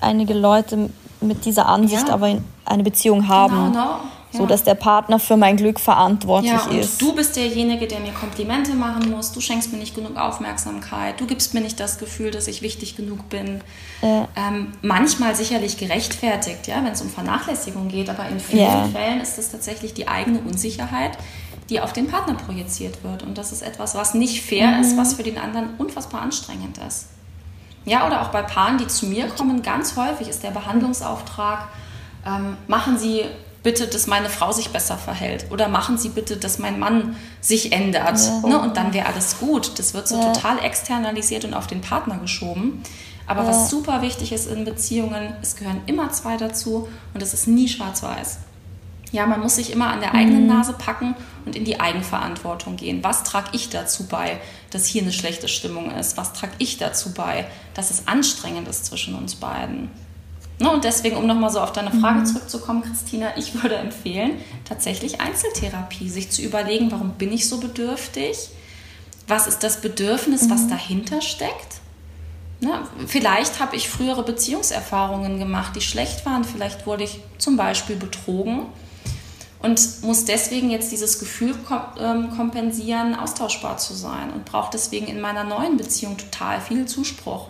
einige 0.00 0.34
Leute 0.34 0.88
mit 1.20 1.44
dieser 1.44 1.66
Ansicht 1.66 2.06
ja. 2.06 2.14
aber 2.14 2.38
eine 2.64 2.82
Beziehung 2.84 3.26
haben. 3.26 3.56
Genau, 3.56 3.70
genau. 3.70 4.00
Ja. 4.32 4.40
So 4.40 4.46
dass 4.46 4.64
der 4.64 4.74
Partner 4.74 5.18
für 5.18 5.36
mein 5.36 5.56
Glück 5.56 5.78
verantwortlich 5.78 6.52
ja, 6.52 6.64
und 6.64 6.78
ist. 6.78 7.00
Du 7.00 7.14
bist 7.14 7.36
derjenige, 7.36 7.86
der 7.86 8.00
mir 8.00 8.12
Komplimente 8.12 8.74
machen 8.74 9.10
muss. 9.10 9.32
Du 9.32 9.40
schenkst 9.40 9.72
mir 9.72 9.78
nicht 9.78 9.94
genug 9.94 10.16
Aufmerksamkeit. 10.16 11.20
Du 11.20 11.26
gibst 11.26 11.54
mir 11.54 11.60
nicht 11.60 11.78
das 11.78 11.98
Gefühl, 11.98 12.32
dass 12.32 12.48
ich 12.48 12.60
wichtig 12.60 12.96
genug 12.96 13.28
bin. 13.28 13.60
Ja. 14.02 14.28
Ähm, 14.36 14.72
manchmal 14.82 15.34
sicherlich 15.36 15.78
gerechtfertigt, 15.78 16.66
ja, 16.66 16.76
wenn 16.76 16.92
es 16.92 17.02
um 17.02 17.08
Vernachlässigung 17.08 17.88
geht, 17.88 18.10
aber 18.10 18.28
in 18.28 18.40
vielen 18.40 18.92
Fällen 18.92 19.20
ist 19.20 19.38
es 19.38 19.52
tatsächlich 19.52 19.94
die 19.94 20.08
eigene 20.08 20.40
Unsicherheit, 20.40 21.16
die 21.70 21.80
auf 21.80 21.92
den 21.92 22.08
Partner 22.08 22.34
projiziert 22.34 23.02
wird. 23.04 23.22
Und 23.22 23.38
das 23.38 23.52
ist 23.52 23.62
etwas, 23.62 23.94
was 23.94 24.14
nicht 24.14 24.42
fair 24.42 24.68
mhm. 24.68 24.80
ist, 24.80 24.96
was 24.96 25.14
für 25.14 25.22
den 25.22 25.38
anderen 25.38 25.70
unfassbar 25.78 26.22
anstrengend 26.22 26.78
ist. 26.86 27.06
Ja, 27.84 28.06
oder 28.06 28.22
auch 28.22 28.28
bei 28.28 28.42
Paaren, 28.42 28.78
die 28.78 28.88
zu 28.88 29.06
mir 29.06 29.28
kommen, 29.28 29.62
ganz 29.62 29.96
häufig 29.96 30.28
ist 30.28 30.42
der 30.42 30.50
Behandlungsauftrag, 30.50 31.68
ähm, 32.26 32.56
machen 32.66 32.98
Sie 32.98 33.22
bitte, 33.66 33.88
dass 33.88 34.06
meine 34.06 34.28
Frau 34.28 34.52
sich 34.52 34.68
besser 34.68 34.96
verhält 34.96 35.46
oder 35.50 35.66
machen 35.66 35.98
Sie 35.98 36.10
bitte, 36.10 36.36
dass 36.36 36.60
mein 36.60 36.78
Mann 36.78 37.16
sich 37.40 37.72
ändert. 37.72 38.16
Ja. 38.16 38.48
Ne? 38.48 38.60
Und 38.60 38.76
dann 38.76 38.94
wäre 38.94 39.06
alles 39.06 39.40
gut. 39.40 39.80
Das 39.80 39.92
wird 39.92 40.06
so 40.06 40.16
ja. 40.16 40.32
total 40.32 40.60
externalisiert 40.64 41.44
und 41.44 41.52
auf 41.52 41.66
den 41.66 41.80
Partner 41.80 42.18
geschoben. 42.18 42.84
Aber 43.26 43.42
ja. 43.42 43.48
was 43.48 43.68
super 43.68 44.02
wichtig 44.02 44.30
ist 44.30 44.48
in 44.48 44.64
Beziehungen, 44.64 45.34
es 45.42 45.56
gehören 45.56 45.80
immer 45.86 46.12
zwei 46.12 46.36
dazu 46.36 46.86
und 47.12 47.20
es 47.24 47.34
ist 47.34 47.48
nie 47.48 47.66
schwarz-weiß. 47.66 48.38
Ja, 49.10 49.26
man 49.26 49.40
muss 49.40 49.56
sich 49.56 49.72
immer 49.72 49.88
an 49.88 49.98
der 49.98 50.14
eigenen 50.14 50.42
mhm. 50.42 50.48
Nase 50.48 50.72
packen 50.72 51.16
und 51.44 51.56
in 51.56 51.64
die 51.64 51.80
Eigenverantwortung 51.80 52.76
gehen. 52.76 53.02
Was 53.02 53.24
trage 53.24 53.48
ich 53.50 53.68
dazu 53.68 54.06
bei, 54.06 54.38
dass 54.70 54.86
hier 54.86 55.02
eine 55.02 55.12
schlechte 55.12 55.48
Stimmung 55.48 55.90
ist? 55.90 56.16
Was 56.16 56.34
trage 56.34 56.52
ich 56.58 56.78
dazu 56.78 57.14
bei, 57.14 57.48
dass 57.74 57.90
es 57.90 58.06
anstrengend 58.06 58.68
ist 58.68 58.86
zwischen 58.86 59.16
uns 59.16 59.34
beiden? 59.34 59.90
Ne, 60.58 60.70
und 60.70 60.84
deswegen, 60.84 61.16
um 61.16 61.26
nochmal 61.26 61.50
so 61.50 61.60
auf 61.60 61.72
deine 61.72 61.90
Frage 61.90 62.20
mhm. 62.20 62.26
zurückzukommen, 62.26 62.82
Christina, 62.82 63.36
ich 63.36 63.62
würde 63.62 63.76
empfehlen, 63.76 64.40
tatsächlich 64.64 65.20
Einzeltherapie, 65.20 66.08
sich 66.08 66.30
zu 66.30 66.40
überlegen, 66.40 66.90
warum 66.90 67.12
bin 67.12 67.30
ich 67.32 67.48
so 67.48 67.58
bedürftig? 67.58 68.48
Was 69.28 69.46
ist 69.46 69.62
das 69.62 69.82
Bedürfnis, 69.82 70.44
mhm. 70.44 70.50
was 70.50 70.68
dahinter 70.68 71.20
steckt? 71.20 71.80
Ne, 72.60 72.80
vielleicht 73.06 73.60
habe 73.60 73.76
ich 73.76 73.90
frühere 73.90 74.22
Beziehungserfahrungen 74.22 75.38
gemacht, 75.38 75.76
die 75.76 75.82
schlecht 75.82 76.24
waren. 76.24 76.42
Vielleicht 76.42 76.86
wurde 76.86 77.04
ich 77.04 77.20
zum 77.36 77.58
Beispiel 77.58 77.96
betrogen 77.96 78.62
und 79.60 80.02
muss 80.02 80.24
deswegen 80.24 80.70
jetzt 80.70 80.90
dieses 80.90 81.18
Gefühl 81.18 81.54
ähm, 82.00 82.30
kompensieren, 82.34 83.14
austauschbar 83.14 83.76
zu 83.76 83.92
sein 83.92 84.32
und 84.32 84.46
braucht 84.46 84.72
deswegen 84.72 85.06
in 85.06 85.20
meiner 85.20 85.44
neuen 85.44 85.76
Beziehung 85.76 86.16
total 86.16 86.62
viel 86.62 86.86
Zuspruch. 86.86 87.48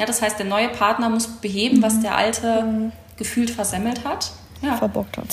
Ja, 0.00 0.06
das 0.06 0.22
heißt, 0.22 0.38
der 0.38 0.46
neue 0.46 0.68
Partner 0.68 1.10
muss 1.10 1.26
beheben, 1.26 1.78
mhm. 1.78 1.82
was 1.82 2.00
der 2.00 2.16
alte 2.16 2.62
mhm. 2.62 2.92
gefühlt 3.18 3.50
versemmelt 3.50 4.02
hat. 4.04 4.30
Ja. 4.62 4.76
Verbockt 4.76 5.18
hat. 5.18 5.26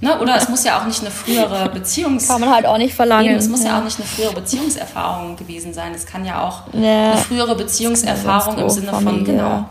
Ne? 0.00 0.18
Oder 0.18 0.36
es 0.36 0.48
muss 0.48 0.64
ja 0.64 0.80
auch 0.80 0.86
nicht 0.86 1.00
eine 1.00 1.10
frühere 1.10 1.68
Beziehungs... 1.74 2.26
Kann 2.26 2.40
man 2.40 2.50
halt 2.50 2.64
auch 2.64 2.78
nicht 2.78 2.94
verlangen. 2.94 3.26
Eben, 3.26 3.36
es 3.36 3.48
muss 3.48 3.62
ja. 3.62 3.70
ja. 3.70 3.78
auch 3.78 3.84
nicht 3.84 3.98
eine 3.98 4.06
frühere 4.06 4.32
Beziehungserfahrung 4.34 5.36
gewesen 5.36 5.74
sein. 5.74 5.92
Es 5.94 6.06
kann 6.06 6.24
ja 6.24 6.42
auch 6.42 6.62
ja. 6.72 7.12
eine 7.12 7.16
frühere 7.18 7.54
Beziehungserfahrung 7.56 8.58
im 8.58 8.70
Sinne 8.70 8.88
Familie. 8.88 9.16
von, 9.16 9.24
genau, 9.24 9.64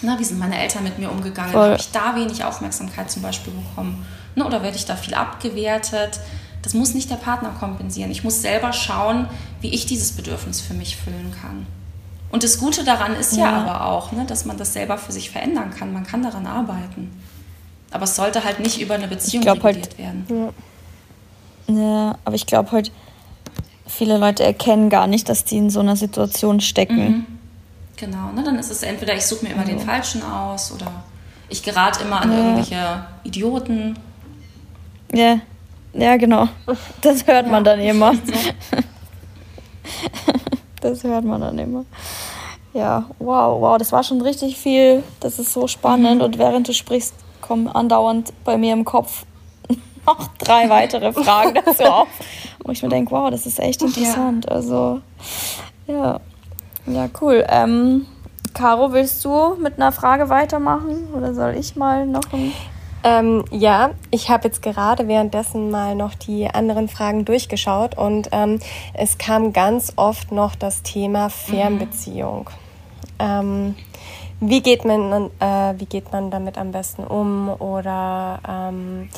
na, 0.00 0.18
wie 0.18 0.24
sind 0.24 0.38
meine 0.38 0.58
Eltern 0.58 0.84
mit 0.84 0.98
mir 0.98 1.10
umgegangen? 1.10 1.52
Habe 1.52 1.76
ich 1.78 1.90
da 1.92 2.16
wenig 2.16 2.44
Aufmerksamkeit 2.44 3.10
zum 3.10 3.22
Beispiel 3.22 3.52
bekommen? 3.52 4.04
Ne, 4.34 4.44
oder 4.44 4.62
werde 4.62 4.76
ich 4.76 4.86
da 4.86 4.96
viel 4.96 5.14
abgewertet? 5.14 6.18
Das 6.62 6.74
muss 6.74 6.94
nicht 6.94 7.10
der 7.10 7.16
Partner 7.16 7.50
kompensieren. 7.58 8.10
Ich 8.10 8.24
muss 8.24 8.40
selber 8.40 8.72
schauen, 8.72 9.28
wie 9.60 9.68
ich 9.68 9.84
dieses 9.84 10.12
Bedürfnis 10.12 10.60
für 10.60 10.74
mich 10.74 10.96
füllen 10.96 11.34
kann. 11.40 11.66
Und 12.32 12.42
das 12.42 12.58
Gute 12.58 12.82
daran 12.82 13.14
ist 13.14 13.36
ja, 13.36 13.44
ja 13.44 13.62
aber 13.62 13.86
auch, 13.86 14.10
ne, 14.10 14.24
dass 14.24 14.44
man 14.44 14.56
das 14.56 14.72
selber 14.72 14.98
für 14.98 15.12
sich 15.12 15.30
verändern 15.30 15.70
kann. 15.70 15.92
Man 15.92 16.04
kann 16.04 16.22
daran 16.22 16.46
arbeiten. 16.46 17.12
Aber 17.92 18.04
es 18.04 18.16
sollte 18.16 18.42
halt 18.42 18.58
nicht 18.58 18.80
über 18.80 18.94
eine 18.94 19.06
Beziehung 19.06 19.46
halt 19.46 19.62
reguliert 19.62 19.90
halt, 19.90 19.98
werden. 19.98 20.52
Ja. 21.68 21.74
ja, 21.74 22.18
aber 22.24 22.34
ich 22.34 22.46
glaube 22.46 22.72
halt, 22.72 22.90
viele 23.86 24.18
Leute 24.18 24.42
erkennen 24.42 24.90
gar 24.90 25.06
nicht, 25.06 25.28
dass 25.28 25.44
die 25.44 25.58
in 25.58 25.70
so 25.70 25.80
einer 25.80 25.94
Situation 25.94 26.60
stecken. 26.60 26.96
Mhm. 26.96 27.26
Genau, 27.96 28.32
ne? 28.32 28.42
dann 28.42 28.58
ist 28.58 28.72
es 28.72 28.82
entweder 28.82 29.14
ich 29.14 29.24
suche 29.24 29.44
mir 29.44 29.52
immer 29.52 29.60
also. 29.62 29.76
den 29.76 29.86
Falschen 29.86 30.24
aus 30.24 30.72
oder 30.72 30.90
ich 31.48 31.62
gerate 31.62 32.02
immer 32.02 32.22
an 32.22 32.32
ja. 32.32 32.38
irgendwelche 32.38 33.04
Idioten 33.22 33.94
ja, 35.12 35.40
ja, 35.92 36.16
genau. 36.16 36.48
Das 37.02 37.26
hört 37.26 37.48
man 37.48 37.64
dann 37.64 37.80
immer. 37.80 38.14
das 40.82 41.04
hört 41.04 41.24
man 41.24 41.40
dann 41.40 41.58
immer. 41.58 41.84
Ja, 42.74 43.04
wow, 43.18 43.60
wow, 43.60 43.78
das 43.78 43.92
war 43.92 44.02
schon 44.02 44.20
richtig 44.22 44.56
viel. 44.56 45.02
Das 45.20 45.38
ist 45.38 45.52
so 45.52 45.66
spannend. 45.66 46.16
Mhm. 46.16 46.24
Und 46.24 46.38
während 46.38 46.68
du 46.68 46.72
sprichst, 46.72 47.14
kommen 47.40 47.68
andauernd 47.68 48.32
bei 48.44 48.56
mir 48.56 48.72
im 48.72 48.84
Kopf 48.84 49.24
noch 50.06 50.28
drei 50.38 50.68
weitere 50.70 51.12
Fragen 51.12 51.58
dazu 51.64 51.82
auf. 51.92 52.08
Wo 52.64 52.72
ich 52.72 52.82
mir 52.82 52.88
denke, 52.88 53.10
wow, 53.10 53.30
das 53.30 53.46
ist 53.46 53.58
echt 53.58 53.82
interessant. 53.82 54.46
Ja. 54.46 54.52
Also, 54.52 55.00
ja. 55.86 56.20
Ja, 56.86 57.08
cool. 57.20 57.44
Ähm, 57.48 58.06
Caro, 58.54 58.92
willst 58.92 59.24
du 59.24 59.54
mit 59.56 59.76
einer 59.76 59.92
Frage 59.92 60.28
weitermachen? 60.28 61.08
Oder 61.14 61.34
soll 61.34 61.54
ich 61.56 61.76
mal 61.76 62.06
noch 62.06 62.32
ein. 62.32 62.52
Ähm, 63.04 63.44
ja, 63.50 63.90
ich 64.10 64.30
habe 64.30 64.48
jetzt 64.48 64.62
gerade 64.62 65.08
währenddessen 65.08 65.70
mal 65.70 65.96
noch 65.96 66.14
die 66.14 66.48
anderen 66.48 66.88
Fragen 66.88 67.24
durchgeschaut 67.24 67.96
und 67.96 68.28
ähm, 68.32 68.60
es 68.94 69.18
kam 69.18 69.52
ganz 69.52 69.94
oft 69.96 70.30
noch 70.30 70.54
das 70.54 70.82
Thema 70.82 71.28
Fernbeziehung. 71.28 72.50
Mhm. 73.20 73.24
Ähm, 73.24 73.74
wie 74.40 74.60
geht 74.60 74.84
man, 74.84 75.30
äh, 75.40 75.74
wie 75.78 75.86
geht 75.86 76.12
man 76.12 76.30
damit 76.30 76.58
am 76.58 76.72
besten 76.72 77.04
um 77.04 77.48
oder 77.48 78.40
ähm, 78.48 79.08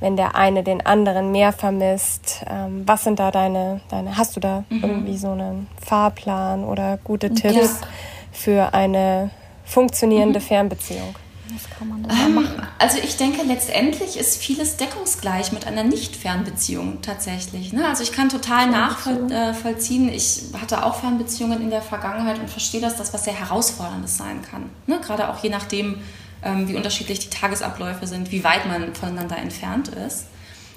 wenn 0.00 0.16
der 0.16 0.34
eine 0.34 0.62
den 0.62 0.84
anderen 0.84 1.32
mehr 1.32 1.52
vermisst, 1.52 2.44
ähm, 2.50 2.82
was 2.86 3.04
sind 3.04 3.18
da 3.18 3.30
deine, 3.30 3.80
deine, 3.88 4.16
hast 4.16 4.36
du 4.36 4.40
da 4.40 4.64
mhm. 4.68 4.82
irgendwie 4.82 5.16
so 5.16 5.30
einen 5.30 5.66
Fahrplan 5.84 6.64
oder 6.64 6.98
gute 7.02 7.32
Tipps 7.32 7.80
ja. 7.80 7.88
für 8.32 8.74
eine 8.74 9.30
funktionierende 9.64 10.40
mhm. 10.40 10.44
Fernbeziehung? 10.44 11.14
Was 11.56 11.78
kann 11.78 11.88
man 11.88 12.02
da 12.02 12.14
ähm, 12.14 12.34
machen? 12.34 12.68
Also 12.78 12.98
ich 13.02 13.16
denke, 13.16 13.42
letztendlich 13.42 14.18
ist 14.18 14.36
vieles 14.36 14.76
deckungsgleich 14.76 15.52
mit 15.52 15.66
einer 15.66 15.84
Nicht-Fernbeziehung 15.84 17.00
tatsächlich. 17.00 17.72
Ne? 17.72 17.88
Also 17.88 18.02
ich 18.02 18.12
kann 18.12 18.28
total 18.28 18.70
nachvollziehen, 18.70 20.10
ich 20.10 20.42
hatte 20.60 20.84
auch 20.84 21.00
Fernbeziehungen 21.00 21.62
in 21.62 21.70
der 21.70 21.80
Vergangenheit 21.80 22.38
und 22.38 22.50
verstehe, 22.50 22.82
dass 22.82 22.96
das 22.96 23.14
was 23.14 23.24
sehr 23.24 23.32
Herausforderndes 23.32 24.18
sein 24.18 24.42
kann. 24.42 24.68
Ne? 24.86 25.00
Gerade 25.00 25.30
auch 25.30 25.42
je 25.42 25.48
nachdem, 25.48 25.96
ähm, 26.42 26.68
wie 26.68 26.76
unterschiedlich 26.76 27.20
die 27.20 27.30
Tagesabläufe 27.30 28.06
sind, 28.06 28.30
wie 28.32 28.44
weit 28.44 28.66
man 28.66 28.94
voneinander 28.94 29.38
entfernt 29.38 29.88
ist. 29.88 30.26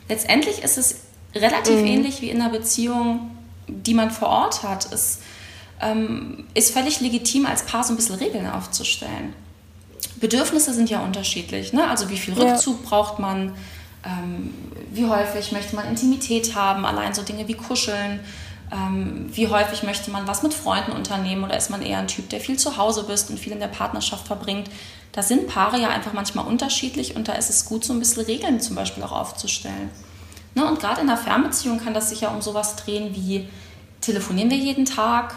letztendlich 0.07 0.63
ist 0.63 0.77
es 0.77 1.01
relativ 1.35 1.75
mhm. 1.75 1.85
ähnlich 1.85 2.21
wie 2.21 2.29
in 2.29 2.41
einer 2.41 2.51
Beziehung, 2.51 3.31
die 3.67 3.93
man 3.93 4.11
vor 4.11 4.29
Ort 4.29 4.63
hat. 4.63 4.91
Es 4.93 5.19
ähm, 5.81 6.45
ist 6.53 6.71
völlig 6.71 7.01
legitim, 7.01 7.45
als 7.45 7.63
Paar 7.63 7.83
so 7.83 7.93
ein 7.93 7.97
bisschen 7.97 8.15
Regeln 8.15 8.47
aufzustellen. 8.47 9.33
Bedürfnisse 10.19 10.73
sind 10.73 10.89
ja 10.89 10.99
unterschiedlich. 11.01 11.73
Ne? 11.73 11.87
Also 11.89 12.09
wie 12.09 12.17
viel 12.17 12.33
Rückzug 12.33 12.79
ja. 12.83 12.89
braucht 12.89 13.19
man, 13.19 13.53
ähm, 14.05 14.53
wie 14.91 15.05
häufig 15.05 15.51
möchte 15.51 15.75
man 15.75 15.87
Intimität 15.87 16.55
haben, 16.55 16.85
allein 16.85 17.13
so 17.13 17.21
Dinge 17.21 17.47
wie 17.47 17.55
Kuscheln. 17.55 18.19
Ähm, 18.71 19.29
wie 19.33 19.47
häufig 19.47 19.81
möchte 19.83 20.11
man 20.11 20.27
was 20.27 20.43
mit 20.43 20.53
Freunden 20.53 20.91
unternehmen 20.91 21.43
oder 21.43 21.57
ist 21.57 21.71
man 21.71 21.81
eher 21.81 21.97
ein 21.97 22.07
Typ, 22.07 22.29
der 22.29 22.39
viel 22.39 22.57
zu 22.57 22.77
Hause 22.77 23.03
bist 23.03 23.31
und 23.31 23.39
viel 23.39 23.51
in 23.51 23.59
der 23.59 23.67
Partnerschaft 23.67 24.27
verbringt? 24.27 24.69
Da 25.11 25.23
sind 25.23 25.47
Paare 25.47 25.79
ja 25.79 25.89
einfach 25.89 26.13
manchmal 26.13 26.45
unterschiedlich 26.45 27.15
und 27.15 27.27
da 27.27 27.33
ist 27.33 27.49
es 27.49 27.65
gut, 27.65 27.83
so 27.83 27.93
ein 27.93 27.99
bisschen 27.99 28.25
Regeln 28.25 28.61
zum 28.61 28.75
Beispiel 28.75 29.01
auch 29.03 29.11
aufzustellen. 29.11 29.89
Ne? 30.53 30.65
Und 30.65 30.79
gerade 30.79 31.01
in 31.01 31.09
einer 31.09 31.17
Fernbeziehung 31.17 31.79
kann 31.79 31.95
das 31.95 32.09
sich 32.09 32.21
ja 32.21 32.29
um 32.29 32.41
sowas 32.41 32.75
drehen 32.75 33.15
wie, 33.15 33.47
telefonieren 34.01 34.51
wir 34.51 34.57
jeden 34.57 34.85
Tag? 34.85 35.35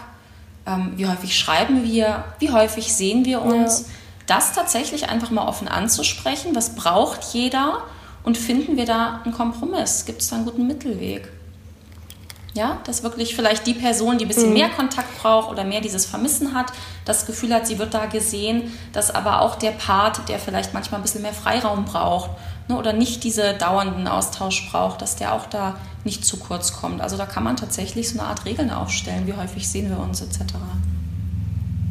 Ähm, 0.65 0.93
wie 0.95 1.07
häufig 1.07 1.37
schreiben 1.37 1.83
wir? 1.83 2.23
Wie 2.39 2.51
häufig 2.51 2.93
sehen 2.93 3.25
wir 3.25 3.41
uns? 3.41 3.81
Ja. 3.81 3.85
Das 4.27 4.53
tatsächlich 4.53 5.09
einfach 5.09 5.31
mal 5.31 5.47
offen 5.47 5.67
anzusprechen, 5.67 6.55
was 6.55 6.75
braucht 6.75 7.23
jeder 7.33 7.83
und 8.23 8.37
finden 8.37 8.77
wir 8.77 8.85
da 8.85 9.21
einen 9.23 9.33
Kompromiss? 9.33 10.05
Gibt 10.05 10.21
es 10.21 10.29
da 10.29 10.37
einen 10.37 10.45
guten 10.45 10.65
Mittelweg? 10.65 11.29
Ja, 12.55 12.77
dass 12.85 13.01
wirklich 13.01 13.35
vielleicht 13.35 13.65
die 13.65 13.73
Person, 13.73 14.19
die 14.19 14.25
ein 14.25 14.27
bisschen 14.27 14.49
mhm. 14.49 14.53
mehr 14.53 14.69
Kontakt 14.69 15.19
braucht 15.21 15.49
oder 15.49 15.63
mehr 15.63 15.81
dieses 15.81 16.05
Vermissen 16.05 16.53
hat, 16.53 16.71
das 17.03 17.25
Gefühl 17.25 17.51
hat, 17.51 17.65
sie 17.65 17.79
wird 17.79 17.95
da 17.95 18.05
gesehen, 18.05 18.71
dass 18.93 19.09
aber 19.09 19.41
auch 19.41 19.55
der 19.55 19.71
Part, 19.71 20.29
der 20.29 20.37
vielleicht 20.37 20.71
manchmal 20.73 20.99
ein 20.99 21.03
bisschen 21.03 21.23
mehr 21.23 21.33
Freiraum 21.33 21.85
braucht 21.85 22.29
ne, 22.67 22.77
oder 22.77 22.93
nicht 22.93 23.23
diese 23.23 23.55
dauernden 23.55 24.07
Austausch 24.07 24.69
braucht, 24.69 25.01
dass 25.01 25.15
der 25.15 25.33
auch 25.33 25.47
da 25.47 25.75
nicht 26.03 26.25
zu 26.25 26.37
kurz 26.37 26.73
kommt. 26.73 27.01
Also 27.01 27.17
da 27.17 27.25
kann 27.25 27.43
man 27.43 27.55
tatsächlich 27.55 28.09
so 28.09 28.19
eine 28.19 28.27
Art 28.27 28.45
Regeln 28.45 28.69
aufstellen, 28.69 29.25
wie 29.25 29.33
häufig 29.33 29.67
sehen 29.67 29.89
wir 29.89 29.99
uns 29.99 30.21
etc. 30.21 30.53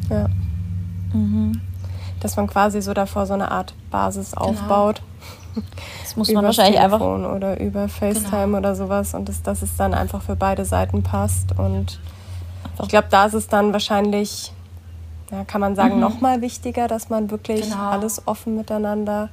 Ja. 0.09 0.27
Mhm. 1.13 1.59
Dass 2.23 2.35
man 2.35 2.47
quasi 2.47 2.81
so 2.81 2.93
davor 2.93 3.27
so 3.27 3.33
eine 3.33 3.51
Art 3.51 3.75
Basis 3.91 4.31
genau. 4.31 4.47
aufbaut. 4.47 5.01
Das 6.01 6.15
muss 6.15 6.31
man 6.31 6.43
wahrscheinlich 6.43 6.79
Telefon 6.79 7.25
einfach 7.25 7.35
oder 7.35 7.59
über 7.59 7.87
FaceTime 7.87 8.45
genau. 8.45 8.57
oder 8.57 8.75
sowas 8.75 9.13
und 9.13 9.29
das, 9.29 9.43
dass 9.43 9.61
es 9.61 9.77
dann 9.77 9.93
einfach 9.93 10.23
für 10.23 10.35
beide 10.35 10.65
Seiten 10.65 11.03
passt 11.03 11.59
und 11.59 11.99
ich 12.81 12.89
glaube, 12.89 13.07
da 13.09 13.25
ist 13.25 13.33
es 13.33 13.47
dann 13.47 13.71
wahrscheinlich, 13.71 14.51
ja, 15.31 15.43
kann 15.45 15.61
man 15.61 15.75
sagen, 15.75 15.95
mhm. 15.95 16.01
noch 16.01 16.21
mal 16.21 16.41
wichtiger, 16.41 16.87
dass 16.87 17.09
man 17.09 17.29
wirklich 17.29 17.69
genau. 17.69 17.91
alles 17.91 18.27
offen 18.27 18.55
miteinander 18.55 19.29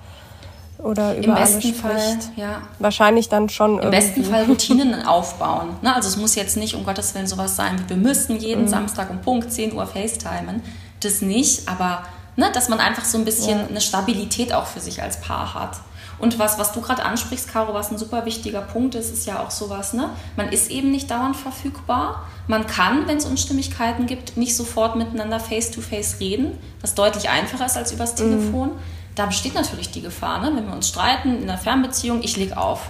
oder 0.78 1.16
über 1.16 1.28
Im 1.28 1.34
besten 1.34 1.74
Fall, 1.74 2.18
ja. 2.36 2.62
Wahrscheinlich 2.78 3.28
dann 3.28 3.48
schon 3.48 3.72
Im 3.72 3.78
irgendwie. 3.78 3.96
besten 3.96 4.24
Fall 4.24 4.44
Routinen 4.44 5.02
aufbauen. 5.06 5.68
Ne? 5.82 5.94
Also 5.94 6.08
es 6.08 6.16
muss 6.16 6.34
jetzt 6.34 6.56
nicht 6.56 6.74
um 6.74 6.84
Gottes 6.84 7.14
Willen 7.14 7.26
sowas 7.26 7.56
sein, 7.56 7.78
wie 7.78 7.90
wir 7.90 7.96
müssen 7.96 8.36
jeden 8.36 8.62
mhm. 8.62 8.68
Samstag 8.68 9.10
um 9.10 9.20
Punkt 9.20 9.52
10 9.52 9.74
Uhr 9.74 9.86
FaceTimen. 9.86 10.62
Das 11.00 11.22
nicht, 11.22 11.68
aber 11.68 12.02
ne, 12.40 12.50
dass 12.52 12.68
man 12.68 12.80
einfach 12.80 13.04
so 13.04 13.18
ein 13.18 13.24
bisschen 13.24 13.58
ja. 13.58 13.66
eine 13.66 13.80
Stabilität 13.80 14.52
auch 14.52 14.66
für 14.66 14.80
sich 14.80 15.02
als 15.02 15.20
Paar 15.20 15.54
hat. 15.54 15.76
Und 16.18 16.38
was, 16.38 16.58
was 16.58 16.72
du 16.72 16.82
gerade 16.82 17.04
ansprichst, 17.04 17.50
Caro, 17.50 17.72
was 17.72 17.90
ein 17.90 17.96
super 17.96 18.26
wichtiger 18.26 18.60
Punkt 18.60 18.94
ist, 18.94 19.10
ist 19.10 19.26
ja 19.26 19.40
auch 19.40 19.50
sowas, 19.50 19.94
ne? 19.94 20.10
Man 20.36 20.50
ist 20.50 20.70
eben 20.70 20.90
nicht 20.90 21.10
dauernd 21.10 21.34
verfügbar. 21.34 22.26
Man 22.46 22.66
kann, 22.66 23.08
wenn 23.08 23.16
es 23.16 23.24
Unstimmigkeiten 23.24 24.06
gibt, 24.06 24.36
nicht 24.36 24.54
sofort 24.54 24.96
miteinander 24.96 25.40
face-to-face 25.40 26.16
-face 26.16 26.20
reden, 26.20 26.58
was 26.82 26.94
deutlich 26.94 27.30
einfacher 27.30 27.64
ist 27.64 27.76
als 27.76 27.92
übers 27.92 28.12
mhm. 28.12 28.16
Telefon. 28.16 28.68
Mhm 28.70 29.00
da 29.14 29.26
besteht 29.26 29.54
natürlich 29.54 29.90
die 29.90 30.00
Gefahr, 30.00 30.40
ne? 30.40 30.52
wenn 30.56 30.66
wir 30.66 30.72
uns 30.72 30.88
streiten 30.88 31.42
in 31.42 31.42
einer 31.42 31.58
Fernbeziehung, 31.58 32.22
ich 32.22 32.36
lege 32.36 32.56
auf. 32.56 32.88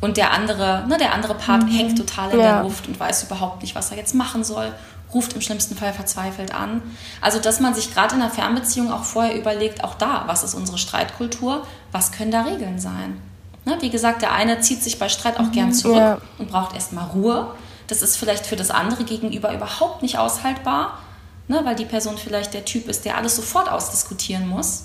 Und 0.00 0.16
der 0.16 0.32
andere, 0.32 0.84
ne, 0.88 0.96
der 0.96 1.12
andere 1.12 1.34
Part 1.34 1.64
mhm. 1.64 1.68
hängt 1.68 1.98
total 1.98 2.30
in 2.30 2.38
ja. 2.38 2.52
der 2.52 2.62
Luft 2.62 2.86
und 2.86 2.98
weiß 2.98 3.24
überhaupt 3.24 3.62
nicht, 3.62 3.74
was 3.74 3.90
er 3.90 3.96
jetzt 3.96 4.14
machen 4.14 4.44
soll, 4.44 4.72
ruft 5.14 5.32
im 5.32 5.40
schlimmsten 5.40 5.76
Fall 5.76 5.92
verzweifelt 5.92 6.54
an. 6.54 6.82
Also, 7.20 7.38
dass 7.38 7.60
man 7.60 7.74
sich 7.74 7.92
gerade 7.94 8.14
in 8.14 8.22
einer 8.22 8.30
Fernbeziehung 8.30 8.92
auch 8.92 9.04
vorher 9.04 9.36
überlegt, 9.36 9.84
auch 9.84 9.94
da, 9.94 10.24
was 10.26 10.44
ist 10.44 10.54
unsere 10.54 10.78
Streitkultur, 10.78 11.66
was 11.92 12.12
können 12.12 12.30
da 12.30 12.42
Regeln 12.42 12.78
sein? 12.78 13.20
Ne? 13.64 13.78
Wie 13.80 13.90
gesagt, 13.90 14.22
der 14.22 14.32
eine 14.32 14.60
zieht 14.60 14.82
sich 14.82 14.98
bei 14.98 15.08
Streit 15.08 15.38
auch 15.38 15.44
mhm. 15.44 15.52
gern 15.52 15.72
zurück 15.72 15.96
ja. 15.96 16.18
und 16.38 16.50
braucht 16.50 16.74
erstmal 16.74 17.06
Ruhe. 17.10 17.54
Das 17.86 18.02
ist 18.02 18.16
vielleicht 18.16 18.46
für 18.46 18.56
das 18.56 18.70
andere 18.70 19.04
Gegenüber 19.04 19.52
überhaupt 19.54 20.02
nicht 20.02 20.18
aushaltbar, 20.18 20.98
ne? 21.48 21.60
weil 21.64 21.74
die 21.74 21.86
Person 21.86 22.18
vielleicht 22.18 22.52
der 22.52 22.64
Typ 22.64 22.88
ist, 22.88 23.04
der 23.04 23.16
alles 23.16 23.36
sofort 23.36 23.70
ausdiskutieren 23.70 24.48
muss 24.48 24.84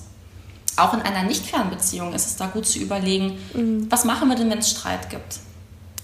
auch 0.75 0.93
in 0.93 1.01
einer 1.01 1.23
Nicht-Fernbeziehung 1.23 2.13
ist 2.13 2.25
es 2.25 2.35
da 2.35 2.47
gut 2.47 2.65
zu 2.65 2.79
überlegen, 2.79 3.37
mhm. 3.53 3.91
was 3.91 4.05
machen 4.05 4.27
wir 4.29 4.35
denn, 4.35 4.49
wenn 4.49 4.59
es 4.59 4.71
Streit 4.71 5.09
gibt? 5.09 5.39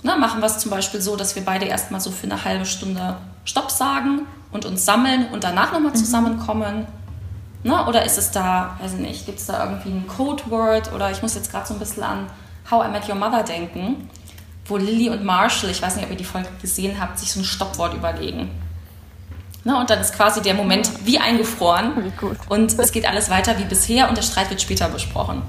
Na, 0.04 0.16
machen 0.16 0.42
wir 0.42 0.46
es 0.48 0.60
zum 0.60 0.72
Beispiel 0.72 1.02
so, 1.02 1.16
dass 1.16 1.36
wir 1.36 1.44
beide 1.44 1.66
erstmal 1.66 2.00
so 2.00 2.12
für 2.12 2.26
eine 2.26 2.46
halbe 2.46 2.66
Stunde 2.66 3.18
Stopp 3.50 3.72
sagen 3.72 4.28
und 4.52 4.66
uns 4.66 4.86
sammeln 4.86 5.28
und 5.32 5.44
danach 5.44 5.74
nochmal 5.74 5.92
mhm. 5.92 5.96
zusammenkommen? 5.96 6.86
Na, 7.64 7.88
oder 7.88 8.06
ist 8.06 8.18
es 8.18 8.32
da, 8.32 8.78
weiß 8.80 8.94
ich 8.94 9.00
nicht, 9.00 9.26
gibt 9.26 9.40
es 9.40 9.48
da 9.48 9.64
irgendwie 9.64 9.90
ein 9.90 10.08
Codeword 10.08 10.94
oder 10.94 11.12
ich 11.12 11.22
muss 11.22 11.36
jetzt 11.36 11.52
gerade 11.52 11.68
so 11.68 11.74
ein 11.74 11.80
bisschen 11.80 12.04
an 12.04 12.28
How 12.70 12.86
I 12.86 12.92
Met 12.92 13.10
Your 13.10 13.16
Mother 13.16 13.44
denken, 13.44 14.10
wo 14.66 14.78
Lily 14.78 15.10
und 15.10 15.26
Marshall, 15.26 15.72
ich 15.72 15.82
weiß 15.82 15.96
nicht, 15.96 16.06
ob 16.06 16.12
ihr 16.12 16.18
die 16.18 16.24
Folge 16.24 16.48
gesehen 16.62 17.02
habt, 17.02 17.18
sich 17.18 17.32
so 17.32 17.40
ein 17.40 17.44
Stoppwort 17.44 17.94
überlegen. 17.96 18.52
Ne, 19.66 19.78
und 19.78 19.90
dann 19.90 20.00
ist 20.00 20.16
quasi 20.16 20.42
der 20.42 20.54
Moment 20.54 20.90
wie 21.04 21.20
eingefroren. 21.20 22.06
Wie 22.06 22.12
gut. 22.12 22.38
Und 22.48 22.80
es 22.80 22.92
geht 22.92 23.06
alles 23.06 23.30
weiter 23.30 23.58
wie 23.58 23.66
bisher 23.66 24.08
und 24.08 24.16
der 24.16 24.22
Streit 24.22 24.50
wird 24.50 24.62
später 24.62 24.88
besprochen. 24.88 25.42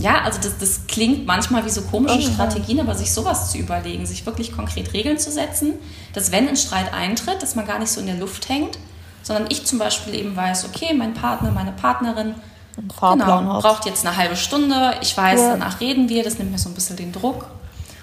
Ja, 0.00 0.22
also 0.22 0.40
das, 0.42 0.56
das 0.58 0.86
klingt 0.88 1.26
manchmal 1.26 1.64
wie 1.66 1.70
so 1.70 1.82
komische 1.82 2.18
oh, 2.18 2.32
Strategien, 2.32 2.80
aber 2.80 2.94
sich 2.94 3.12
sowas 3.12 3.52
zu 3.52 3.58
überlegen, 3.58 4.06
sich 4.06 4.24
wirklich 4.24 4.50
konkret 4.50 4.94
Regeln 4.94 5.18
zu 5.18 5.30
setzen, 5.30 5.74
dass 6.14 6.32
wenn 6.32 6.48
ein 6.48 6.56
Streit 6.56 6.94
eintritt, 6.94 7.42
dass 7.42 7.54
man 7.54 7.66
gar 7.66 7.78
nicht 7.78 7.92
so 7.92 8.00
in 8.00 8.06
der 8.06 8.16
Luft 8.16 8.48
hängt, 8.48 8.78
sondern 9.22 9.46
ich 9.50 9.66
zum 9.66 9.78
Beispiel 9.78 10.14
eben 10.14 10.34
weiß, 10.34 10.64
okay, 10.64 10.94
mein 10.94 11.12
Partner, 11.12 11.50
meine 11.50 11.72
Partnerin 11.72 12.34
genau, 12.76 13.60
braucht 13.60 13.84
jetzt 13.84 14.06
eine 14.06 14.16
halbe 14.16 14.36
Stunde, 14.36 14.94
ich 15.02 15.14
weiß, 15.14 15.38
ja. 15.38 15.50
danach 15.50 15.80
reden 15.80 16.08
wir, 16.08 16.24
das 16.24 16.38
nimmt 16.38 16.50
mir 16.50 16.58
so 16.58 16.70
ein 16.70 16.74
bisschen 16.74 16.96
den 16.96 17.12
Druck 17.12 17.46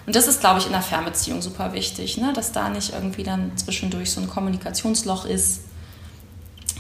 und 0.06 0.16
das 0.16 0.28
ist, 0.28 0.40
glaube 0.40 0.60
ich, 0.60 0.68
in 0.68 0.74
einer 0.74 0.84
Fernbeziehung 0.84 1.42
super 1.42 1.74
wichtig, 1.74 2.18
ne? 2.18 2.32
dass 2.34 2.52
da 2.52 2.70
nicht 2.70 2.94
irgendwie 2.94 3.24
dann 3.24 3.52
zwischendurch 3.58 4.12
so 4.12 4.22
ein 4.22 4.30
Kommunikationsloch 4.30 5.26
ist, 5.26 5.62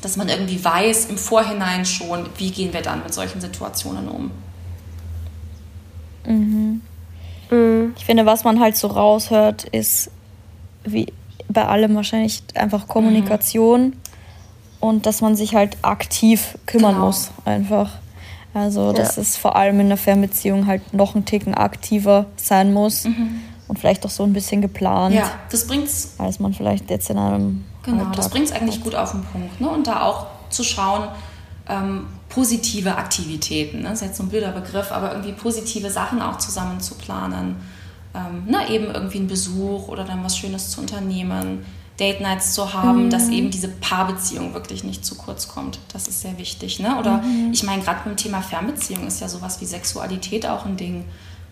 dass 0.01 0.15
man 0.15 0.29
irgendwie 0.29 0.63
weiß 0.63 1.05
im 1.05 1.17
Vorhinein 1.17 1.85
schon, 1.85 2.29
wie 2.37 2.51
gehen 2.51 2.71
wir 2.71 2.81
dann 2.81 3.01
mit 3.01 3.13
solchen 3.13 3.41
Situationen 3.41 4.07
um. 4.07 4.31
Mhm. 6.27 6.81
Mhm. 7.49 7.93
Ich 7.96 7.96
finde, 8.07 8.25
was 8.25 8.45
man 8.45 8.61
halt 8.61 8.77
so 8.77 8.87
raushört, 8.87 9.65
ist 9.65 10.09
wie 10.85 11.11
bei 11.49 11.65
allem 11.65 11.93
wahrscheinlich 11.95 12.41
einfach 12.55 12.87
Kommunikation 12.87 13.81
mhm. 13.81 13.93
und 14.79 15.05
dass 15.05 15.19
man 15.19 15.35
sich 15.35 15.55
halt 15.55 15.77
aktiv 15.81 16.57
kümmern 16.65 16.95
genau. 16.95 17.07
muss, 17.07 17.31
einfach. 17.43 17.91
Also, 18.53 18.93
dass 18.93 19.17
ja. 19.17 19.21
es 19.21 19.35
vor 19.35 19.57
allem 19.57 19.81
in 19.81 19.87
einer 19.87 19.97
Fernbeziehung 19.97 20.67
halt 20.67 20.93
noch 20.93 21.15
ein 21.15 21.25
Ticken 21.25 21.53
aktiver 21.53 22.27
sein 22.37 22.73
muss 22.73 23.03
mhm. 23.03 23.41
und 23.67 23.77
vielleicht 23.77 24.05
auch 24.05 24.09
so 24.09 24.23
ein 24.23 24.31
bisschen 24.31 24.61
geplant. 24.61 25.13
Ja, 25.13 25.29
das 25.51 25.67
bringt's. 25.67 26.15
Als 26.17 26.39
man 26.39 26.53
vielleicht 26.53 26.89
jetzt 26.89 27.09
in 27.09 27.17
einem. 27.17 27.65
Genau, 27.83 27.99
Alltag 27.99 28.15
das 28.15 28.29
bringt 28.29 28.45
es 28.45 28.53
eigentlich 28.53 28.81
gut 28.81 28.95
auf 28.95 29.11
den 29.11 29.23
Punkt. 29.23 29.59
Ne? 29.59 29.69
Und 29.69 29.85
da 29.85 30.03
auch 30.03 30.27
zu 30.49 30.63
schauen, 30.63 31.09
ähm, 31.67 32.07
positive 32.29 32.95
Aktivitäten, 32.95 33.79
ne? 33.79 33.89
das 33.89 34.01
ist 34.01 34.07
jetzt 34.07 34.17
so 34.17 34.23
ein 34.23 34.29
blöder 34.29 34.53
Begriff, 34.53 34.93
aber 34.93 35.11
irgendwie 35.11 35.33
positive 35.33 35.89
Sachen 35.89 36.21
auch 36.21 36.37
zusammen 36.37 36.79
zu 36.79 36.95
planen. 36.95 37.57
Ähm, 38.17 38.45
ne? 38.47 38.69
Eben 38.69 38.85
irgendwie 38.85 39.19
einen 39.19 39.27
Besuch 39.27 39.87
oder 39.87 40.03
dann 40.03 40.23
was 40.23 40.37
Schönes 40.37 40.71
zu 40.71 40.81
unternehmen 40.81 41.63
Date 41.99 42.21
Nights 42.21 42.53
zu 42.53 42.73
haben, 42.73 43.05
mhm. 43.05 43.09
dass 43.09 43.29
eben 43.29 43.49
diese 43.49 43.69
Paarbeziehung 43.69 44.53
wirklich 44.53 44.83
nicht 44.83 45.03
zu 45.03 45.15
kurz 45.15 45.47
kommt. 45.47 45.79
Das 45.91 46.07
ist 46.07 46.21
sehr 46.21 46.37
wichtig. 46.37 46.79
Ne? 46.79 46.97
Oder 46.99 47.17
mhm. 47.17 47.51
ich 47.51 47.63
meine, 47.63 47.81
gerade 47.81 48.01
beim 48.05 48.15
Thema 48.15 48.41
Fernbeziehung 48.41 49.07
ist 49.07 49.19
ja 49.19 49.27
sowas 49.27 49.59
wie 49.61 49.65
Sexualität 49.65 50.45
auch 50.45 50.65
ein 50.65 50.77
Ding. 50.77 51.05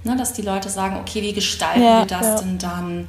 Ne? 0.04 0.16
Dass 0.16 0.34
die 0.34 0.44
Leute 0.44 0.70
sagen, 0.70 0.98
okay, 0.98 1.22
wie 1.24 1.34
gestalten 1.34 1.82
ja, 1.82 2.00
wir 2.00 2.06
das 2.06 2.26
ja. 2.26 2.42
denn 2.42 2.58
dann? 2.60 3.08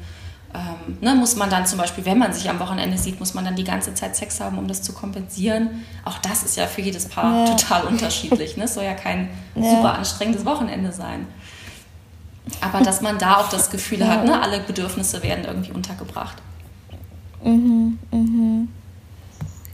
Ähm, 0.55 0.99
ne? 1.03 1.15
Muss 1.15 1.37
man 1.37 1.51
dann 1.51 1.67
zum 1.67 1.79
Beispiel, 1.79 2.07
wenn 2.07 2.17
man 2.17 2.33
sich 2.33 2.49
am 2.49 2.59
Wochenende 2.59 2.97
sieht, 2.97 3.21
muss 3.21 3.35
man 3.35 3.45
dann 3.45 3.55
die 3.55 3.65
ganze 3.65 3.93
Zeit 3.93 4.17
Sex 4.17 4.41
haben, 4.41 4.57
um 4.57 4.67
das 4.67 4.81
zu 4.81 4.95
kompensieren? 4.95 5.85
Auch 6.07 6.17
das 6.19 6.43
ist 6.43 6.57
ja 6.57 6.67
für 6.67 6.81
jedes 6.81 7.07
Paar 7.07 7.49
ja. 7.49 7.55
total 7.55 7.85
unterschiedlich. 7.85 8.57
Ne? 8.57 8.65
Es 8.65 8.75
soll 8.75 8.85
ja 8.85 8.95
kein 8.95 9.29
super 9.55 9.99
anstrengendes 9.99 10.47
Wochenende 10.47 10.91
sein. 10.91 11.27
Aber 12.61 12.81
dass 12.81 13.01
man 13.01 13.19
da 13.19 13.39
auch 13.39 13.49
das 13.49 13.71
Gefühl 13.71 14.07
hat, 14.07 14.25
ne? 14.25 14.41
alle 14.41 14.61
Bedürfnisse 14.61 15.23
werden 15.23 15.45
irgendwie 15.45 15.73
untergebracht. 15.73 16.37
Mhm, 17.43 17.99
mhm. 18.11 18.69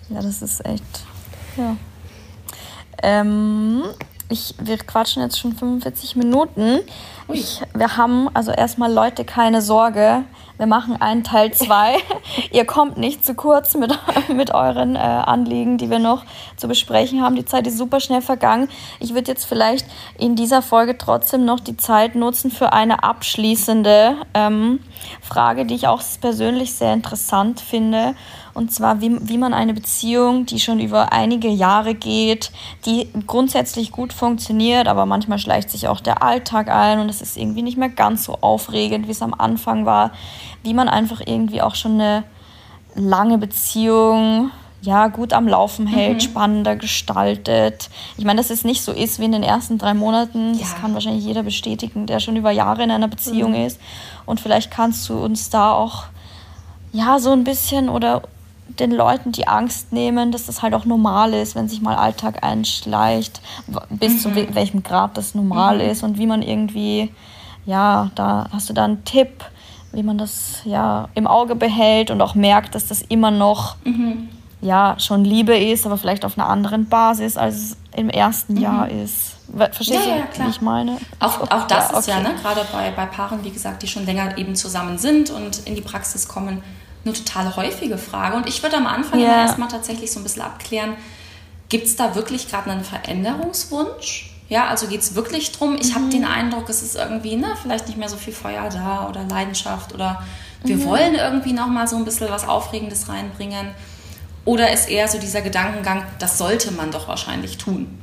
Ja, 0.09 0.21
das 0.21 0.43
ist 0.43 0.65
echt. 0.65 0.85
Ja. 1.57 1.77
Ähm, 3.03 3.83
ich, 4.29 4.55
wir 4.59 4.79
quatschen 4.79 5.23
jetzt 5.23 5.39
schon 5.39 5.55
45 5.55 6.17
Minuten. 6.17 6.81
Ich, 7.29 7.61
wir 7.75 7.97
haben 7.97 8.29
also 8.35 8.51
erstmal 8.53 8.93
Leute 8.93 9.25
keine 9.25 9.63
Sorge. 9.63 10.25
Wir 10.59 10.67
machen 10.67 11.01
einen 11.01 11.25
Teil 11.25 11.53
2. 11.53 11.97
Ihr 12.53 12.65
kommt 12.65 12.99
nicht 12.99 13.25
zu 13.25 13.35
kurz 13.35 13.75
mit, 13.75 13.99
mit 14.29 14.53
euren 14.53 14.97
äh, 14.97 14.99
Anliegen, 14.99 15.79
die 15.79 15.91
wir 15.91 15.99
noch 15.99 16.25
zu 16.57 16.69
besprechen 16.69 17.23
haben. 17.23 17.37
Die 17.37 17.45
Zeit 17.45 17.67
ist 17.67 17.79
super 17.79 18.01
schnell 18.01 18.23
vergangen. 18.23 18.69
Ich 19.01 19.15
würde 19.15 19.31
jetzt 19.31 19.45
vielleicht 19.45 19.87
in 20.19 20.37
dieser 20.37 20.63
Folge 20.63 20.99
trotzdem 20.99 21.45
noch 21.45 21.61
die 21.61 21.77
Zeit 21.77 22.15
nutzen 22.15 22.51
für 22.51 22.73
eine 22.73 23.03
abschließende 23.03 24.17
ähm, 24.35 24.81
Frage, 25.21 25.67
die 25.67 25.75
ich 25.75 25.89
auch 25.89 26.03
persönlich 26.21 26.75
sehr 26.75 26.93
interessant 26.93 27.61
finde. 27.61 28.15
Und 28.55 28.73
zwar, 28.73 29.01
wie, 29.01 29.17
wie 29.21 29.39
man 29.39 29.55
eine 29.55 29.75
Beziehung, 29.75 30.47
die 30.47 30.61
schon 30.61 30.79
über 30.79 31.13
einige 31.13 31.49
Jahre 31.49 31.95
geht, 31.95 32.53
die 32.85 33.09
grundsätzlich 33.27 33.93
gut 33.93 34.13
funktioniert, 34.13 34.89
aber 34.89 35.07
manchmal 35.07 35.39
schleicht 35.39 35.71
sich 35.71 35.89
auch 35.89 36.01
der 36.01 36.23
Alltag 36.23 36.69
ein 36.69 37.01
und 37.01 37.09
es 37.09 37.23
ist 37.23 37.37
irgendwie 37.37 37.63
nicht 37.63 37.79
mehr 37.79 37.89
ganz 37.89 38.25
so 38.25 38.39
aufregend, 38.41 39.07
wie 39.07 39.13
es 39.13 39.23
am 39.23 39.35
Anfang 39.35 39.87
war, 39.87 40.13
wie 40.63 40.75
man 40.75 40.89
einfach 40.89 41.23
irgendwie 41.25 41.63
auch 41.63 41.75
schon 41.75 41.95
eine 41.95 42.25
lange 42.95 43.39
Beziehung 43.39 44.51
ja, 44.83 45.07
gut 45.07 45.33
am 45.33 45.47
Laufen 45.47 45.87
hält, 45.87 46.17
mhm. 46.17 46.21
spannender 46.21 46.77
gestaltet. 46.77 47.89
Ich 48.19 48.25
meine, 48.25 48.39
dass 48.39 48.51
es 48.51 48.65
nicht 48.65 48.83
so 48.83 48.93
ist 48.93 49.21
wie 49.21 49.25
in 49.25 49.33
den 49.33 49.45
ersten 49.45 49.79
drei 49.79 49.95
Monaten. 49.95 50.55
Ja. 50.55 50.61
Das 50.61 50.77
kann 50.77 50.93
wahrscheinlich 50.93 51.25
jeder 51.25 51.45
bestätigen, 51.45 52.07
der 52.07 52.19
schon 52.19 52.35
über 52.35 52.51
Jahre 52.51 52.83
in 52.83 52.91
einer 52.91 53.09
Beziehung 53.09 53.53
mhm. 53.53 53.67
ist. 53.67 53.81
Und 54.27 54.41
vielleicht 54.41 54.73
kannst 54.73 55.09
du 55.09 55.19
uns 55.19 55.51
da 55.51 55.73
auch 55.73 56.05
ja 56.93 57.21
so 57.21 57.31
ein 57.31 57.45
bisschen 57.45 57.89
oder 57.89 58.23
den 58.69 58.91
Leuten 58.91 59.33
die 59.33 59.49
Angst 59.49 59.93
nehmen, 59.93 60.33
dass 60.33 60.47
das 60.47 60.63
halt 60.63 60.75
auch 60.75 60.85
normal 60.85 61.35
ist, 61.35 61.55
wenn 61.55 61.69
sich 61.69 61.83
mal 61.83 61.97
Alltag 61.97 62.43
einschleicht, 62.43 63.41
bis 63.91 64.13
mhm. 64.13 64.19
zu 64.19 64.55
welchem 64.55 64.83
Grad 64.83 65.17
das 65.17 65.35
normal 65.35 65.77
mhm. 65.77 65.91
ist 65.91 66.03
und 66.03 66.19
wie 66.19 66.27
man 66.27 66.43
irgendwie, 66.43 67.13
ja, 67.67 68.11
da 68.15 68.49
hast 68.53 68.69
du 68.71 68.73
da 68.73 68.85
einen 68.85 69.05
Tipp, 69.05 69.45
wie 69.93 70.03
man 70.03 70.17
das 70.17 70.63
ja 70.65 71.09
im 71.15 71.27
Auge 71.27 71.55
behält 71.55 72.11
und 72.11 72.21
auch 72.23 72.35
merkt, 72.35 72.75
dass 72.75 72.87
das 72.87 73.03
immer 73.03 73.31
noch 73.31 73.77
mhm. 73.85 74.29
ja 74.63 74.97
schon 74.99 75.25
Liebe 75.25 75.57
ist, 75.57 75.85
aber 75.85 75.99
vielleicht 75.99 76.25
auf 76.25 76.39
einer 76.39 76.49
anderen 76.49 76.89
Basis, 76.89 77.37
als 77.37 77.55
es 77.57 77.77
im 77.95 78.09
ersten 78.09 78.55
mhm. 78.55 78.61
Jahr 78.61 78.89
ist. 78.89 79.37
Verstehst 79.55 80.07
ja, 80.07 80.15
du, 80.15 80.41
ja, 80.41 80.47
wie 80.47 80.51
ich 80.51 80.63
meine? 80.63 80.97
Auch, 81.21 81.43
auch 81.43 81.67
das 81.67 81.85
ja, 81.85 81.91
okay. 81.91 81.99
ist 81.99 82.07
ja, 82.07 82.21
ne, 82.21 82.35
gerade 82.41 82.63
bei, 82.73 82.91
bei 82.91 83.05
Paaren, 83.05 83.45
wie 83.45 83.51
gesagt, 83.51 83.83
die 83.83 83.87
schon 83.87 84.07
länger 84.07 84.39
eben 84.39 84.57
zusammen 84.57 84.97
sind 84.97 85.29
und 85.29 85.67
in 85.67 85.75
die 85.75 85.83
Praxis 85.83 86.27
kommen, 86.27 86.63
eine 87.05 87.15
total 87.15 87.57
häufige 87.57 87.99
Frage. 87.99 88.37
Und 88.37 88.49
ich 88.49 88.63
würde 88.63 88.77
am 88.77 88.87
Anfang 88.87 89.21
ja. 89.21 89.43
erstmal 89.43 89.69
tatsächlich 89.69 90.13
so 90.13 90.21
ein 90.21 90.23
bisschen 90.23 90.43
abklären, 90.43 90.95
gibt 91.69 91.87
es 91.87 91.97
da 91.97 92.15
wirklich 92.15 92.49
gerade 92.51 92.71
einen 92.71 92.85
Veränderungswunsch? 92.85 94.31
Ja, 94.49 94.67
also 94.67 94.87
geht 94.87 95.01
es 95.01 95.15
wirklich 95.15 95.53
darum, 95.53 95.77
ich 95.81 95.91
mhm. 95.91 95.95
habe 95.95 96.09
den 96.11 96.25
Eindruck, 96.25 96.69
es 96.69 96.83
ist 96.83 96.97
irgendwie, 96.97 97.37
ne, 97.37 97.55
vielleicht 97.61 97.87
nicht 97.87 97.97
mehr 97.97 98.11
so 98.11 98.17
viel 98.17 98.35
Feuer 98.35 98.69
da 98.69 99.09
oder 99.09 99.25
Leidenschaft 99.25 99.95
oder 99.95 100.23
wir 100.65 100.77
mhm. 100.77 100.85
wollen 100.85 101.15
irgendwie 101.15 101.53
nochmal 101.53 101.89
so 101.89 101.97
ein 101.97 102.05
bisschen 102.05 102.29
was 102.29 102.47
Aufregendes 102.47 103.09
reinbringen. 103.09 103.69
Oder 104.45 104.73
ist 104.73 104.89
eher 104.89 105.09
so 105.09 105.19
dieser 105.19 105.41
Gedankengang, 105.41 106.05
das 106.19 106.37
sollte 106.37 106.73
man 106.73 106.91
doch 106.91 107.09
wahrscheinlich 107.09 107.59
tun. 107.59 107.99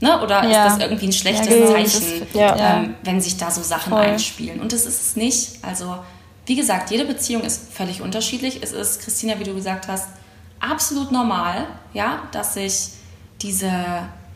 Ne? 0.00 0.20
Oder 0.22 0.44
ja. 0.44 0.66
ist 0.66 0.74
das 0.74 0.82
irgendwie 0.82 1.06
ein 1.06 1.12
schlechtes 1.12 1.48
ja, 1.48 1.66
Zeichen, 1.66 2.02
ist, 2.02 2.34
ja. 2.34 2.76
ähm, 2.76 2.94
wenn 3.02 3.20
sich 3.20 3.38
da 3.38 3.50
so 3.50 3.62
Sachen 3.62 3.90
Voll. 3.90 4.02
einspielen? 4.02 4.60
Und 4.60 4.72
das 4.72 4.84
ist 4.84 5.00
es 5.00 5.16
nicht. 5.16 5.64
Also 5.64 5.96
wie 6.46 6.56
gesagt, 6.56 6.90
jede 6.90 7.04
Beziehung 7.04 7.42
ist 7.42 7.72
völlig 7.72 8.00
unterschiedlich. 8.00 8.62
Es 8.62 8.72
ist, 8.72 9.02
Christina, 9.02 9.38
wie 9.38 9.44
du 9.44 9.54
gesagt 9.54 9.88
hast, 9.88 10.08
absolut 10.60 11.10
normal, 11.10 11.66
ja, 11.92 12.22
dass 12.32 12.54
sich 12.54 12.90
diese, 13.42 13.70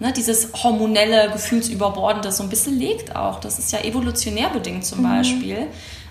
ne, 0.01 0.13
dieses 0.15 0.53
hormonelle, 0.53 1.31
gefühlsüberbordende 1.33 2.33
so 2.33 2.43
ein 2.43 2.49
bisschen 2.49 2.79
legt 2.79 3.15
auch. 3.15 3.41
Das 3.41 3.59
ist 3.59 3.73
ja 3.73 3.81
evolutionär 3.81 4.51
bedingt 4.51 4.85
zum 4.85 4.99
mhm. 4.99 5.05
Beispiel. 5.05 5.67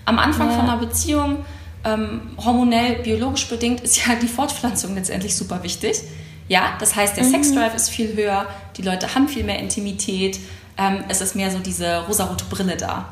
Am 0.06 0.18
Anfang 0.18 0.48
ja. 0.48 0.56
von 0.56 0.68
einer 0.68 0.78
Beziehung, 0.78 1.44
ähm, 1.84 2.36
hormonell, 2.42 3.02
biologisch 3.02 3.48
bedingt, 3.48 3.80
ist 3.80 4.06
ja 4.06 4.14
die 4.14 4.28
Fortpflanzung 4.28 4.94
letztendlich 4.94 5.36
super 5.36 5.62
wichtig. 5.62 6.00
Ja, 6.48 6.74
das 6.80 6.96
heißt, 6.96 7.16
der 7.16 7.24
mhm. 7.24 7.30
Sexdrive 7.30 7.74
ist 7.74 7.90
viel 7.90 8.16
höher, 8.16 8.46
die 8.76 8.82
Leute 8.82 9.14
haben 9.14 9.28
viel 9.28 9.44
mehr 9.44 9.58
Intimität, 9.58 10.40
ähm, 10.78 11.04
es 11.08 11.20
ist 11.20 11.36
mehr 11.36 11.50
so 11.50 11.58
diese 11.58 12.06
rosarote 12.06 12.44
Brille 12.46 12.76
da. 12.76 13.08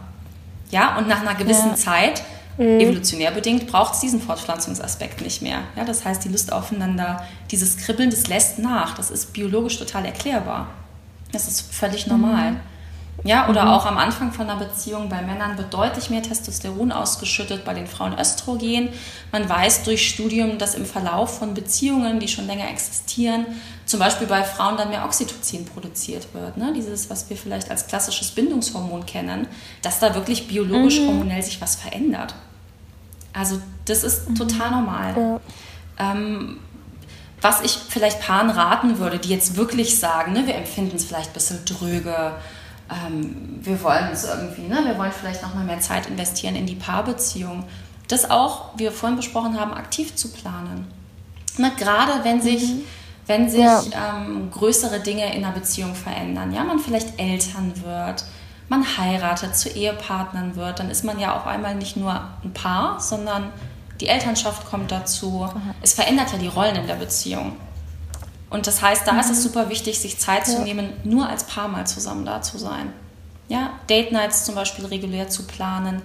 Ja, 0.71 0.97
und 0.99 1.07
nach 1.07 1.21
einer 1.21 1.35
gewissen 1.35 1.71
ja. 1.71 1.75
Zeit 1.77 2.23
Mhm. 2.59 2.81
Evolutionär 2.81 3.31
bedingt 3.31 3.69
braucht 3.69 3.95
es 3.95 4.01
diesen 4.01 4.21
Fortpflanzungsaspekt 4.21 5.23
nicht 5.23 5.43
mehr. 5.43 5.61
Ja, 5.77 5.85
das 5.85 6.05
heißt, 6.05 6.25
die 6.25 6.29
Lust 6.29 6.53
aufeinander, 6.53 7.25
dieses 7.51 7.79
Kribbeln, 7.79 8.11
das 8.11 8.27
lässt 8.27 8.59
nach. 8.59 8.97
Das 8.97 9.11
ist 9.11 9.33
biologisch 9.33 9.79
total 9.79 10.05
erklärbar. 10.05 10.69
Das 11.33 11.47
ist 11.47 11.73
völlig 11.73 12.07
normal. 12.07 12.53
Mhm. 12.53 12.61
Ja, 13.25 13.49
oder 13.49 13.65
mhm. 13.65 13.71
auch 13.71 13.87
am 13.87 13.99
Anfang 13.99 14.33
von 14.33 14.49
einer 14.49 14.59
Beziehung 14.59 15.09
bei 15.09 15.23
Männern 15.23 15.59
wird 15.59 15.75
deutlich 15.75 16.09
mehr 16.09 16.23
Testosteron 16.23 16.93
ausgeschüttet, 16.93 17.65
bei 17.65 17.75
den 17.75 17.87
Frauen 17.87 18.17
Östrogen. 18.19 18.91
Man 19.33 19.49
weiß 19.49 19.83
durch 19.83 20.09
Studium, 20.09 20.59
dass 20.59 20.75
im 20.75 20.87
Verlauf 20.87 21.39
von 21.39 21.55
Beziehungen, 21.55 22.21
die 22.21 22.29
schon 22.29 22.47
länger 22.47 22.71
existieren, 22.71 23.47
zum 23.87 23.99
Beispiel 23.99 24.29
bei 24.29 24.45
Frauen 24.45 24.77
dann 24.77 24.91
mehr 24.91 25.05
Oxytocin 25.05 25.65
produziert 25.65 26.29
wird. 26.33 26.57
Ne? 26.57 26.73
Dieses, 26.77 27.11
was 27.11 27.29
wir 27.29 27.37
vielleicht 27.37 27.71
als 27.71 27.89
klassisches 27.89 28.31
Bindungshormon 28.31 29.05
kennen, 29.05 29.49
dass 29.83 29.99
da 29.99 30.15
wirklich 30.15 30.47
biologisch, 30.47 31.01
mhm. 31.01 31.09
hormonell 31.09 31.43
sich 31.43 31.61
was 31.61 31.75
verändert. 31.75 32.35
Also 33.39 33.61
das 33.85 34.05
ist 34.05 34.29
mhm. 34.29 34.35
total 34.35 34.71
normal. 34.71 35.15
Ja. 35.17 35.41
Ähm, 36.13 36.59
was 37.41 37.63
ich 37.63 37.79
vielleicht 37.89 38.21
Paaren 38.21 38.51
raten 38.51 38.99
würde, 38.99 39.19
die 39.19 39.29
jetzt 39.29 39.57
wirklich 39.57 39.99
sagen, 39.99 40.33
ne, 40.33 40.47
wir 40.47 40.57
empfinden 40.57 40.97
es 40.97 41.05
vielleicht 41.05 41.31
ein 41.31 41.35
bisschen 41.35 41.65
dröge, 41.65 42.33
ähm, 42.91 43.61
wir 43.61 43.83
wollen 43.83 44.09
es 44.13 44.25
irgendwie, 44.25 44.63
ne, 44.63 44.81
wir 44.85 44.99
wollen 44.99 45.13
vielleicht 45.13 45.43
noch 45.43 45.55
mal 45.55 45.65
mehr 45.65 45.81
Zeit 45.81 46.07
investieren 46.07 46.57
in 46.57 46.67
die 46.67 46.75
Paarbeziehung. 46.75 47.65
Das 48.09 48.31
auch, 48.31 48.71
wie 48.77 48.85
wir 48.85 48.93
vorhin 48.93 49.17
besprochen 49.17 49.61
haben, 49.61 49.73
aktiv 49.73 50.17
zu 50.17 50.33
planen. 50.33 50.87
Ne, 51.59 51.71
gerade 51.77 52.25
wenn 52.25 52.41
sich, 52.41 52.63
mhm. 52.63 52.81
wenn 53.27 53.49
sich 53.49 53.61
ja. 53.61 53.83
ähm, 54.17 54.51
größere 54.51 55.01
Dinge 55.01 55.33
in 55.35 55.45
einer 55.45 55.55
Beziehung 55.55 55.95
verändern, 55.95 56.53
ja, 56.53 56.65
man 56.65 56.79
vielleicht 56.81 57.21
Eltern 57.21 57.73
wird, 57.85 58.25
man 58.69 58.85
heiratet, 58.99 59.57
zu 59.57 59.69
Ehepartnern 59.71 60.57
wird, 60.57 60.79
dann 60.79 60.91
ist 60.91 61.05
man 61.05 61.19
ja 61.19 61.37
auf 61.37 61.47
einmal 61.47 61.75
nicht 61.75 61.97
nur 61.97 62.21
ein 62.45 62.53
Paar, 62.53 63.01
sondern 63.01 63.53
die 64.01 64.09
Elternschaft 64.09 64.69
kommt 64.69 64.93
dazu. 64.93 65.49
Mhm. 65.53 65.75
Es 65.83 65.95
verändert 65.95 66.33
ja 66.33 66.39
die 66.39 66.49
Rollen 66.49 66.77
in 66.77 66.87
der 66.87 66.95
Beziehung. 66.95 67.57
Und 68.51 68.67
das 68.67 68.81
heißt, 68.83 69.07
da 69.07 69.13
mhm. 69.13 69.21
ist 69.21 69.31
es 69.31 69.39
mhm. 69.39 69.43
super 69.43 69.69
wichtig, 69.69 69.99
sich 69.99 70.19
Zeit 70.19 70.47
ja. 70.47 70.55
zu 70.55 70.63
nehmen, 70.63 70.93
nur 71.05 71.29
als 71.29 71.45
Paar 71.45 71.69
mal 71.69 71.87
zusammen 71.87 72.25
da 72.25 72.43
zu 72.43 72.59
sein. 72.59 72.93
Ja, 73.49 73.71
Date 73.89 74.13
Nights 74.13 74.45
zum 74.45 74.55
Beispiel 74.55 74.85
regulär 74.87 75.29
zu 75.29 75.45
planen. 75.45 76.03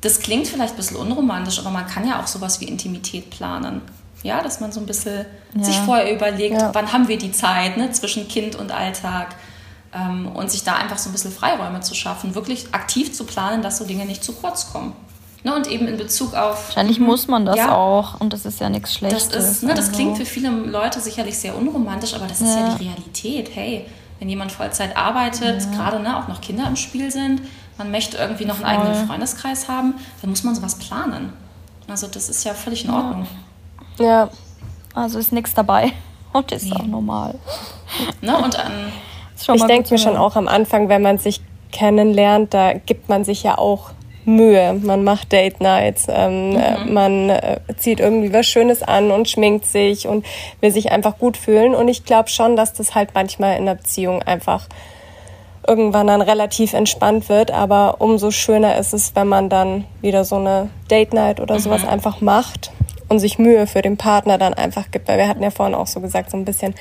Das 0.00 0.20
klingt 0.20 0.46
vielleicht 0.46 0.74
ein 0.74 0.76
bisschen 0.76 0.96
unromantisch, 0.96 1.58
aber 1.58 1.70
man 1.70 1.86
kann 1.86 2.06
ja 2.06 2.20
auch 2.20 2.28
sowas 2.28 2.60
wie 2.60 2.66
Intimität 2.66 3.30
planen. 3.30 3.82
Ja, 4.22 4.42
dass 4.42 4.60
man 4.60 4.70
so 4.72 4.80
ein 4.80 4.86
bisschen 4.86 5.26
ja. 5.54 5.64
sich 5.64 5.76
vorher 5.78 6.12
überlegt, 6.12 6.60
ja. 6.60 6.72
wann 6.72 6.92
haben 6.92 7.08
wir 7.08 7.18
die 7.18 7.32
Zeit 7.32 7.76
ne, 7.76 7.90
zwischen 7.90 8.28
Kind 8.28 8.56
und 8.56 8.70
Alltag 8.72 9.34
ähm, 9.92 10.28
und 10.34 10.50
sich 10.50 10.64
da 10.64 10.74
einfach 10.74 10.98
so 10.98 11.08
ein 11.10 11.12
bisschen 11.12 11.32
Freiräume 11.32 11.80
zu 11.80 11.94
schaffen, 11.94 12.34
wirklich 12.34 12.74
aktiv 12.74 13.12
zu 13.12 13.24
planen, 13.24 13.62
dass 13.62 13.78
so 13.78 13.84
Dinge 13.84 14.04
nicht 14.04 14.22
zu 14.22 14.32
kurz 14.32 14.72
kommen. 14.72 14.92
Ne, 15.44 15.54
und 15.54 15.68
eben 15.68 15.86
in 15.86 15.96
Bezug 15.96 16.34
auf. 16.34 16.66
Wahrscheinlich 16.66 16.98
muss 16.98 17.28
man 17.28 17.46
das 17.46 17.56
ja, 17.56 17.72
auch 17.72 18.20
und 18.20 18.32
das 18.32 18.44
ist 18.44 18.58
ja 18.58 18.68
nichts 18.68 18.94
Schlechtes. 18.94 19.28
Das, 19.28 19.48
ist, 19.48 19.62
ne, 19.62 19.70
das 19.72 19.86
also. 19.86 19.92
klingt 19.92 20.16
für 20.16 20.24
viele 20.24 20.50
Leute 20.50 21.00
sicherlich 21.00 21.38
sehr 21.38 21.56
unromantisch, 21.56 22.14
aber 22.14 22.26
das 22.26 22.40
ist 22.40 22.48
ja, 22.48 22.68
ja 22.68 22.74
die 22.74 22.88
Realität. 22.88 23.50
Hey, 23.54 23.86
wenn 24.18 24.28
jemand 24.28 24.50
Vollzeit 24.50 24.96
arbeitet, 24.96 25.62
ja. 25.62 25.70
gerade 25.70 26.00
ne, 26.00 26.18
auch 26.18 26.26
noch 26.26 26.40
Kinder 26.40 26.66
im 26.66 26.74
Spiel 26.74 27.12
sind, 27.12 27.42
man 27.78 27.92
möchte 27.92 28.16
irgendwie 28.16 28.46
noch 28.46 28.60
einen 28.60 28.80
Voll. 28.80 28.86
eigenen 28.88 29.06
Freundeskreis 29.06 29.68
haben, 29.68 29.94
dann 30.20 30.30
muss 30.30 30.42
man 30.42 30.56
sowas 30.56 30.74
planen. 30.74 31.32
Also 31.86 32.08
das 32.08 32.28
ist 32.28 32.44
ja 32.44 32.52
völlig 32.52 32.84
in 32.84 32.90
Ordnung. 32.90 33.28
Ja, 33.98 34.28
also 34.92 35.20
ist 35.20 35.32
nichts 35.32 35.54
dabei 35.54 35.92
und 36.32 36.50
ist 36.50 36.64
nee. 36.64 36.72
auch 36.72 36.84
normal. 36.84 37.36
Ne, 38.20 38.36
und 38.36 38.58
an 38.58 38.92
ich 39.54 39.64
denke 39.64 39.92
mir 39.92 39.98
schon 39.98 40.16
auch 40.16 40.36
am 40.36 40.48
Anfang, 40.48 40.88
wenn 40.88 41.02
man 41.02 41.18
sich 41.18 41.40
kennenlernt, 41.72 42.54
da 42.54 42.72
gibt 42.72 43.08
man 43.08 43.24
sich 43.24 43.42
ja 43.42 43.58
auch 43.58 43.90
Mühe. 44.24 44.74
Man 44.74 45.04
macht 45.04 45.32
Date 45.32 45.60
Nights, 45.60 46.06
ähm, 46.08 46.50
mhm. 46.50 46.92
man 46.92 47.30
äh, 47.30 47.60
zieht 47.76 48.00
irgendwie 48.00 48.32
was 48.32 48.46
Schönes 48.46 48.82
an 48.82 49.10
und 49.10 49.28
schminkt 49.28 49.64
sich 49.66 50.06
und 50.06 50.24
will 50.60 50.70
sich 50.70 50.92
einfach 50.92 51.18
gut 51.18 51.36
fühlen. 51.36 51.74
Und 51.74 51.88
ich 51.88 52.04
glaube 52.04 52.28
schon, 52.28 52.56
dass 52.56 52.74
das 52.74 52.94
halt 52.94 53.10
manchmal 53.14 53.56
in 53.58 53.66
der 53.66 53.74
Beziehung 53.74 54.22
einfach 54.22 54.66
irgendwann 55.66 56.06
dann 56.06 56.22
relativ 56.22 56.74
entspannt 56.74 57.28
wird. 57.28 57.50
Aber 57.50 57.96
umso 58.00 58.30
schöner 58.30 58.76
ist 58.76 58.92
es, 58.92 59.14
wenn 59.14 59.28
man 59.28 59.48
dann 59.48 59.84
wieder 60.00 60.24
so 60.24 60.36
eine 60.36 60.68
Date 60.90 61.12
Night 61.14 61.40
oder 61.40 61.54
mhm. 61.54 61.60
sowas 61.60 61.86
einfach 61.86 62.20
macht 62.20 62.70
und 63.08 63.18
sich 63.18 63.38
Mühe 63.38 63.66
für 63.66 63.82
den 63.82 63.96
Partner 63.96 64.38
dann 64.38 64.54
einfach 64.54 64.90
gibt. 64.90 65.08
Weil 65.08 65.18
wir 65.18 65.28
hatten 65.28 65.42
ja 65.42 65.50
vorhin 65.50 65.74
auch 65.74 65.86
so 65.86 66.00
gesagt, 66.00 66.30
so 66.30 66.36
ein 66.36 66.44
bisschen 66.44 66.74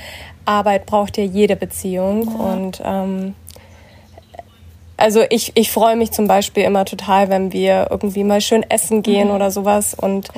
Arbeit 0.46 0.86
braucht 0.86 1.18
ja 1.18 1.24
jede 1.24 1.56
Beziehung. 1.56 2.24
Ja. 2.24 2.32
Und 2.32 2.82
ähm, 2.84 3.36
also 4.98 5.22
ich, 5.30 5.52
ich 5.56 5.72
freue 5.72 5.96
mich 5.96 6.12
zum 6.12 6.28
Beispiel 6.28 6.64
immer 6.64 6.86
total, 6.86 7.30
wenn 7.30 7.54
wir 7.54 7.88
irgendwie 7.92 8.24
mal 8.24 8.42
schön 8.42 8.64
essen 8.64 9.04
gehen 9.04 9.30
mhm. 9.30 9.36
oder 9.36 9.52
sowas. 9.52 9.94
Und 9.94 10.30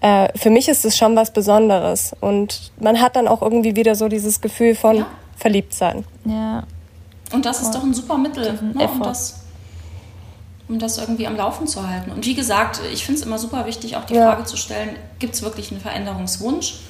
äh, 0.00 0.28
für 0.36 0.50
mich 0.50 0.68
ist 0.68 0.84
es 0.84 0.96
schon 0.96 1.16
was 1.16 1.32
Besonderes. 1.32 2.14
Und 2.20 2.72
man 2.80 3.00
hat 3.00 3.16
dann 3.16 3.28
auch 3.28 3.42
irgendwie 3.42 3.76
wieder 3.76 3.94
so 3.94 4.08
dieses 4.08 4.40
Gefühl 4.40 4.74
von 4.74 4.98
ja. 4.98 5.06
verliebt 5.36 5.74
sein. 5.74 6.04
Ja. 6.24 6.64
Und 7.32 7.44
das 7.44 7.60
ist 7.60 7.72
doch 7.72 7.82
ein 7.82 7.92
super 7.92 8.16
Mittel, 8.16 8.52
ne, 8.74 8.88
um, 10.68 10.78
das, 10.78 10.98
irgendwie 10.98 11.26
am 11.26 11.36
Laufen 11.36 11.66
zu 11.66 11.88
halten. 11.88 12.10
Und 12.10 12.26
wie 12.26 12.34
gesagt, 12.34 12.80
ich 12.92 13.04
finde 13.04 13.20
es 13.20 13.26
immer 13.26 13.38
super 13.38 13.66
wichtig, 13.66 13.96
auch 13.96 14.04
die 14.04 14.14
ja. 14.14 14.30
Frage 14.30 14.44
zu 14.44 14.56
stellen, 14.56 14.96
gibt 15.18 15.34
es 15.34 15.42
wirklich 15.42 15.70
einen 15.70 15.80
Veränderungswunsch? 15.80 16.80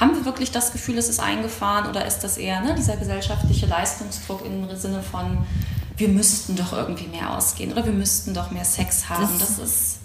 Haben 0.00 0.14
wir 0.14 0.24
wirklich 0.24 0.50
das 0.50 0.72
Gefühl, 0.72 0.98
es 0.98 1.08
ist 1.08 1.20
eingefahren 1.20 1.88
oder 1.88 2.04
ist 2.06 2.20
das 2.20 2.36
eher 2.36 2.60
ne, 2.60 2.74
dieser 2.74 2.96
gesellschaftliche 2.96 3.66
Leistungsdruck 3.66 4.44
im 4.44 4.74
Sinne 4.76 5.02
von, 5.02 5.38
wir 5.96 6.08
müssten 6.08 6.56
doch 6.56 6.72
irgendwie 6.72 7.08
mehr 7.08 7.34
ausgehen 7.34 7.72
oder 7.72 7.84
wir 7.84 7.92
müssten 7.92 8.34
doch 8.34 8.50
mehr 8.50 8.64
Sex 8.64 9.08
haben? 9.08 9.28
Das, 9.38 9.56
das 9.56 9.58
ist. 9.58 9.98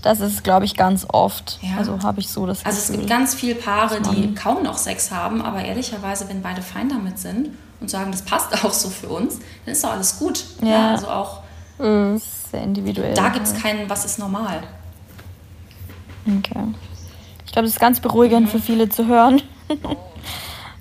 Das 0.00 0.18
ist, 0.18 0.42
glaube 0.42 0.64
ich, 0.64 0.74
ganz 0.74 1.06
oft. 1.08 1.60
Ja. 1.62 1.78
Also 1.78 2.02
habe 2.02 2.20
ich 2.20 2.28
so 2.28 2.44
das 2.44 2.58
Gefühl. 2.58 2.72
Also 2.72 2.92
es 2.92 2.98
gibt 2.98 3.08
ganz 3.08 3.34
viele 3.34 3.54
Paare, 3.54 4.00
die 4.00 4.34
kaum 4.34 4.64
noch 4.64 4.76
Sex 4.76 5.12
haben, 5.12 5.42
aber 5.42 5.64
ehrlicherweise, 5.64 6.28
wenn 6.28 6.42
beide 6.42 6.60
fein 6.60 6.88
damit 6.88 7.20
sind 7.20 7.50
und 7.80 7.88
sagen, 7.88 8.10
das 8.10 8.22
passt 8.22 8.52
auch 8.64 8.72
so 8.72 8.88
für 8.90 9.08
uns, 9.08 9.38
dann 9.64 9.72
ist 9.72 9.84
doch 9.84 9.92
alles 9.92 10.18
gut. 10.18 10.44
Ja. 10.60 10.68
ja 10.68 10.90
also 10.92 11.08
auch 11.08 11.42
mhm. 11.82 12.20
sehr 12.50 12.62
individuell. 12.62 13.14
Da 13.14 13.28
gibt 13.28 13.46
es 13.46 13.54
keinen, 13.54 13.88
was 13.90 14.04
ist 14.04 14.18
normal. 14.18 14.62
Okay. 16.26 16.74
Ich 17.44 17.52
glaube, 17.52 17.66
das 17.66 17.74
ist 17.74 17.80
ganz 17.80 18.00
beruhigend 18.00 18.46
mhm. 18.46 18.48
für 18.48 18.60
viele 18.60 18.88
zu 18.88 19.06
hören. 19.06 19.42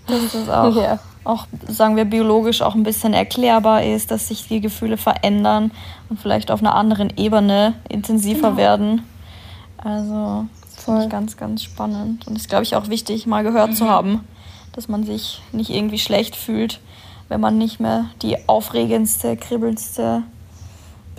dass 0.07 0.31
das 0.33 0.49
auch, 0.49 0.75
ja. 0.75 0.99
auch, 1.23 1.47
sagen 1.67 1.95
wir, 1.95 2.05
biologisch 2.05 2.61
auch 2.61 2.75
ein 2.75 2.83
bisschen 2.83 3.13
erklärbar 3.13 3.83
ist, 3.83 4.11
dass 4.11 4.27
sich 4.27 4.47
die 4.47 4.61
Gefühle 4.61 4.97
verändern 4.97 5.71
und 6.09 6.19
vielleicht 6.19 6.51
auf 6.51 6.61
einer 6.61 6.75
anderen 6.75 7.11
Ebene 7.17 7.73
intensiver 7.89 8.49
genau. 8.49 8.57
werden. 8.57 9.03
Also, 9.77 10.45
das 10.75 10.85
finde 10.85 11.03
ich 11.03 11.09
ganz, 11.09 11.37
ganz 11.37 11.63
spannend. 11.63 12.27
Und 12.27 12.37
ist, 12.37 12.49
glaube 12.49 12.63
ich, 12.63 12.75
auch 12.75 12.87
wichtig, 12.87 13.25
mal 13.25 13.43
gehört 13.43 13.71
mhm. 13.71 13.75
zu 13.75 13.89
haben, 13.89 14.23
dass 14.73 14.87
man 14.87 15.03
sich 15.03 15.41
nicht 15.51 15.71
irgendwie 15.71 15.99
schlecht 15.99 16.35
fühlt, 16.35 16.79
wenn 17.27 17.41
man 17.41 17.57
nicht 17.57 17.79
mehr 17.79 18.05
die 18.21 18.47
aufregendste, 18.47 19.35
kribbelndste 19.35 20.23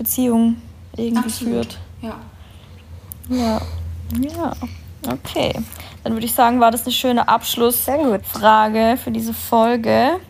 Beziehung 0.03 0.57
irgendwie 0.97 1.25
Absolut. 1.25 1.53
führt. 1.53 1.79
Ja. 2.01 2.21
Ja. 3.29 3.61
Ja. 4.21 4.53
Okay, 5.09 5.53
dann 6.05 6.13
würde 6.13 6.27
ich 6.27 6.35
sagen, 6.35 6.61
war 6.61 6.71
das 6.71 6.83
eine 6.83 6.93
schöne 6.93 7.29
Abschlussfrage 7.29 8.99
für 9.03 9.11
diese 9.11 9.35
Folge. 9.35 10.21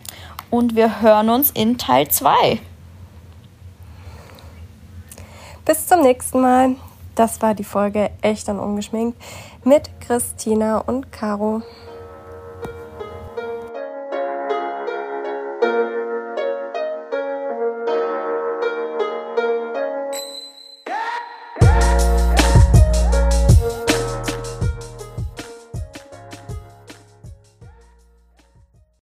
Und 0.49 0.75
wir 0.75 1.01
hören 1.01 1.29
uns 1.29 1.51
in 1.51 1.77
Teil 1.77 2.07
2. 2.07 2.59
Bis 5.65 5.87
zum 5.87 6.01
nächsten 6.01 6.41
Mal. 6.41 6.75
Das 7.15 7.41
war 7.41 7.53
die 7.53 7.63
Folge 7.63 8.09
Echt 8.21 8.49
und 8.49 8.59
Ungeschminkt 8.59 9.21
mit 9.63 9.89
Christina 9.99 10.79
und 10.79 11.11
Caro. 11.11 11.61